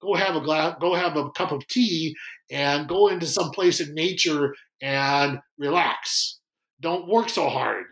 go 0.00 0.14
have 0.14 0.36
a 0.36 0.40
glass, 0.40 0.76
go 0.80 0.94
have 0.94 1.16
a 1.16 1.30
cup 1.30 1.52
of 1.52 1.66
tea, 1.66 2.16
and 2.50 2.88
go 2.88 3.08
into 3.08 3.26
some 3.26 3.50
place 3.50 3.80
in 3.80 3.94
nature 3.94 4.54
and 4.80 5.38
relax. 5.58 6.38
Don't 6.80 7.08
work 7.08 7.28
so 7.28 7.48
hard, 7.48 7.84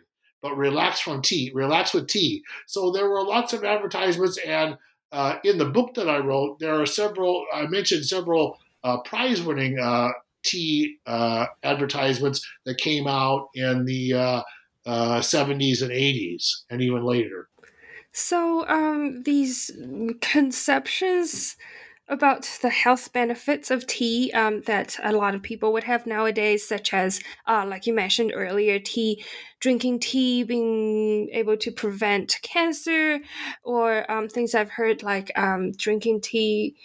but 0.43 0.57
relax 0.57 1.01
from 1.01 1.23
tea. 1.23 1.51
Relax 1.55 1.93
with 1.93 2.09
tea. 2.09 2.43
So 2.67 2.91
there 2.91 3.09
were 3.09 3.23
lots 3.23 3.53
of 3.53 3.65
advertisements, 3.65 4.39
and 4.39 4.77
uh, 5.13 5.37
in 5.45 5.59
the 5.59 5.67
book 5.67 5.95
that 5.95 6.09
I 6.09 6.19
wrote, 6.19 6.59
there 6.59 6.81
are 6.81 6.87
several. 6.87 7.45
I 7.53 7.67
mentioned 7.67 8.05
several 8.05 8.59
uh, 8.85 8.99
prize-winning 8.99 9.79
uh, 9.79 10.11
tea 10.43 10.99
uh, 11.07 11.47
advertisements 11.63 12.47
that 12.65 12.79
came 12.79 13.07
out 13.07 13.49
in 13.55 13.85
the 13.85 14.11
70s 14.11 14.13
uh, 14.87 14.91
uh, 14.91 15.15
and 15.15 15.93
80s, 15.93 16.53
and 16.71 16.81
even 16.83 17.05
later. 17.05 17.49
So 18.13 18.67
um, 18.69 19.23
these 19.25 19.71
conceptions 20.21 21.57
about 22.09 22.49
the 22.63 22.71
health 22.71 23.13
benefits 23.13 23.71
of 23.71 23.87
tea 23.87 24.33
um, 24.33 24.63
that 24.63 24.97
a 25.03 25.13
lot 25.13 25.35
of 25.35 25.43
people 25.43 25.73
would 25.73 25.85
have 25.85 26.07
nowadays, 26.07 26.67
such 26.67 26.95
as, 26.95 27.21
uh, 27.47 27.65
like 27.67 27.87
you 27.87 27.93
mentioned 27.93 28.33
earlier, 28.35 28.79
tea, 28.79 29.23
drinking 29.61 30.01
tea 30.01 30.43
being 30.43 31.29
able 31.33 31.57
to 31.57 31.71
prevent 31.71 32.39
cancer, 32.43 33.21
or 33.63 34.11
um, 34.11 34.29
things 34.29 34.55
I've 34.55 34.71
heard 34.71 35.03
like 35.03 35.31
um, 35.37 35.73
drinking 35.73 36.23
tea. 36.23 36.77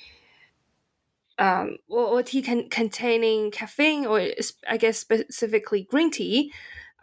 Um, 1.39 1.77
or, 1.89 2.05
or 2.05 2.23
tea 2.23 2.43
con- 2.43 2.69
containing 2.69 3.49
caffeine, 3.49 4.05
or 4.05 4.21
I 4.69 4.77
guess 4.77 4.99
specifically 4.99 5.87
green 5.89 6.11
tea, 6.11 6.53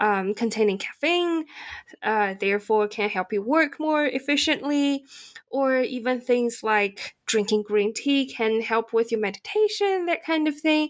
um, 0.01 0.35
containing 0.35 0.79
caffeine, 0.79 1.45
uh, 2.03 2.35
therefore 2.41 2.89
can 2.89 3.09
help 3.09 3.33
you 3.33 3.43
work 3.43 3.79
more 3.79 4.05
efficiently 4.05 5.05
or 5.51 5.81
even 5.81 6.21
things 6.21 6.63
like 6.63 7.15
drinking 7.27 7.63
green 7.63 7.93
tea 7.93 8.27
can 8.27 8.63
help 8.63 8.93
with 8.93 9.13
your 9.13 9.21
meditation, 9.21 10.07
that 10.07 10.25
kind 10.25 10.49
of 10.49 10.59
thing. 10.59 10.89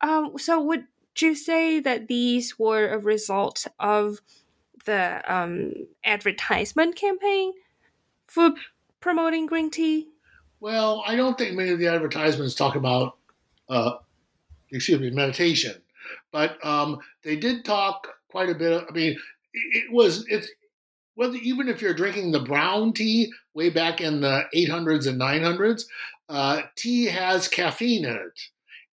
Um, 0.00 0.38
so, 0.38 0.60
would 0.60 0.86
you 1.18 1.34
say 1.34 1.80
that 1.80 2.08
these 2.08 2.58
were 2.58 2.88
a 2.88 2.98
result 2.98 3.66
of 3.78 4.20
the 4.86 5.22
um, 5.32 5.72
advertisement 6.04 6.96
campaign 6.96 7.52
for 8.26 8.50
promoting 9.00 9.46
green 9.46 9.70
tea? 9.70 10.08
Well, 10.60 11.02
I 11.06 11.16
don't 11.16 11.36
think 11.36 11.54
many 11.54 11.70
of 11.70 11.78
the 11.78 11.88
advertisements 11.88 12.54
talk 12.54 12.76
about, 12.76 13.16
uh, 13.68 13.92
excuse 14.70 15.00
me, 15.00 15.10
meditation, 15.10 15.74
but 16.32 16.64
um, 16.64 16.98
they 17.22 17.36
did 17.36 17.64
talk 17.64 18.15
quite 18.36 18.50
a 18.50 18.54
bit. 18.54 18.84
I 18.86 18.92
mean, 18.92 19.16
it 19.54 19.90
was 19.90 20.26
it's 20.28 20.50
well, 21.16 21.34
even 21.34 21.68
if 21.68 21.80
you're 21.80 21.94
drinking 21.94 22.32
the 22.32 22.40
brown 22.40 22.92
tea 22.92 23.32
way 23.54 23.70
back 23.70 24.02
in 24.02 24.20
the 24.20 24.42
800s 24.54 25.06
and 25.06 25.18
900s, 25.18 25.84
uh, 26.28 26.60
tea 26.76 27.06
has 27.06 27.48
caffeine 27.48 28.04
in 28.04 28.14
it 28.14 28.40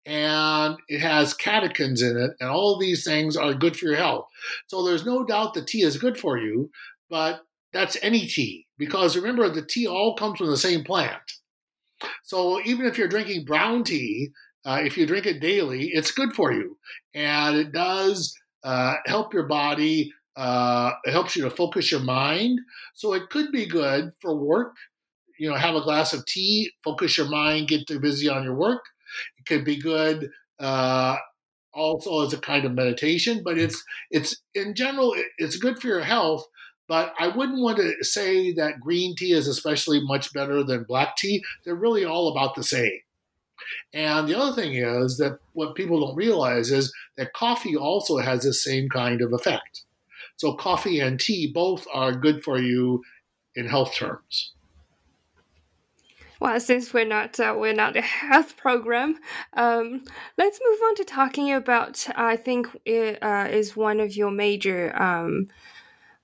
and 0.05 0.77
it 0.87 0.99
has 0.99 1.33
catechins 1.33 2.03
in 2.03 2.17
it, 2.17 2.31
and 2.39 2.49
all 2.49 2.77
these 2.77 3.03
things 3.03 3.35
are 3.35 3.55
good 3.55 3.75
for 3.75 3.85
your 3.85 3.95
health. 3.95 4.27
So 4.67 4.83
there's 4.83 5.05
no 5.05 5.23
doubt 5.23 5.55
that 5.55 5.65
tea 5.65 5.81
is 5.81 5.97
good 5.97 6.19
for 6.19 6.37
you, 6.37 6.69
but 7.09 7.41
that's 7.73 7.97
any 8.03 8.27
tea 8.27 8.67
because 8.77 9.15
remember 9.15 9.49
the 9.49 9.65
tea 9.65 9.87
all 9.87 10.15
comes 10.15 10.37
from 10.37 10.51
the 10.51 10.57
same 10.57 10.83
plant. 10.83 11.21
So 12.23 12.61
even 12.63 12.85
if 12.85 12.95
you're 12.95 13.07
drinking 13.07 13.45
brown 13.45 13.83
tea, 13.83 14.29
uh, 14.65 14.81
if 14.83 14.97
you 14.97 15.07
drink 15.07 15.25
it 15.25 15.39
daily, 15.39 15.87
it's 15.87 16.11
good 16.11 16.33
for 16.33 16.51
you, 16.51 16.77
and 17.15 17.57
it 17.57 17.71
does 17.71 18.35
uh, 18.64 18.95
help 19.05 19.34
your 19.34 19.47
body 19.47 20.14
uh, 20.36 20.93
it 21.03 21.12
helps 21.12 21.36
you 21.36 21.43
to 21.43 21.49
focus 21.49 21.91
your 21.91 22.01
mind. 22.01 22.59
So 22.93 23.14
it 23.14 23.30
could 23.30 23.51
be 23.51 23.66
good 23.66 24.12
for 24.22 24.36
work. 24.36 24.76
You 25.38 25.49
know, 25.49 25.55
have 25.55 25.76
a 25.76 25.82
glass 25.82 26.14
of 26.14 26.26
tea, 26.26 26.72
focus 26.84 27.18
your 27.18 27.28
mind, 27.28 27.68
get 27.68 27.88
too 27.88 27.99
busy 27.99 28.30
on 28.30 28.43
your 28.43 28.55
work. 28.55 28.84
It 29.38 29.45
could 29.45 29.66
be 29.66 29.78
good 29.78 30.30
uh, 30.59 31.18
also 31.74 32.26
as 32.26 32.34
a 32.34 32.38
kind 32.38 32.66
of 32.66 32.74
meditation, 32.74 33.41
but 33.43 33.57
it's 33.57 33.84
it's 34.12 34.38
in 34.55 34.76
general 34.76 35.16
it's 35.38 35.57
good 35.57 35.80
for 35.80 35.88
your 35.88 36.01
health. 36.01 36.45
But 36.88 37.14
I 37.20 37.30
wouldn't 37.30 37.62
want 37.62 37.78
to 37.78 38.03
say 38.03 38.53
that 38.53 38.80
green 38.82 39.16
tea 39.16 39.34
is 39.34 39.47
especially 39.47 40.01
much 40.03 40.34
better 40.34 40.64
than 40.64 40.84
black 40.84 41.16
tea. 41.18 41.43
They're 41.64 41.76
really 41.76 42.05
all 42.05 42.30
about 42.30 42.55
the 42.55 42.64
same. 42.64 42.99
And 43.93 44.28
the 44.28 44.38
other 44.38 44.53
thing 44.55 44.76
is 44.76 45.18
that 45.18 45.39
what 45.53 45.76
people 45.76 45.99
don't 45.99 46.16
realize 46.16 46.72
is 46.72 46.93
that 47.18 47.34
coffee 47.34 47.76
also 47.76 48.18
has 48.18 48.43
the 48.43 48.53
same 48.53 48.89
kind 48.89 49.22
of 49.22 49.34
effect. 49.34 49.84
So 50.38 50.53
coffee 50.53 50.99
and 50.99 51.20
tea 51.20 51.51
both 51.53 51.86
are 51.93 52.12
good 52.12 52.43
for 52.43 52.59
you 52.59 53.03
in 53.55 53.68
health 53.68 53.93
terms. 53.93 54.53
Well, 56.39 56.59
since 56.59 56.91
we're 56.91 57.05
not 57.05 57.39
uh, 57.39 57.53
we're 57.55 57.76
not 57.76 57.95
a 57.95 58.01
health 58.01 58.57
program, 58.57 59.20
um, 59.53 60.03
let's 60.39 60.59
move 60.66 60.80
on 60.86 60.95
to 60.95 61.03
talking 61.03 61.53
about. 61.53 62.07
I 62.16 62.36
think 62.36 62.68
it 62.84 63.22
uh, 63.22 63.47
is 63.51 63.76
one 63.78 63.99
of 63.99 64.16
your 64.16 64.32
major 64.32 64.99
um, 64.99 65.49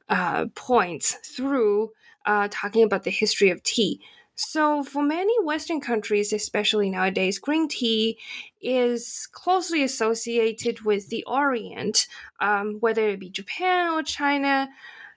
uh, 0.10 0.48
points 0.56 1.14
through 1.24 1.92
uh, 2.26 2.48
talking 2.50 2.82
about 2.82 3.04
the 3.04 3.12
history 3.12 3.52
of 3.52 3.62
tea. 3.62 4.02
So, 4.40 4.84
for 4.84 5.02
many 5.02 5.34
Western 5.44 5.82
countries, 5.82 6.32
especially 6.32 6.92
nowadays, 6.92 7.40
green 7.40 7.68
tea 7.68 8.20
is 8.62 9.28
closely 9.32 9.82
associated 9.82 10.82
with 10.82 11.10
the 11.10 11.24
Orient, 11.26 12.08
um, 12.40 12.76
whether 12.80 13.10
it 13.10 13.20
be 13.20 13.32
Japan 13.32 13.90
or 13.90 14.04
China. 14.04 14.70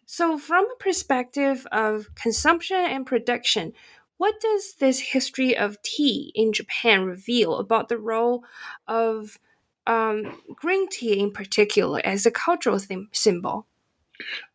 So, 0.06 0.38
from 0.38 0.64
a 0.70 0.82
perspective 0.82 1.66
of 1.70 2.14
consumption 2.14 2.78
and 2.78 3.04
production, 3.04 3.74
what 4.16 4.40
does 4.40 4.76
this 4.76 4.98
history 5.00 5.54
of 5.54 5.82
tea 5.82 6.32
in 6.34 6.54
Japan 6.54 7.04
reveal 7.04 7.58
about 7.58 7.90
the 7.90 7.98
role 7.98 8.42
of 8.88 9.38
um, 9.86 10.40
green 10.54 10.88
tea 10.88 11.20
in 11.20 11.30
particular 11.30 12.00
as 12.06 12.24
a 12.24 12.30
cultural 12.30 12.78
thim- 12.78 13.10
symbol? 13.12 13.66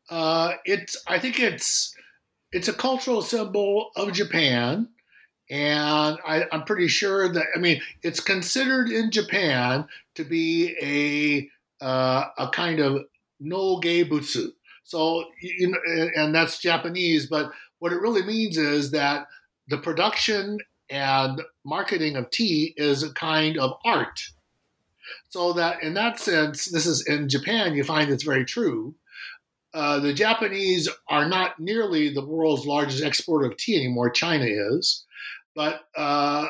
Uh, 0.09 0.53
it's 0.65 0.97
I 1.05 1.19
think 1.19 1.39
it's 1.39 1.95
it's 2.55 2.69
a 2.69 2.73
cultural 2.73 3.21
symbol 3.21 3.91
of 3.97 4.13
Japan, 4.13 4.87
and 5.49 6.17
I, 6.25 6.45
am 6.53 6.63
pretty 6.63 6.87
sure 6.87 7.27
that 7.27 7.45
I 7.53 7.59
mean 7.59 7.81
it's 8.01 8.21
considered 8.21 8.89
in 8.89 9.11
Japan 9.11 9.85
to 10.15 10.23
be 10.23 10.73
a 10.81 11.85
uh, 11.85 12.27
a 12.37 12.49
kind 12.51 12.79
of 12.79 13.03
noge 13.43 14.09
butsu. 14.09 14.53
So 14.85 15.25
you 15.41 15.67
know, 15.67 16.07
and 16.15 16.33
that's 16.33 16.59
Japanese, 16.59 17.27
but 17.27 17.51
what 17.79 17.91
it 17.91 17.99
really 17.99 18.23
means 18.23 18.57
is 18.57 18.91
that 18.91 19.27
the 19.67 19.77
production 19.77 20.59
and 20.89 21.41
marketing 21.65 22.15
of 22.15 22.29
tea 22.29 22.73
is 22.77 23.03
a 23.03 23.13
kind 23.13 23.57
of 23.57 23.73
art. 23.83 24.21
So 25.27 25.51
that 25.53 25.83
in 25.83 25.93
that 25.95 26.21
sense, 26.21 26.65
this 26.65 26.85
is 26.85 27.05
in 27.05 27.27
Japan, 27.27 27.75
you 27.75 27.83
find 27.83 28.09
it's 28.09 28.23
very 28.23 28.45
true 28.45 28.95
uh, 29.75 29.99
the 29.99 30.13
Japanese 30.13 30.87
are 31.09 31.27
not 31.27 31.59
nearly 31.59 32.09
the 32.09 32.25
world's 32.25 32.65
largest 32.65 33.03
exporter 33.03 33.45
of 33.45 33.57
tea 33.57 33.75
anymore. 33.75 34.09
China 34.09 34.45
is, 34.45 35.05
but 35.53 35.81
uh, 35.97 36.47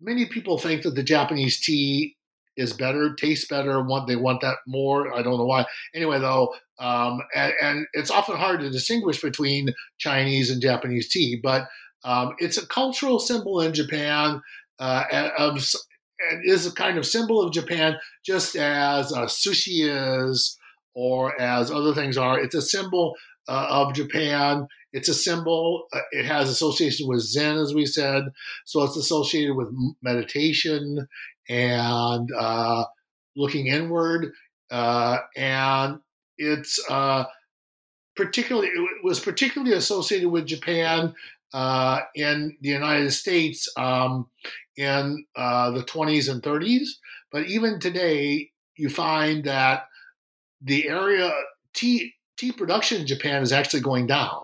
many 0.00 0.26
people 0.26 0.58
think 0.58 0.82
that 0.82 0.96
the 0.96 1.02
Japanese 1.04 1.60
tea 1.60 2.16
is 2.56 2.72
better, 2.72 3.14
tastes 3.14 3.46
better. 3.46 3.80
Want 3.82 4.08
they 4.08 4.16
want 4.16 4.40
that 4.40 4.56
more? 4.66 5.14
I 5.14 5.22
don't 5.22 5.38
know 5.38 5.44
why. 5.44 5.64
Anyway, 5.94 6.18
though, 6.18 6.52
um, 6.80 7.20
and, 7.36 7.52
and, 7.62 7.86
it's 7.92 8.10
often 8.10 8.36
hard 8.36 8.60
to 8.60 8.70
distinguish 8.70 9.22
between 9.22 9.72
Chinese 9.98 10.50
and 10.50 10.60
Japanese 10.60 11.08
tea, 11.08 11.38
but 11.40 11.68
um, 12.02 12.34
it's 12.38 12.58
a 12.58 12.66
cultural 12.66 13.20
symbol 13.20 13.60
in 13.60 13.72
Japan 13.72 14.42
uh, 14.80 15.04
of 15.38 15.64
and 16.30 16.44
is 16.44 16.66
a 16.66 16.72
kind 16.72 16.98
of 16.98 17.06
symbol 17.06 17.40
of 17.40 17.52
Japan, 17.52 17.96
just 18.24 18.56
as 18.56 19.12
uh, 19.12 19.26
sushi 19.26 19.88
is 19.88 20.58
or 20.94 21.40
as 21.40 21.70
other 21.70 21.94
things 21.94 22.16
are. 22.16 22.38
It's 22.38 22.54
a 22.54 22.62
symbol 22.62 23.14
uh, 23.48 23.66
of 23.68 23.94
Japan. 23.94 24.66
It's 24.92 25.08
a 25.08 25.14
symbol. 25.14 25.86
Uh, 25.92 26.00
it 26.12 26.24
has 26.24 26.48
association 26.48 27.08
with 27.08 27.20
Zen, 27.20 27.58
as 27.58 27.74
we 27.74 27.86
said. 27.86 28.24
So 28.64 28.82
it's 28.84 28.96
associated 28.96 29.56
with 29.56 29.68
meditation 30.02 31.06
and 31.48 32.30
uh, 32.32 32.84
looking 33.36 33.66
inward. 33.66 34.32
Uh, 34.70 35.18
and 35.36 35.98
it's 36.38 36.80
uh, 36.88 37.24
particularly 38.16 38.68
it 38.68 39.04
was 39.04 39.20
particularly 39.20 39.76
associated 39.76 40.28
with 40.30 40.46
Japan 40.46 41.14
uh, 41.52 42.00
in 42.14 42.56
the 42.60 42.70
United 42.70 43.12
States 43.12 43.68
um, 43.76 44.28
in 44.76 45.24
the 45.36 45.84
20s 45.86 46.30
and 46.30 46.42
30s. 46.42 46.88
But 47.30 47.46
even 47.46 47.78
today, 47.78 48.50
you 48.76 48.88
find 48.88 49.44
that 49.44 49.86
the 50.64 50.88
area 50.88 51.30
tea 51.74 52.14
tea 52.36 52.52
production 52.52 53.02
in 53.02 53.06
Japan 53.06 53.42
is 53.42 53.52
actually 53.52 53.80
going 53.80 54.06
down, 54.06 54.42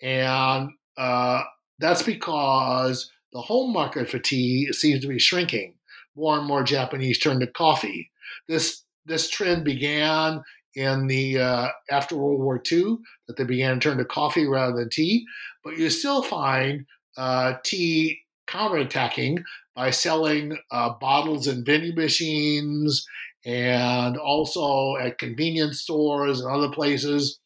and 0.00 0.70
uh, 0.96 1.42
that's 1.78 2.02
because 2.02 3.10
the 3.32 3.40
home 3.40 3.72
market 3.72 4.10
for 4.10 4.18
tea 4.18 4.72
seems 4.72 5.00
to 5.00 5.08
be 5.08 5.18
shrinking. 5.18 5.74
More 6.14 6.36
and 6.36 6.46
more 6.46 6.62
Japanese 6.62 7.18
turn 7.18 7.40
to 7.40 7.46
coffee. 7.46 8.10
This 8.48 8.84
this 9.06 9.30
trend 9.30 9.64
began 9.64 10.42
in 10.74 11.06
the 11.06 11.38
uh, 11.38 11.68
after 11.90 12.16
World 12.16 12.40
War 12.40 12.62
II 12.70 12.96
that 13.26 13.36
they 13.36 13.44
began 13.44 13.78
to 13.78 13.80
turn 13.80 13.98
to 13.98 14.04
coffee 14.04 14.46
rather 14.46 14.76
than 14.76 14.90
tea, 14.90 15.24
but 15.64 15.76
you 15.76 15.88
still 15.90 16.22
find 16.22 16.86
uh, 17.16 17.54
tea 17.62 18.21
counterattacking 18.46 19.42
by 19.74 19.90
selling 19.90 20.56
uh, 20.70 20.90
bottles 21.00 21.46
and 21.46 21.64
vending 21.64 21.94
machines 21.94 23.04
and 23.44 24.16
also 24.16 24.96
at 24.96 25.18
convenience 25.18 25.80
stores 25.80 26.40
and 26.40 26.50
other 26.50 26.70
places. 26.70 27.40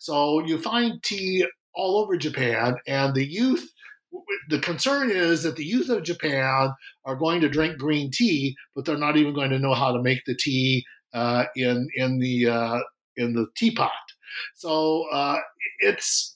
So 0.00 0.44
you 0.44 0.58
find 0.58 1.02
tea 1.02 1.46
all 1.74 1.98
over 1.98 2.16
Japan, 2.16 2.76
and 2.86 3.14
the 3.14 3.24
youth. 3.24 3.70
The 4.48 4.60
concern 4.60 5.10
is 5.10 5.42
that 5.42 5.56
the 5.56 5.64
youth 5.64 5.90
of 5.90 6.04
Japan 6.04 6.72
are 7.04 7.16
going 7.16 7.40
to 7.42 7.48
drink 7.50 7.76
green 7.78 8.10
tea, 8.10 8.56
but 8.74 8.84
they're 8.84 8.96
not 8.96 9.16
even 9.16 9.34
going 9.34 9.50
to 9.50 9.58
know 9.58 9.74
how 9.74 9.92
to 9.92 10.02
make 10.02 10.20
the 10.26 10.34
tea 10.34 10.84
uh, 11.12 11.44
in 11.54 11.88
in 11.96 12.18
the 12.18 12.48
uh, 12.48 12.78
in 13.16 13.34
the 13.34 13.46
teapot. 13.56 13.90
So 14.54 15.04
uh, 15.12 15.38
it's 15.80 16.35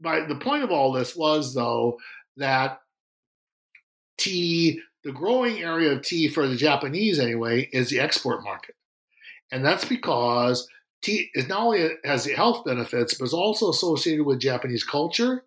by 0.00 0.20
the 0.20 0.36
point 0.36 0.64
of 0.64 0.70
all 0.70 0.92
this 0.92 1.16
was 1.16 1.54
though 1.54 1.98
that 2.36 2.80
tea 4.18 4.80
the 5.04 5.12
growing 5.12 5.60
area 5.60 5.92
of 5.92 6.02
tea 6.02 6.28
for 6.28 6.46
the 6.46 6.56
Japanese 6.56 7.18
anyway 7.18 7.68
is 7.72 7.88
the 7.88 8.00
export 8.00 8.42
market. 8.42 8.74
And 9.50 9.64
that's 9.64 9.84
because 9.84 10.68
tea 11.02 11.30
is 11.34 11.48
not 11.48 11.60
only 11.60 11.88
has 12.04 12.24
the 12.24 12.34
health 12.34 12.64
benefits, 12.64 13.14
but 13.14 13.24
it's 13.24 13.32
also 13.32 13.70
associated 13.70 14.24
with 14.24 14.40
Japanese 14.40 14.84
culture. 14.84 15.44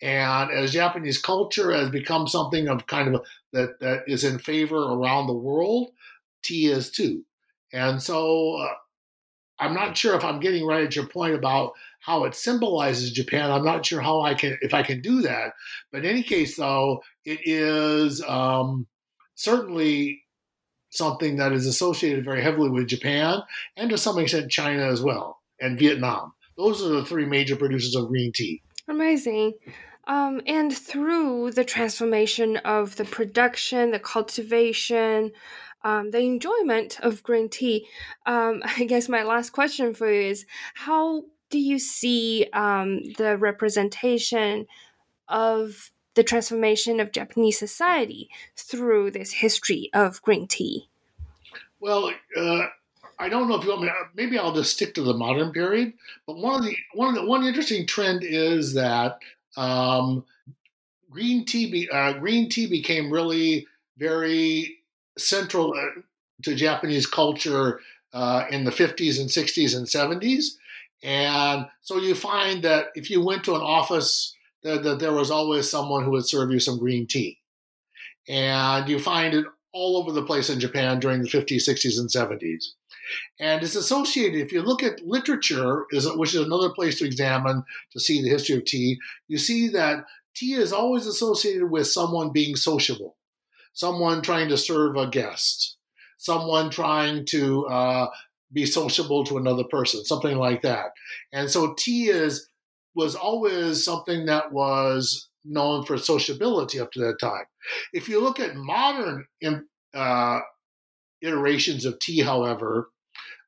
And 0.00 0.50
as 0.50 0.72
Japanese 0.72 1.20
culture 1.20 1.72
has 1.72 1.90
become 1.90 2.28
something 2.28 2.68
of 2.68 2.86
kind 2.86 3.14
of 3.14 3.24
that, 3.52 3.80
that 3.80 4.04
is 4.06 4.24
in 4.24 4.38
favor 4.38 4.78
around 4.78 5.26
the 5.26 5.34
world, 5.34 5.90
tea 6.42 6.66
is 6.66 6.90
too. 6.90 7.24
And 7.72 8.00
so 8.00 8.56
uh, 8.56 8.74
I'm 9.58 9.74
not 9.74 9.96
sure 9.96 10.16
if 10.16 10.24
I'm 10.24 10.40
getting 10.40 10.66
right 10.66 10.84
at 10.84 10.96
your 10.96 11.06
point 11.06 11.34
about 11.34 11.72
how 12.00 12.24
it 12.24 12.34
symbolizes 12.34 13.12
Japan. 13.12 13.50
I'm 13.50 13.64
not 13.64 13.86
sure 13.86 14.00
how 14.00 14.20
I 14.20 14.34
can 14.34 14.58
if 14.60 14.74
I 14.74 14.82
can 14.82 15.00
do 15.00 15.22
that. 15.22 15.52
But 15.92 16.04
in 16.04 16.10
any 16.10 16.22
case, 16.22 16.56
though, 16.56 17.02
it 17.24 17.40
is 17.44 18.22
um, 18.22 18.86
certainly 19.34 20.22
something 20.90 21.36
that 21.36 21.52
is 21.52 21.66
associated 21.66 22.24
very 22.24 22.42
heavily 22.42 22.70
with 22.70 22.86
Japan 22.86 23.42
and 23.76 23.90
to 23.90 23.98
some 23.98 24.18
extent 24.18 24.50
China 24.50 24.82
as 24.82 25.02
well 25.02 25.40
and 25.60 25.78
Vietnam. 25.78 26.32
Those 26.56 26.84
are 26.84 26.88
the 26.88 27.04
three 27.04 27.26
major 27.26 27.56
producers 27.56 27.96
of 27.96 28.08
green 28.08 28.32
tea. 28.32 28.62
Amazing. 28.86 29.54
Um, 30.06 30.42
and 30.46 30.72
through 30.76 31.52
the 31.52 31.64
transformation 31.64 32.58
of 32.58 32.96
the 32.96 33.06
production, 33.06 33.90
the 33.90 33.98
cultivation, 33.98 35.32
um, 35.84 36.10
the 36.10 36.20
enjoyment 36.20 36.98
of 37.00 37.22
green 37.22 37.48
tea, 37.48 37.86
um, 38.26 38.62
I 38.76 38.84
guess 38.84 39.08
my 39.08 39.22
last 39.22 39.50
question 39.50 39.94
for 39.94 40.10
you 40.10 40.30
is 40.30 40.46
how 40.74 41.24
do 41.50 41.58
you 41.58 41.78
see 41.78 42.48
um, 42.52 43.02
the 43.18 43.36
representation 43.36 44.66
of 45.28 45.90
the 46.14 46.24
transformation 46.24 47.00
of 47.00 47.12
Japanese 47.12 47.58
society 47.58 48.30
through 48.56 49.10
this 49.10 49.32
history 49.32 49.90
of 49.94 50.22
green 50.22 50.46
tea? 50.46 50.88
Well, 51.80 52.12
uh, 52.36 52.66
I 53.18 53.28
don't 53.28 53.48
know 53.48 53.56
if 53.56 53.64
you 53.64 53.70
want 53.70 53.82
me. 53.82 53.90
Maybe 54.14 54.38
I'll 54.38 54.54
just 54.54 54.72
stick 54.72 54.94
to 54.94 55.02
the 55.02 55.14
modern 55.14 55.52
period. 55.52 55.92
But 56.26 56.38
one 56.38 56.60
of 56.60 56.64
the 56.64 56.76
one 56.94 57.08
of 57.10 57.14
the 57.14 57.26
one 57.26 57.44
interesting 57.44 57.86
trend 57.86 58.22
is 58.24 58.74
that 58.74 59.18
um, 59.56 60.24
green 61.10 61.44
tea 61.44 61.70
be, 61.70 61.88
uh, 61.90 62.14
green 62.14 62.48
tea 62.48 62.66
became 62.66 63.12
really 63.12 63.66
very 63.96 64.78
central 65.18 65.74
uh, 65.74 66.00
to 66.42 66.54
Japanese 66.54 67.06
culture 67.06 67.80
uh, 68.12 68.44
in 68.50 68.64
the 68.64 68.70
50s 68.70 69.20
and 69.20 69.28
60s 69.28 69.76
and 69.76 69.86
70s. 69.86 70.54
And 71.02 71.66
so 71.82 71.98
you 71.98 72.14
find 72.14 72.62
that 72.64 72.86
if 72.94 73.10
you 73.10 73.24
went 73.24 73.44
to 73.44 73.54
an 73.54 73.60
office 73.60 74.34
that, 74.62 74.82
that 74.82 74.98
there 74.98 75.12
was 75.12 75.30
always 75.30 75.70
someone 75.70 76.04
who 76.04 76.10
would 76.12 76.26
serve 76.26 76.50
you 76.50 76.58
some 76.58 76.78
green 76.78 77.06
tea. 77.06 77.38
And 78.28 78.88
you 78.88 78.98
find 78.98 79.34
it 79.34 79.44
all 79.72 79.96
over 79.98 80.12
the 80.12 80.24
place 80.24 80.48
in 80.48 80.60
Japan 80.60 81.00
during 81.00 81.20
the 81.20 81.28
50s, 81.28 81.68
60s, 81.68 81.98
and 81.98 82.08
70s. 82.08 82.64
And 83.38 83.62
it's 83.62 83.74
associated, 83.74 84.40
if 84.40 84.52
you 84.52 84.62
look 84.62 84.82
at 84.82 85.04
literature, 85.04 85.84
which 85.90 86.34
is 86.34 86.40
another 86.40 86.70
place 86.70 86.98
to 86.98 87.04
examine 87.04 87.64
to 87.92 88.00
see 88.00 88.22
the 88.22 88.30
history 88.30 88.56
of 88.56 88.64
tea, 88.64 88.98
you 89.28 89.36
see 89.36 89.68
that 89.68 90.06
tea 90.34 90.54
is 90.54 90.72
always 90.72 91.06
associated 91.06 91.70
with 91.70 91.86
someone 91.86 92.32
being 92.32 92.56
sociable, 92.56 93.16
someone 93.74 94.22
trying 94.22 94.48
to 94.48 94.56
serve 94.56 94.96
a 94.96 95.06
guest, 95.06 95.76
someone 96.16 96.70
trying 96.70 97.26
to 97.26 97.66
uh, 97.66 98.06
be 98.52 98.64
sociable 98.64 99.24
to 99.24 99.36
another 99.36 99.64
person, 99.64 100.04
something 100.04 100.38
like 100.38 100.62
that. 100.62 100.86
And 101.32 101.50
so 101.50 101.74
tea 101.74 102.08
is 102.08 102.48
was 102.94 103.16
always 103.16 103.84
something 103.84 104.26
that 104.26 104.52
was 104.52 105.28
known 105.44 105.84
for 105.84 105.98
sociability 105.98 106.78
up 106.78 106.92
to 106.92 107.00
that 107.00 107.18
time. 107.20 107.44
If 107.92 108.08
you 108.08 108.20
look 108.20 108.38
at 108.38 108.54
modern 108.54 109.26
uh, 109.92 110.40
iterations 111.20 111.84
of 111.84 111.98
tea, 111.98 112.20
however, 112.20 112.90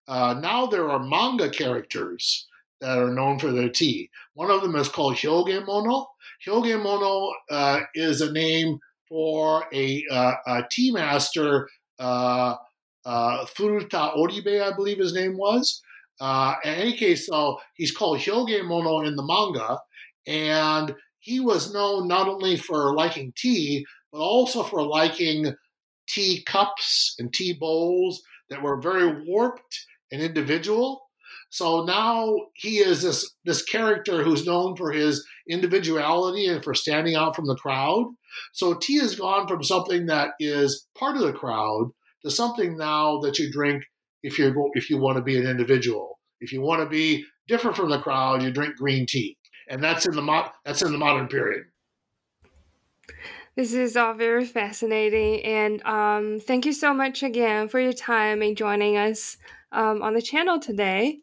uh, 0.09 0.35
now 0.41 0.67
there 0.67 0.91
are 0.91 0.99
manga 0.99 1.49
characters 1.49 2.47
that 2.81 2.99
are 2.99 3.13
known 3.13 3.39
for 3.39 3.53
their 3.53 3.69
tea. 3.69 4.11
One 4.35 4.51
of 4.51 4.63
them 4.63 4.77
is 4.77 4.89
called 4.89 5.15
Hyogemono. 5.15 6.07
Hyogemono 6.47 7.33
uh, 7.51 7.81
is 7.95 8.21
a 8.21 8.33
name 8.33 8.81
for 9.09 9.65
a, 9.73 10.05
uh, 10.11 10.35
a 10.47 10.63
tea 10.71 10.93
master, 10.93 11.69
uh, 11.99 12.55
uh, 13.05 13.47
Furuta 13.47 14.17
Oribe, 14.17 14.61
I 14.63 14.75
believe 14.75 14.99
his 14.99 15.15
name 15.15 15.37
was. 15.37 15.81
Uh, 16.21 16.55
in 16.65 16.75
any 16.75 16.97
case, 16.97 17.27
so 17.27 17.59
he's 17.75 17.95
called 17.95 18.19
Hyogemono 18.19 19.07
in 19.07 19.17
the 19.17 19.23
manga, 19.23 19.79
and 20.27 20.95
he 21.19 21.41
was 21.41 21.73
known 21.73 22.09
not 22.09 22.29
only 22.29 22.57
for 22.57 22.95
liking 22.95 23.33
tea, 23.37 23.85
but 24.13 24.19
also 24.19 24.63
for 24.63 24.83
liking 24.83 25.55
tea 26.09 26.43
cups 26.47 27.15
and 27.19 27.33
tea 27.33 27.53
bowls 27.53 28.23
that 28.49 28.63
were 28.63 28.81
very 28.81 29.25
warped 29.27 29.87
and 30.11 30.23
individual. 30.23 31.03
So 31.57 31.85
now 31.85 32.37
he 32.53 32.81
is 32.81 33.01
this 33.01 33.35
this 33.47 33.63
character 33.63 34.23
who's 34.23 34.45
known 34.45 34.77
for 34.77 34.93
his 34.93 35.27
individuality 35.49 36.49
and 36.49 36.63
for 36.63 36.75
standing 36.75 37.15
out 37.15 37.35
from 37.35 37.47
the 37.47 37.57
crowd. 37.57 38.13
So 38.53 38.75
tea 38.75 38.99
has 38.99 39.17
gone 39.17 39.49
from 39.49 39.63
something 39.63 40.05
that 40.05 40.33
is 40.39 40.87
part 40.99 41.17
of 41.17 41.23
the 41.23 41.33
crowd 41.33 41.93
to 42.23 42.31
something 42.31 42.77
now 42.77 43.21
that 43.21 43.39
you 43.39 43.51
drink 43.51 43.85
if 44.23 44.39
you 44.39 44.71
if 44.75 44.91
you 44.91 44.99
want 44.99 45.17
to 45.17 45.23
be 45.23 45.39
an 45.39 45.47
individual. 45.47 46.21
If 46.41 46.53
you 46.53 46.61
want 46.61 46.83
to 46.83 46.89
be 46.91 47.25
different 47.49 47.75
from 47.75 47.89
the 47.89 48.01
crowd, 48.01 48.43
you 48.43 48.51
drink 48.51 48.77
green 48.77 49.07
tea, 49.09 49.39
and 49.71 49.83
that's 49.83 50.07
in 50.07 50.15
the 50.15 50.21
mo- 50.21 50.51
that's 50.67 50.83
in 50.83 50.93
the 50.93 50.99
modern 50.99 51.27
period. 51.27 51.65
This 53.55 53.73
is 53.73 53.97
all 53.97 54.13
very 54.13 54.45
fascinating, 54.45 55.43
and 55.43 55.83
um, 55.87 56.39
thank 56.39 56.67
you 56.67 56.75
so 56.75 56.93
much 56.93 57.23
again 57.23 57.69
for 57.69 57.81
your 57.81 57.95
time 57.95 58.43
and 58.43 58.59
joining 58.59 58.99
us 58.99 59.39
um, 59.73 60.03
on 60.03 60.13
the 60.13 60.21
channel 60.21 60.61
today. 60.61 61.23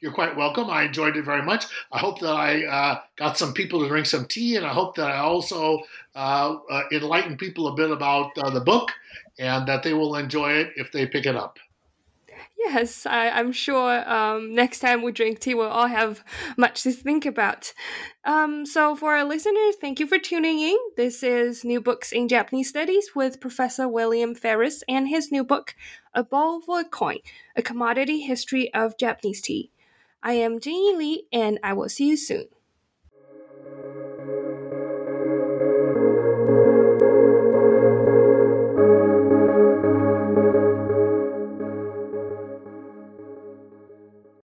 You're 0.00 0.12
quite 0.12 0.36
welcome. 0.36 0.70
I 0.70 0.84
enjoyed 0.84 1.16
it 1.16 1.24
very 1.24 1.42
much. 1.42 1.66
I 1.92 1.98
hope 1.98 2.20
that 2.20 2.34
I 2.34 2.64
uh, 2.64 3.00
got 3.16 3.38
some 3.38 3.52
people 3.52 3.80
to 3.80 3.88
drink 3.88 4.06
some 4.06 4.26
tea, 4.26 4.56
and 4.56 4.66
I 4.66 4.72
hope 4.72 4.96
that 4.96 5.10
I 5.10 5.18
also 5.18 5.82
uh, 6.14 6.56
uh, 6.70 6.82
enlighten 6.92 7.36
people 7.36 7.68
a 7.68 7.74
bit 7.74 7.90
about 7.90 8.36
uh, 8.38 8.50
the 8.50 8.60
book 8.60 8.90
and 9.38 9.66
that 9.68 9.82
they 9.82 9.92
will 9.92 10.16
enjoy 10.16 10.52
it 10.52 10.72
if 10.76 10.92
they 10.92 11.06
pick 11.06 11.26
it 11.26 11.36
up. 11.36 11.58
Yes, 12.58 13.04
I, 13.04 13.26
am 13.38 13.52
sure 13.52 14.08
um, 14.08 14.54
next 14.54 14.78
time 14.80 15.02
we 15.02 15.12
drink 15.12 15.40
tea, 15.40 15.54
we'll 15.54 15.68
all 15.68 15.86
have 15.86 16.24
much 16.56 16.82
to 16.84 16.92
think 16.92 17.26
about. 17.26 17.72
Um, 18.24 18.64
so, 18.64 18.96
for 18.96 19.14
our 19.14 19.24
listeners, 19.24 19.76
thank 19.78 20.00
you 20.00 20.06
for 20.06 20.18
tuning 20.18 20.60
in. 20.60 20.76
This 20.96 21.22
is 21.22 21.64
New 21.64 21.82
Books 21.82 22.12
in 22.12 22.28
Japanese 22.28 22.70
Studies 22.70 23.10
with 23.14 23.40
Professor 23.40 23.86
William 23.86 24.34
Farris 24.34 24.82
and 24.88 25.06
his 25.06 25.30
new 25.30 25.44
book, 25.44 25.74
A 26.14 26.24
Bowl 26.24 26.62
for 26.62 26.80
a 26.80 26.84
Coin 26.84 27.18
A 27.56 27.62
Commodity 27.62 28.20
History 28.20 28.72
of 28.72 28.96
Japanese 28.96 29.42
Tea. 29.42 29.70
I 30.22 30.32
am 30.32 30.58
Jenny 30.58 30.96
Lee, 30.96 31.26
and 31.32 31.58
I 31.62 31.74
will 31.74 31.90
see 31.90 32.08
you 32.08 32.16
soon. 32.16 32.46